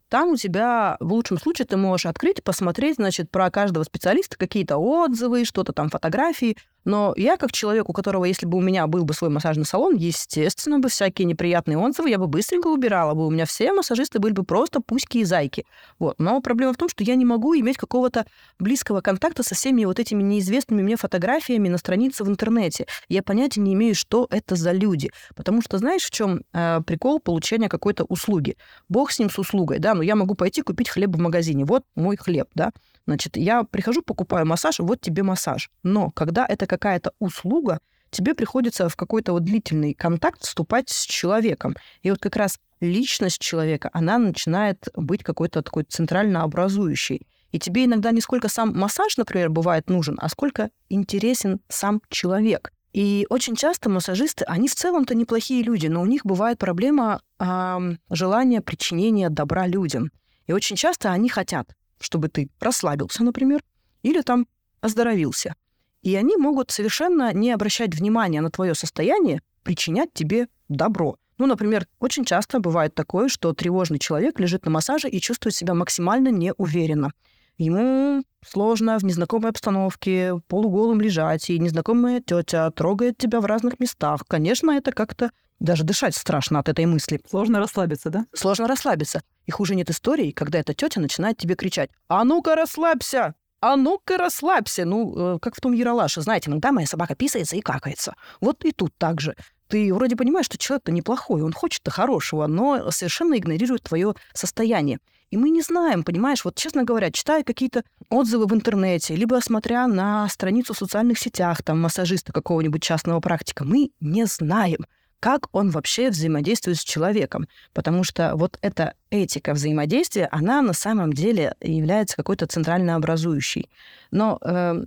Там 0.09 0.31
у 0.31 0.37
тебя, 0.37 0.97
в 0.99 1.13
лучшем 1.13 1.39
случае, 1.39 1.67
ты 1.67 1.77
можешь 1.77 2.05
открыть, 2.07 2.43
посмотреть, 2.43 2.97
значит, 2.97 3.31
про 3.31 3.49
каждого 3.51 3.85
специалиста 3.85 4.37
какие-то 4.37 4.77
отзывы, 4.77 5.45
что-то 5.45 5.73
там, 5.73 5.89
фотографии. 5.89 6.57
Но 6.85 7.15
я, 7.17 7.37
как 7.37 7.53
человек, 7.53 7.89
у 7.89 7.93
которого, 7.93 8.25
если 8.25 8.47
бы 8.47 8.59
у 8.59 8.61
меня 8.61 8.87
был 8.87 9.05
бы 9.05 9.15
свой 9.15 9.31
массажный 9.31 9.65
салон, 9.65 9.97
естественно, 9.97 10.79
бы 10.79 10.89
всякие 10.89 11.27
неприятные 11.27 11.79
отзывы 11.79 12.11
я 12.11 12.19
бы 12.19 12.27
быстренько 12.27 12.69
убирала 12.69 13.15
бы. 13.15 13.27
У 13.27 13.31
меня 13.31 13.45
все 13.45 13.73
массажисты 13.73 14.19
были 14.19 14.33
бы 14.33 14.45
просто 14.45 14.81
пуськи 14.81 15.19
и 15.19 15.25
зайки. 15.25 15.65
Вот. 15.99 16.19
Но 16.19 16.41
проблема 16.41 16.73
в 16.73 16.77
том, 16.77 16.89
что 16.89 17.05
я 17.05 17.15
не 17.15 17.25
могу 17.25 17.55
иметь 17.55 17.77
какого-то 17.77 18.27
близкого 18.59 19.01
контакта 19.01 19.43
со 19.43 19.55
всеми 19.55 19.85
вот 19.85 19.99
этими 19.99 20.23
неизвестными 20.23 20.83
мне 20.83 20.97
фотографиями 20.97 21.69
на 21.69 21.79
странице 21.79 22.25
в 22.25 22.29
интернете. 22.29 22.87
Я 23.09 23.23
понятия 23.23 23.61
не 23.61 23.75
имею, 23.75 23.95
что 23.95 24.27
это 24.31 24.57
за 24.57 24.73
люди. 24.73 25.11
Потому 25.37 25.63
что 25.63 25.79
знаешь, 25.79 26.03
в 26.03 26.11
чем 26.11 26.43
э, 26.53 26.81
прикол 26.87 27.21
получения 27.21 27.69
какой-то 27.69 28.05
услуги? 28.05 28.57
Бог 28.89 29.11
с 29.11 29.19
ним 29.19 29.31
с 29.31 29.39
услугой, 29.39 29.79
да, 29.79 29.95
но 29.95 30.03
я 30.03 30.17
могу 30.17 30.35
пойти 30.35 30.63
купить 30.63 30.89
хлеб 30.89 31.11
в 31.11 31.19
магазине. 31.19 31.65
Вот 31.65 31.85
мой 31.95 32.17
хлеб, 32.17 32.49
да. 32.55 32.73
Значит, 33.07 33.37
я 33.37 33.65
прихожу, 33.65 34.03
покупаю 34.03 34.47
массаж, 34.47 34.79
вот 34.79 35.01
тебе 35.01 35.23
массаж. 35.23 35.71
Но 35.83 36.11
когда 36.11 36.47
это 36.47 36.67
какая-то 36.71 37.13
услуга, 37.19 37.81
тебе 38.11 38.35
приходится 38.35 38.89
в 38.89 38.97
какой-то 38.97 39.33
вот 39.33 39.45
длительный 39.45 39.93
контакт 39.95 40.43
вступать 40.43 40.89
с 40.89 41.05
человеком. 41.05 41.77
И 42.03 42.11
вот 42.11 42.21
как 42.21 42.37
раз 42.37 42.59
личность 42.81 43.41
человека, 43.41 43.91
она 43.93 44.19
начинает 44.19 44.89
быть 44.95 45.23
какой-то 45.23 45.63
такой 45.63 45.85
центрально 45.85 46.43
образующей. 46.43 47.27
И 47.53 47.59
тебе 47.59 47.85
иногда 47.85 48.13
не 48.13 48.21
сколько 48.21 48.49
сам 48.49 48.73
массаж, 48.79 49.17
например, 49.17 49.51
бывает 49.51 49.91
нужен, 49.91 50.17
а 50.21 50.29
сколько 50.29 50.71
интересен 50.89 51.61
сам 51.69 52.01
человек. 52.09 52.73
И 52.93 53.27
очень 53.29 53.57
часто 53.57 53.89
массажисты, 53.89 54.45
они 54.45 54.69
в 54.69 54.75
целом-то 54.75 55.15
неплохие 55.15 55.63
люди, 55.63 55.89
но 55.89 56.01
у 56.01 56.07
них 56.07 56.25
бывает 56.25 56.59
проблема 56.59 57.21
э, 57.39 57.79
желания 58.11 58.61
причинения 58.61 59.31
добра 59.31 59.67
людям. 59.67 60.11
И 60.47 60.53
очень 60.53 60.77
часто 60.77 61.13
они 61.13 61.29
хотят, 61.29 61.69
чтобы 62.01 62.29
ты 62.29 62.49
расслабился, 62.61 63.23
например, 63.25 63.61
или 64.03 64.23
там 64.23 64.47
оздоровился. 64.81 65.55
И 66.03 66.15
они 66.17 66.37
могут 66.37 66.71
совершенно 66.71 67.33
не 67.33 67.53
обращать 67.53 67.95
внимания 67.95 68.41
на 68.41 68.51
твое 68.51 68.75
состояние, 68.75 69.43
причинять 69.63 70.13
тебе 70.15 70.49
добро. 70.69 71.17
Ну, 71.39 71.47
например, 71.47 71.87
очень 72.01 72.25
часто 72.25 72.61
бывает 72.61 72.95
такое, 72.95 73.29
что 73.29 73.53
тревожный 73.53 73.99
человек 73.99 74.39
лежит 74.39 74.65
на 74.65 74.71
массаже 74.71 75.09
и 75.09 75.21
чувствует 75.21 75.55
себя 75.55 75.75
максимально 75.75 76.29
неуверенно. 76.29 77.13
Ему 77.57 78.23
сложно 78.47 78.99
в 78.99 79.05
незнакомой 79.05 79.51
обстановке 79.51 80.41
полуголым 80.49 81.01
лежать, 81.01 81.51
и 81.51 81.59
незнакомая 81.59 82.21
тетя 82.21 82.71
трогает 82.71 83.19
тебя 83.19 83.41
в 83.41 83.47
разных 83.47 83.81
местах. 83.81 84.25
Конечно, 84.27 84.71
это 84.71 84.93
как-то 84.93 85.31
даже 85.61 85.85
дышать 85.85 86.15
страшно 86.15 86.59
от 86.59 86.71
этой 86.71 86.87
мысли. 86.87 87.21
Сложно 87.29 87.59
расслабиться, 87.59 88.09
да? 88.09 88.27
Сложно 88.35 88.67
расслабиться. 88.67 89.23
И 89.45 89.51
хуже 89.51 89.75
нет 89.75 89.91
истории, 89.91 90.31
когда 90.31 90.59
эта 90.59 90.73
тетя 90.73 91.01
начинает 91.01 91.37
тебе 91.37 91.55
кричать 91.55 91.91
«А 92.09 92.25
ну-ка 92.25 92.55
расслабься! 92.55 93.35
А 93.61 93.77
ну-ка 93.77 94.17
расслабься!» 94.17 94.85
Ну, 94.85 95.35
э, 95.35 95.39
как 95.41 95.57
в 95.57 95.61
том 95.61 95.73
Яралаше. 95.73 96.21
Знаете, 96.21 96.51
иногда 96.51 96.73
моя 96.73 96.87
собака 96.87 97.15
писается 97.15 97.57
и 97.57 97.61
какается. 97.61 98.15
Вот 98.41 98.65
и 98.65 98.73
тут 98.73 98.93
так 98.99 99.21
же. 99.21 99.37
Ты 99.69 99.95
вроде 99.95 100.17
понимаешь, 100.17 100.47
что 100.47 100.59
человек-то 100.59 100.91
неплохой, 100.91 101.43
он 101.43 101.53
хочет-то 101.53 101.93
хорошего, 101.93 102.49
но 102.49 102.91
совершенно 102.91 103.39
игнорирует 103.39 103.85
твое 103.85 104.15
состояние. 104.35 104.99
И 105.31 105.37
мы 105.37 105.51
не 105.51 105.63
знаем, 105.63 106.03
понимаешь, 106.03 106.45
вот 106.45 106.57
честно 106.57 106.83
говоря, 106.83 107.13
читая 107.13 107.45
какие-то 107.45 107.85
отзывы 108.09 108.47
в 108.47 108.55
интернете, 108.55 109.15
либо 109.15 109.39
смотря 109.41 109.87
на 109.87 110.29
страницу 110.29 110.75
в 110.75 110.79
социальных 110.79 111.21
сетях, 111.21 111.63
там, 111.63 111.81
массажиста 111.81 112.33
какого-нибудь 112.33 112.83
частного 112.83 113.21
практика, 113.21 113.65
мы 113.65 113.91
не 114.01 114.25
знаем, 114.25 114.87
как 115.21 115.49
он 115.53 115.71
вообще 115.71 116.11
взаимодействует 116.11 116.79
с 116.79 116.85
человеком. 116.85 117.47
Потому 117.73 118.05
что 118.05 118.33
вот 118.35 118.59
эта 118.63 118.95
этика 119.11 119.53
взаимодействия, 119.53 120.29
она 120.33 120.63
на 120.63 120.73
самом 120.73 121.13
деле 121.13 121.55
является 121.61 122.17
какой-то 122.17 122.47
центрально 122.47 122.97
образующей. 122.97 123.71
Но 124.11 124.39
э, 124.43 124.83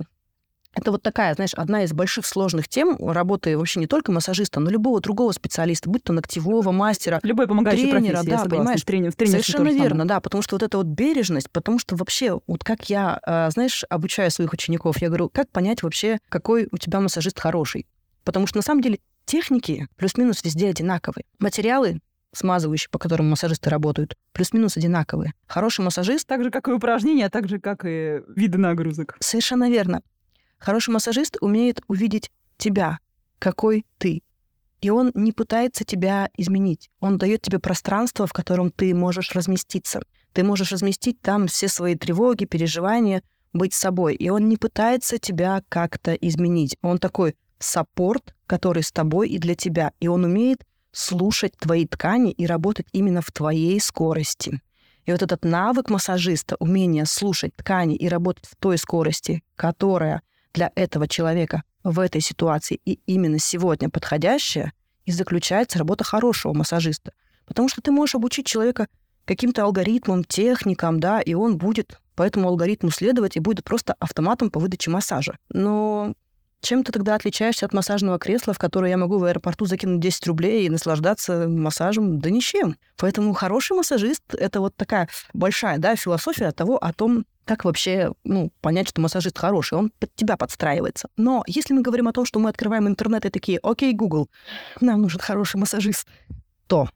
это 0.76 0.92
вот 0.92 1.04
такая, 1.04 1.36
знаешь, 1.36 1.54
одна 1.54 1.84
из 1.84 1.94
больших 1.94 2.26
сложных 2.26 2.68
тем 2.68 2.98
работы 3.00 3.56
вообще 3.58 3.80
не 3.80 3.86
только 3.86 4.12
массажиста, 4.12 4.60
но 4.60 4.72
любого 4.72 5.00
другого 5.00 5.32
специалиста, 5.32 5.88
будь 5.90 6.04
то 6.04 6.14
ногтевого 6.14 6.72
мастера, 6.72 7.20
Любой 7.22 7.48
помогающий 7.48 7.92
тренера, 7.92 8.14
профессии, 8.14 8.30
да, 8.32 8.38
согласна. 8.40 8.58
понимаешь, 8.58 8.82
в 8.82 8.86
тренерстве 8.86 9.28
Совершенно 9.28 9.68
верно, 9.70 9.90
самое. 9.90 10.08
да, 10.08 10.20
потому 10.20 10.42
что 10.42 10.56
вот 10.56 10.64
эта 10.64 10.78
вот 10.78 10.88
бережность, 10.88 11.52
потому 11.52 11.78
что 11.78 11.96
вообще, 11.96 12.40
вот 12.48 12.64
как 12.64 12.90
я, 12.90 13.20
э, 13.26 13.52
знаешь, 13.52 13.86
обучаю 13.88 14.32
своих 14.32 14.52
учеников, 14.52 14.98
я 15.00 15.10
говорю, 15.10 15.30
как 15.30 15.50
понять 15.50 15.84
вообще, 15.84 16.18
какой 16.30 16.68
у 16.72 16.78
тебя 16.78 17.00
массажист 17.02 17.40
хороший? 17.40 17.86
Потому 18.24 18.48
что 18.48 18.58
на 18.58 18.64
самом 18.64 18.82
деле 18.82 19.00
техники 19.26 19.88
плюс-минус 19.96 20.44
везде 20.44 20.70
одинаковые. 20.70 21.26
Материалы 21.40 22.00
смазывающие, 22.34 22.90
по 22.90 23.00
которым 23.00 23.30
массажисты 23.30 23.70
работают, 23.70 24.18
плюс-минус 24.34 24.76
одинаковые. 24.76 25.34
Хороший 25.48 25.82
массажист... 25.86 26.28
Так 26.28 26.44
же, 26.44 26.50
как 26.50 26.68
и 26.68 26.72
упражнения, 26.72 27.28
а 27.28 27.30
так 27.30 27.48
же, 27.48 27.60
как 27.60 27.86
и 27.86 28.22
виды 28.36 28.58
нагрузок. 28.58 29.16
Совершенно 29.20 29.70
верно. 29.70 30.02
Хороший 30.58 30.90
массажист 30.90 31.38
умеет 31.42 31.82
увидеть 31.88 32.32
тебя, 32.58 33.00
какой 33.40 33.86
ты. 33.98 34.24
И 34.82 34.90
он 34.90 35.12
не 35.14 35.32
пытается 35.32 35.86
тебя 35.86 36.30
изменить. 36.38 36.90
Он 37.00 37.18
дает 37.18 37.42
тебе 37.42 37.60
пространство, 37.60 38.28
в 38.28 38.34
котором 38.34 38.72
ты 38.72 38.94
можешь 38.94 39.32
разместиться. 39.34 40.02
Ты 40.34 40.44
можешь 40.44 40.72
разместить 40.72 41.22
там 41.22 41.48
все 41.48 41.68
свои 41.68 41.96
тревоги, 41.96 42.46
переживания, 42.46 43.24
быть 43.54 43.74
собой. 43.74 44.16
И 44.16 44.30
он 44.30 44.50
не 44.50 44.58
пытается 44.58 45.20
тебя 45.20 45.62
как-то 45.70 46.14
изменить. 46.14 46.78
Он 46.82 46.98
такой 46.98 47.36
саппорт, 47.60 48.36
который 48.48 48.84
с 48.84 48.92
тобой 48.92 49.30
и 49.30 49.40
для 49.40 49.56
тебя. 49.56 49.92
И 50.00 50.08
он 50.08 50.24
умеет 50.24 50.64
слушать 50.92 51.58
твои 51.58 51.88
ткани 51.88 52.32
и 52.32 52.46
работать 52.46 52.88
именно 52.92 53.22
в 53.22 53.32
твоей 53.32 53.80
скорости. 53.80 54.62
И 55.06 55.12
вот 55.12 55.22
этот 55.22 55.44
навык 55.44 55.90
массажиста, 55.90 56.56
умение 56.60 57.06
слушать 57.06 57.56
ткани 57.56 57.96
и 57.96 58.08
работать 58.08 58.46
в 58.46 58.56
той 58.56 58.78
скорости, 58.78 59.44
которая 59.56 60.22
для 60.54 60.72
этого 60.76 61.08
человека 61.08 61.64
в 61.84 62.00
этой 62.00 62.22
ситуации 62.22 62.80
и 62.86 63.00
именно 63.06 63.40
сегодня 63.40 63.90
подходящая, 63.90 64.72
и 65.06 65.12
заключается 65.12 65.80
работа 65.80 66.04
хорошего 66.04 66.54
массажиста. 66.54 67.12
Потому 67.46 67.68
что 67.68 67.82
ты 67.82 67.92
можешь 67.92 68.16
обучить 68.16 68.46
человека 68.46 68.88
каким-то 69.26 69.64
алгоритмам, 69.64 70.24
техникам, 70.24 71.00
да, 71.00 71.20
и 71.20 71.34
он 71.34 71.58
будет 71.58 72.00
по 72.16 72.24
этому 72.24 72.48
алгоритму 72.48 72.92
следовать 72.92 73.36
и 73.36 73.42
будет 73.42 73.66
просто 73.66 73.96
автоматом 74.00 74.50
по 74.50 74.60
выдаче 74.60 74.92
массажа. 74.92 75.38
Но 75.50 76.14
чем 76.64 76.84
ты 76.84 76.92
тогда 76.92 77.16
отличаешься 77.16 77.66
от 77.66 77.74
массажного 77.74 78.18
кресла, 78.18 78.54
в 78.54 78.58
которое 78.58 78.90
я 78.90 78.98
могу 78.98 79.20
в 79.20 79.26
аэропорту 79.26 79.66
закинуть 79.66 80.00
10 80.00 80.28
рублей 80.28 80.66
и 80.66 80.70
наслаждаться 80.70 81.48
массажем? 81.48 82.20
Да 82.20 82.30
ничем. 82.30 82.78
Поэтому 82.98 83.34
хороший 83.34 83.76
массажист— 83.76 84.24
это 84.34 84.62
вот 84.62 84.76
такая 84.76 85.10
большая 85.34 85.78
да, 85.78 85.96
философия 85.96 86.52
того, 86.52 86.78
о 86.78 86.94
том, 86.94 87.26
как 87.44 87.66
вообще 87.66 88.14
ну, 88.24 88.52
понять, 88.62 88.88
что 88.88 89.02
массажист 89.02 89.38
хороший? 89.38 89.78
Он 89.78 89.92
под 90.00 90.16
тебя 90.16 90.38
подстраивается. 90.38 91.10
Но 91.18 91.44
если 91.48 91.74
мы 91.74 91.82
говорим 91.82 92.08
о 92.08 92.14
том, 92.14 92.26
что 92.26 92.40
мы 92.40 92.50
открываем 92.50 92.88
интернет 92.88 93.26
и 93.26 93.30
такие, 93.30 93.60
окей, 93.62 93.94
Google, 93.94 94.30
нам 94.80 95.02
нужен 95.02 95.20
хороший 95.20 95.58
массажист, 95.58 96.08
то, 96.68 96.90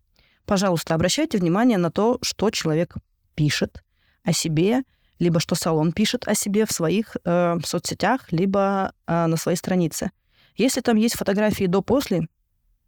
пожалуйста, 0.46 0.96
обращайте 0.96 1.38
внимание 1.38 1.78
на 1.78 1.92
то, 1.92 2.20
что 2.22 2.50
человек 2.52 2.96
пишет 3.36 3.84
о 4.24 4.32
себе, 4.32 4.84
либо 5.20 5.40
что 5.40 5.56
салон 5.56 5.92
пишет 5.92 6.28
о 6.28 6.36
себе 6.36 6.66
в 6.66 6.72
своих 6.72 7.16
э, 7.24 7.58
соцсетях, 7.64 8.32
либо 8.32 8.94
э, 9.08 9.26
на 9.26 9.38
своей 9.38 9.58
странице. 9.58 10.12
Если 10.56 10.82
там 10.82 10.98
есть 10.98 11.16
фотографии 11.16 11.66
до-после, 11.66 12.28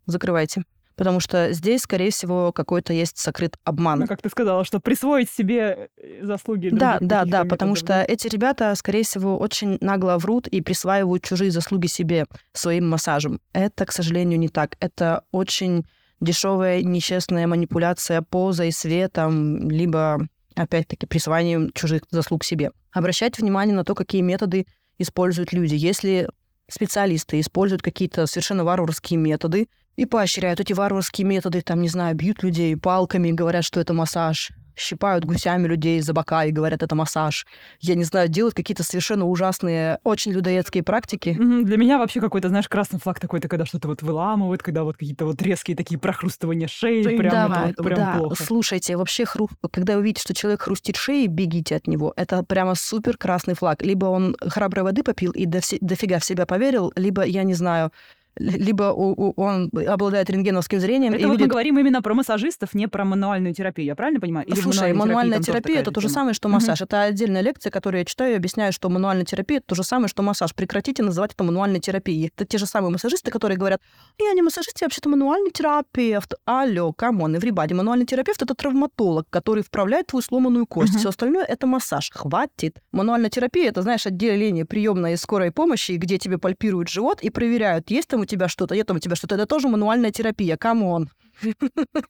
закрывайте. 0.06 0.64
Потому 1.00 1.22
что 1.22 1.54
здесь, 1.54 1.84
скорее 1.84 2.12
всего, 2.12 2.52
какой-то 2.52 2.92
есть 2.92 3.18
сокрыт 3.18 3.56
обман. 3.64 4.00
Ну, 4.00 4.08
как 4.08 4.22
ты 4.22 4.28
сказала, 4.28 4.66
что 4.66 4.82
присвоить 4.82 5.30
себе 5.30 5.90
э, 5.96 6.26
заслуги. 6.26 6.70
Да, 6.74 6.98
да, 7.00 7.24
да, 7.24 7.46
потому 7.46 7.76
что 7.76 8.02
эти 8.02 8.28
ребята, 8.28 8.76
скорее 8.76 9.04
всего, 9.04 9.38
очень 9.38 9.78
нагло 9.80 10.18
врут 10.18 10.48
и 10.48 10.60
присваивают 10.60 11.24
чужие 11.24 11.52
заслуги 11.52 11.88
себе 11.88 12.26
своим 12.52 12.90
массажем. 12.90 13.40
Это, 13.54 13.86
к 13.86 13.94
сожалению, 13.94 14.40
не 14.40 14.50
так. 14.50 14.76
Это 14.82 15.24
очень 15.32 15.86
дешевая, 16.20 16.82
нечестная 16.82 17.48
манипуляция 17.48 18.22
позой, 18.22 18.74
светом, 18.74 19.70
либо 19.70 20.28
опять-таки, 20.62 21.06
присваиванием 21.06 21.72
чужих 21.74 22.04
заслуг 22.12 22.44
себе. 22.44 22.72
Обращать 22.92 23.38
внимание 23.38 23.76
на 23.76 23.86
то, 23.86 23.96
какие 23.96 24.22
методы 24.22 24.66
используют 24.98 25.54
люди. 25.54 25.76
Если 25.76 26.30
специалисты 26.70 27.40
используют 27.40 27.82
какие-то 27.82 28.28
совершенно 28.28 28.64
варварские 28.64 29.20
методы 29.20 29.68
и 29.96 30.06
поощряют 30.06 30.60
эти 30.60 30.74
варварские 30.74 31.26
методы, 31.26 31.62
там, 31.62 31.82
не 31.82 31.90
знаю, 31.90 32.16
бьют 32.16 32.44
людей 32.44 32.76
палками, 32.76 33.32
говорят, 33.32 33.64
что 33.64 33.80
это 33.80 33.94
массаж, 33.94 34.52
щипают 34.80 35.26
гусями 35.26 35.68
людей 35.68 36.02
за 36.02 36.14
бока 36.14 36.46
и 36.46 36.52
говорят, 36.52 36.84
это 36.84 36.96
массаж. 36.96 37.46
Я 37.80 37.96
не 37.96 38.04
знаю, 38.04 38.30
делают 38.30 38.56
какие-то 38.56 38.84
совершенно 38.84 39.26
ужасные, 39.26 40.00
очень 40.04 40.32
людоедские 40.32 40.84
практики. 40.84 41.38
Для 41.40 41.78
меня 41.78 41.98
вообще 41.98 42.22
какой-то, 42.22 42.50
знаешь, 42.50 42.68
красный 42.68 43.00
флаг 43.00 43.20
такой-то, 43.20 43.48
когда 43.48 43.66
что-то 43.66 43.88
вот 43.88 44.02
выламывают, 44.02 44.64
когда 44.64 44.84
вот 44.84 44.98
какие-то 44.98 45.26
вот 45.26 45.42
резкие 45.42 45.76
такие 45.76 46.00
прохрустывания 46.00 46.68
шеи, 46.68 47.04
прям, 47.18 47.32
да, 47.32 47.70
это 47.70 47.84
вот 47.84 47.86
прям 47.86 48.00
да. 48.00 48.18
плохо. 48.18 48.44
Слушайте, 48.44 48.98
вообще, 48.98 49.26
хру... 49.26 49.50
когда 49.72 49.98
вы 49.98 50.04
видите, 50.04 50.22
что 50.22 50.34
человек 50.34 50.62
хрустит 50.64 50.96
шеей, 50.96 51.28
бегите 51.28 51.76
от 51.76 51.88
него. 51.88 52.14
Это 52.16 52.44
прямо 52.44 52.76
супер 52.76 53.18
красный 53.18 53.56
флаг. 53.56 53.82
Либо 53.82 54.06
он 54.06 54.36
храброй 54.40 54.84
воды 54.84 55.04
попил 55.04 55.32
и 55.32 55.46
дофига 55.46 56.20
в 56.20 56.26
себя 56.26 56.46
поверил, 56.46 56.92
либо, 56.96 57.24
я 57.24 57.44
не 57.44 57.54
знаю, 57.54 57.92
либо 58.40 58.84
он 58.84 59.70
обладает 59.88 60.30
рентгеновским 60.30 60.80
зрением. 60.80 61.14
Это 61.14 61.22
и 61.22 61.26
вот 61.26 61.34
видит... 61.34 61.48
мы 61.48 61.52
говорим 61.52 61.80
именно 61.80 62.02
про 62.02 62.14
массажистов, 62.14 62.74
не 62.74 62.88
про 62.88 63.06
мануальную 63.06 63.54
терапию. 63.54 63.86
Я 63.86 63.96
правильно 63.96 64.20
понимаю? 64.20 64.48
Или 64.48 64.60
Слушай, 64.60 64.94
мануальная 64.94 65.40
терапия, 65.40 65.62
терапия 65.62 65.82
это 65.82 65.92
то 65.92 66.02
же 66.02 66.10
самое, 66.10 66.34
что 66.34 66.48
массаж. 66.50 66.82
Это 66.82 67.04
отдельная 67.04 67.42
лекция, 67.42 67.72
которую 67.72 68.00
я 68.00 68.06
читаю 68.06 68.34
и 68.34 68.36
объясняю, 68.36 68.74
что 68.74 68.90
мануальная 68.90 69.26
терапия 69.26 69.58
это 69.58 69.68
то 69.68 69.76
же 69.76 69.84
самое, 69.84 70.08
что 70.08 70.24
массаж. 70.24 70.56
Прекратите 70.56 71.04
называть 71.04 71.34
это 71.34 71.44
мануальной 71.44 71.80
терапией. 71.80 72.32
Это 72.36 72.46
те 72.46 72.58
же 72.58 72.66
самые 72.66 72.92
массажисты, 72.92 73.32
которые 73.32 73.58
говорят, 73.58 73.82
я 74.20 74.34
не 74.34 74.42
массажист, 74.42 74.80
я 74.82 74.86
вообще-то 74.86 75.10
мануальный 75.10 75.52
терапевт. 75.52 76.34
Алло, 76.46 76.94
come 76.94 77.18
on, 77.18 77.36
everybody. 77.36 77.74
Мануальный 77.74 78.06
терапевт 78.06 78.42
это 78.42 78.56
травматолог, 78.56 79.28
который 79.30 79.64
вправляет 79.64 80.08
твою 80.08 80.24
сломанную 80.24 80.66
кость. 80.66 80.94
Мгм. 80.94 81.00
Все 81.00 81.10
остальное 81.10 81.44
это 81.44 81.68
массаж. 81.68 82.10
Хватит. 82.14 82.82
Мануальная 82.92 83.30
терапия 83.30 83.70
это, 83.70 83.82
знаешь, 83.82 84.06
отделение 84.06 84.66
приемной 84.66 85.18
скорой 85.18 85.52
помощи, 85.52 85.94
где 85.94 86.18
тебе 86.18 86.38
пальпируют 86.38 86.90
живот 86.90 87.22
и 87.22 87.30
проверяют, 87.30 87.92
есть 87.92 88.08
там 88.08 88.22
у 88.22 88.26
тебя 88.30 88.48
что-то, 88.48 88.76
нет 88.76 88.88
там 88.88 88.98
у 88.98 89.00
тебя 89.00 89.16
что-то. 89.16 89.36
Это 89.36 89.46
тоже 89.46 89.68
мануальная 89.68 90.12
терапия. 90.12 90.58
Come 90.58 90.88
on. 90.88 91.10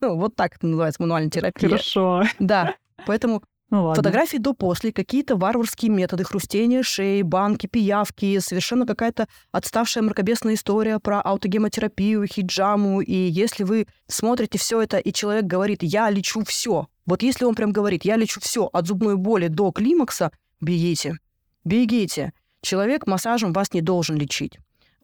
Вот 0.01 0.35
так 0.35 0.55
это 0.55 0.67
называется 0.67 1.01
мануальная 1.01 1.29
терапия. 1.29 1.69
Хорошо. 1.69 2.23
Да. 2.39 2.75
Поэтому 3.05 3.43
Ну 3.69 3.93
фотографии 3.93 4.37
до-после, 4.37 4.91
какие-то 4.91 5.35
варварские 5.35 5.91
методы, 5.91 6.23
хрустения 6.23 6.83
шеи, 6.83 7.21
банки, 7.21 7.67
пиявки, 7.67 8.39
совершенно 8.39 8.85
какая-то 8.85 9.27
отставшая 9.51 10.03
мракобесная 10.03 10.55
история 10.55 10.99
про 10.99 11.21
аутогемотерапию, 11.21 12.25
хиджаму. 12.25 13.01
И 13.01 13.13
если 13.13 13.63
вы 13.63 13.87
смотрите 14.07 14.57
все 14.57 14.81
это, 14.81 14.97
и 14.97 15.13
человек 15.13 15.45
говорит, 15.45 15.83
я 15.83 16.09
лечу 16.09 16.43
все, 16.43 16.87
вот 17.05 17.23
если 17.23 17.45
он 17.45 17.55
прям 17.55 17.71
говорит, 17.71 18.05
я 18.05 18.17
лечу 18.17 18.39
все 18.39 18.69
от 18.71 18.87
зубной 18.87 19.15
боли 19.15 19.47
до 19.47 19.71
климакса, 19.71 20.31
бегите, 20.61 21.17
бегите. 21.63 22.33
Человек 22.61 23.07
массажем 23.07 23.53
вас 23.53 23.73
не 23.73 23.81
должен 23.81 24.17
лечить. 24.17 24.59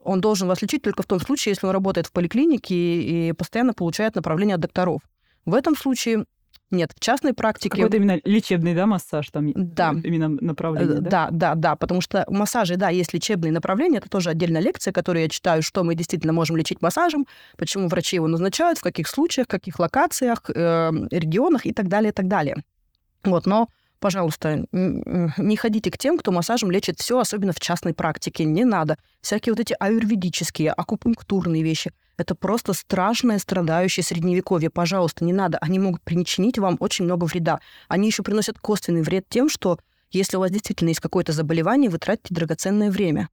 Он 0.06 0.20
должен 0.20 0.48
вас 0.48 0.62
лечить 0.62 0.82
только 0.82 1.02
в 1.02 1.06
том 1.06 1.20
случае, 1.20 1.52
если 1.52 1.66
он 1.66 1.72
работает 1.72 2.06
в 2.06 2.12
поликлинике 2.12 2.74
и, 2.74 3.32
постоянно 3.32 3.74
получает 3.74 4.14
направление 4.14 4.54
от 4.54 4.60
докторов. 4.60 5.00
В 5.44 5.54
этом 5.54 5.76
случае 5.76 6.24
нет. 6.70 6.92
В 6.96 7.00
частной 7.00 7.32
практике... 7.32 7.70
Какой-то 7.70 7.96
именно 7.96 8.20
лечебный, 8.24 8.74
да, 8.74 8.86
массаж 8.86 9.30
там? 9.30 9.52
Да. 9.54 9.94
Именно 10.02 10.28
направление, 10.28 10.96
Э, 10.96 11.00
да? 11.00 11.10
Да, 11.10 11.28
да, 11.30 11.54
да, 11.54 11.76
потому 11.76 12.00
что 12.00 12.24
в 12.26 12.32
массаже, 12.32 12.76
да, 12.76 12.88
есть 12.88 13.14
лечебные 13.14 13.52
направления, 13.52 13.98
это 13.98 14.08
тоже 14.08 14.30
отдельная 14.30 14.60
лекция, 14.60 14.92
которую 14.92 15.22
я 15.22 15.28
читаю, 15.28 15.62
что 15.62 15.84
мы 15.84 15.94
действительно 15.94 16.32
можем 16.32 16.56
лечить 16.56 16.82
массажем, 16.82 17.26
почему 17.56 17.88
врачи 17.88 18.16
его 18.16 18.26
назначают, 18.26 18.78
в 18.78 18.82
каких 18.82 19.06
случаях, 19.06 19.46
в 19.46 19.50
каких 19.50 19.78
локациях, 19.78 20.42
э, 20.48 20.90
регионах 21.10 21.66
и 21.66 21.72
так 21.72 21.88
далее, 21.88 22.10
и 22.10 22.14
так 22.14 22.26
далее. 22.26 22.56
Вот, 23.22 23.46
но, 23.46 23.68
пожалуйста, 23.98 24.66
не 24.72 25.56
ходите 25.56 25.90
к 25.90 25.98
тем, 25.98 26.18
кто 26.18 26.32
массажем 26.32 26.70
лечит 26.70 27.00
все, 27.00 27.18
особенно 27.18 27.52
в 27.52 27.60
частной 27.60 27.94
практике. 27.94 28.44
Не 28.44 28.64
надо. 28.64 28.98
Всякие 29.20 29.52
вот 29.52 29.60
эти 29.60 29.74
аюрведические, 29.78 30.72
акупунктурные 30.72 31.62
вещи. 31.62 31.92
Это 32.16 32.34
просто 32.34 32.72
страшное 32.72 33.38
страдающее 33.38 34.02
средневековье. 34.02 34.70
Пожалуйста, 34.70 35.24
не 35.24 35.32
надо. 35.32 35.58
Они 35.58 35.78
могут 35.78 36.02
причинить 36.02 36.58
вам 36.58 36.76
очень 36.80 37.04
много 37.04 37.24
вреда. 37.24 37.60
Они 37.88 38.08
еще 38.08 38.22
приносят 38.22 38.58
косвенный 38.58 39.02
вред 39.02 39.26
тем, 39.28 39.48
что 39.48 39.78
если 40.10 40.36
у 40.36 40.40
вас 40.40 40.50
действительно 40.50 40.88
есть 40.88 41.00
какое-то 41.00 41.32
заболевание, 41.32 41.90
вы 41.90 41.98
тратите 41.98 42.34
драгоценное 42.34 42.90
время. 42.90 43.28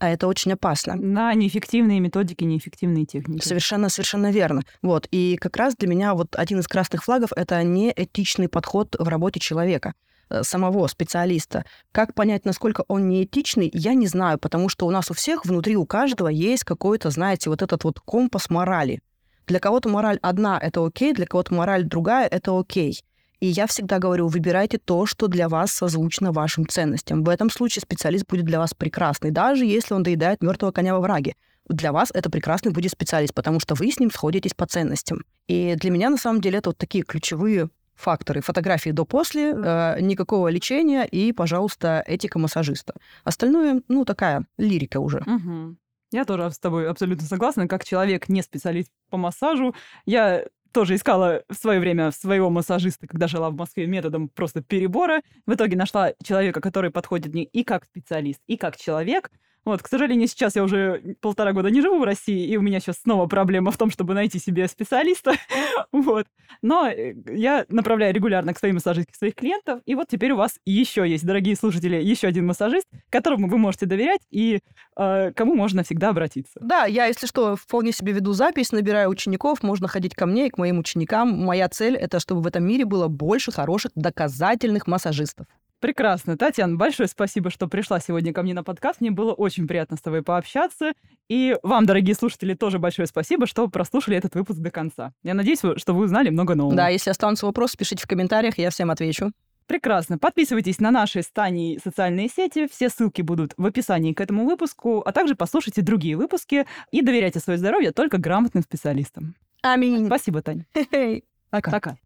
А 0.00 0.08
это 0.08 0.26
очень 0.26 0.54
опасно. 0.54 0.96
На 0.96 1.34
неэффективные 1.34 2.00
методики, 2.00 2.42
неэффективные 2.42 3.04
техники. 3.04 3.44
Совершенно, 3.46 3.90
совершенно 3.90 4.32
верно. 4.32 4.62
Вот. 4.80 5.06
И 5.10 5.36
как 5.38 5.58
раз 5.58 5.76
для 5.76 5.88
меня 5.88 6.14
вот 6.14 6.34
один 6.36 6.60
из 6.60 6.68
красных 6.68 7.04
флагов— 7.04 7.32
это 7.36 7.62
неэтичный 7.62 8.48
подход 8.48 8.96
в 8.98 9.06
работе 9.06 9.40
человека 9.40 9.92
э, 10.30 10.42
самого 10.42 10.86
специалиста. 10.86 11.66
Как 11.92 12.14
понять, 12.14 12.46
насколько 12.46 12.82
он 12.88 13.08
неэтичный, 13.08 13.70
я 13.74 13.92
не 13.92 14.06
знаю, 14.06 14.38
потому 14.38 14.70
что 14.70 14.86
у 14.86 14.90
нас 14.90 15.10
у 15.10 15.14
всех 15.14 15.44
внутри 15.44 15.76
у 15.76 15.84
каждого 15.84 16.28
есть 16.28 16.64
какой-то, 16.64 17.10
знаете, 17.10 17.50
вот 17.50 17.60
этот 17.60 17.84
вот 17.84 18.00
компас 18.00 18.48
морали. 18.48 19.02
Для 19.46 19.60
кого-то 19.60 19.90
мораль 19.90 20.18
одна— 20.22 20.58
это 20.62 20.82
окей, 20.82 21.12
для 21.12 21.26
кого-то 21.26 21.52
мораль 21.52 21.84
другая— 21.84 22.26
это 22.30 22.58
окей. 22.58 23.02
И 23.40 23.46
я 23.46 23.66
всегда 23.66 23.98
говорю, 23.98 24.28
выбирайте 24.28 24.78
то, 24.78 25.06
что 25.06 25.26
для 25.26 25.48
вас 25.48 25.72
созвучно 25.72 26.30
вашим 26.30 26.68
ценностям. 26.68 27.24
В 27.24 27.28
этом 27.28 27.50
случае 27.50 27.82
специалист 27.82 28.26
будет 28.28 28.44
для 28.44 28.58
вас 28.58 28.74
прекрасный, 28.74 29.30
даже 29.30 29.64
если 29.64 29.94
он 29.94 30.02
доедает 30.02 30.42
мертвого 30.42 30.72
коня 30.72 30.94
во 30.94 31.00
враге. 31.00 31.34
Для 31.66 31.92
вас 31.92 32.10
это 32.12 32.30
прекрасный 32.30 32.72
будет 32.72 32.90
специалист, 32.90 33.32
потому 33.32 33.60
что 33.60 33.74
вы 33.74 33.90
с 33.90 33.98
ним 33.98 34.10
сходитесь 34.10 34.54
по 34.54 34.66
ценностям. 34.66 35.24
И 35.46 35.74
для 35.76 35.90
меня, 35.90 36.10
на 36.10 36.16
самом 36.16 36.40
деле, 36.40 36.58
это 36.58 36.70
вот 36.70 36.78
такие 36.78 37.04
ключевые 37.04 37.70
факторы. 37.94 38.40
Фотографии 38.40 38.90
до-после, 38.90 39.52
э, 39.52 40.00
никакого 40.00 40.48
лечения 40.48 41.04
и, 41.04 41.32
пожалуйста, 41.32 42.02
этика 42.06 42.38
массажиста. 42.38 42.94
Остальное, 43.24 43.82
ну, 43.88 44.04
такая 44.04 44.46
лирика 44.58 45.00
уже. 45.00 45.22
Мгм. 45.24 45.78
Я 46.12 46.24
тоже 46.24 46.50
с 46.50 46.58
тобой 46.58 46.88
абсолютно 46.88 47.26
согласна. 47.26 47.68
Как 47.68 47.84
человек, 47.84 48.28
не 48.28 48.42
специалист 48.42 48.90
по 49.10 49.16
массажу, 49.16 49.74
я 50.06 50.44
тоже 50.72 50.94
искала 50.94 51.42
в 51.48 51.54
свое 51.54 51.80
время 51.80 52.10
своего 52.12 52.50
массажиста, 52.50 53.06
когда 53.06 53.28
жила 53.28 53.50
в 53.50 53.56
Москве, 53.56 53.86
методом 53.86 54.28
просто 54.28 54.62
перебора. 54.62 55.22
В 55.46 55.54
итоге 55.54 55.76
нашла 55.76 56.12
человека, 56.22 56.60
который 56.60 56.90
подходит 56.90 57.32
мне 57.32 57.44
и 57.44 57.64
как 57.64 57.84
специалист, 57.84 58.40
и 58.46 58.56
как 58.56 58.76
человек. 58.76 59.30
Вот, 59.64 59.82
к 59.82 59.88
сожалению, 59.88 60.26
сейчас 60.26 60.56
я 60.56 60.64
уже 60.64 61.16
полтора 61.20 61.52
года 61.52 61.70
не 61.70 61.82
живу 61.82 61.98
в 61.98 62.04
России, 62.04 62.46
и 62.46 62.56
у 62.56 62.62
меня 62.62 62.80
сейчас 62.80 62.96
снова 63.02 63.26
проблема 63.26 63.70
в 63.70 63.76
том, 63.76 63.90
чтобы 63.90 64.14
найти 64.14 64.38
себе 64.38 64.66
специалиста. 64.68 65.34
вот. 65.92 66.26
Но 66.62 66.88
э, 66.88 67.14
я 67.26 67.66
направляю 67.68 68.14
регулярно 68.14 68.54
к 68.54 68.58
своим 68.58 68.76
массажистке 68.76 69.14
своих 69.14 69.34
клиентов, 69.34 69.80
и 69.84 69.94
вот 69.94 70.08
теперь 70.08 70.32
у 70.32 70.36
вас 70.36 70.58
еще 70.64 71.08
есть, 71.08 71.26
дорогие 71.26 71.56
слушатели, 71.56 71.96
еще 71.96 72.28
один 72.28 72.46
массажист, 72.46 72.86
которому 73.10 73.48
вы 73.48 73.58
можете 73.58 73.86
доверять 73.86 74.20
и 74.30 74.60
э, 74.96 75.32
кому 75.32 75.54
можно 75.54 75.82
всегда 75.82 76.08
обратиться. 76.08 76.58
Да, 76.62 76.86
я, 76.86 77.06
если 77.06 77.26
что, 77.26 77.56
вполне 77.56 77.92
себе 77.92 78.12
веду 78.12 78.32
запись, 78.32 78.72
набираю 78.72 79.10
учеников, 79.10 79.62
можно 79.62 79.88
ходить 79.88 80.14
ко 80.14 80.24
мне 80.26 80.46
и 80.46 80.50
к 80.50 80.58
моим 80.58 80.78
ученикам. 80.78 81.44
Моя 81.44 81.68
цель— 81.68 81.96
это 81.96 82.18
чтобы 82.18 82.40
в 82.40 82.46
этом 82.46 82.64
мире 82.64 82.84
было 82.84 83.08
больше 83.08 83.52
хороших 83.52 83.92
доказательных 83.94 84.86
массажистов. 84.86 85.46
Прекрасно. 85.80 86.36
Татьяна, 86.36 86.76
большое 86.76 87.08
спасибо, 87.08 87.48
что 87.48 87.66
пришла 87.66 88.00
сегодня 88.00 88.34
ко 88.34 88.42
мне 88.42 88.52
на 88.52 88.62
подкаст. 88.62 89.00
Мне 89.00 89.10
было 89.10 89.32
очень 89.32 89.66
приятно 89.66 89.96
с 89.96 90.02
тобой 90.02 90.22
пообщаться. 90.22 90.92
И 91.28 91.56
вам, 91.62 91.86
дорогие 91.86 92.14
слушатели, 92.14 92.52
тоже 92.52 92.78
большое 92.78 93.08
спасибо, 93.08 93.46
что 93.46 93.66
прослушали 93.66 94.18
этот 94.18 94.34
выпуск 94.34 94.58
до 94.60 94.70
конца. 94.70 95.14
Я 95.22 95.32
надеюсь, 95.32 95.60
что 95.76 95.94
вы 95.94 96.04
узнали 96.04 96.28
много 96.28 96.54
нового. 96.54 96.76
Да, 96.76 96.88
если 96.88 97.08
останутся 97.08 97.46
вопросы, 97.46 97.78
пишите 97.78 98.04
в 98.04 98.06
комментариях, 98.06 98.58
я 98.58 98.68
всем 98.68 98.90
отвечу. 98.90 99.32
Прекрасно. 99.66 100.18
Подписывайтесь 100.18 100.80
на 100.80 100.90
наши 100.90 101.22
стани 101.22 101.78
социальные 101.82 102.28
сети. 102.28 102.68
Все 102.70 102.90
ссылки 102.90 103.22
будут 103.22 103.54
в 103.56 103.64
описании 103.64 104.12
к 104.12 104.20
этому 104.20 104.44
выпуску, 104.44 105.00
а 105.00 105.12
также 105.12 105.34
послушайте 105.34 105.80
другие 105.80 106.16
выпуски 106.16 106.66
и 106.90 107.00
доверяйте 107.00 107.40
свое 107.40 107.58
здоровье 107.58 107.92
только 107.92 108.18
грамотным 108.18 108.62
специалистам. 108.62 109.34
Аминь. 109.62 110.06
Спасибо, 110.06 110.42
Тань. 110.42 110.64
Пока. 111.50 111.70
Пока. 111.70 111.96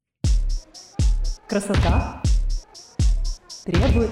Красота 1.49 2.23
требует 3.65 4.11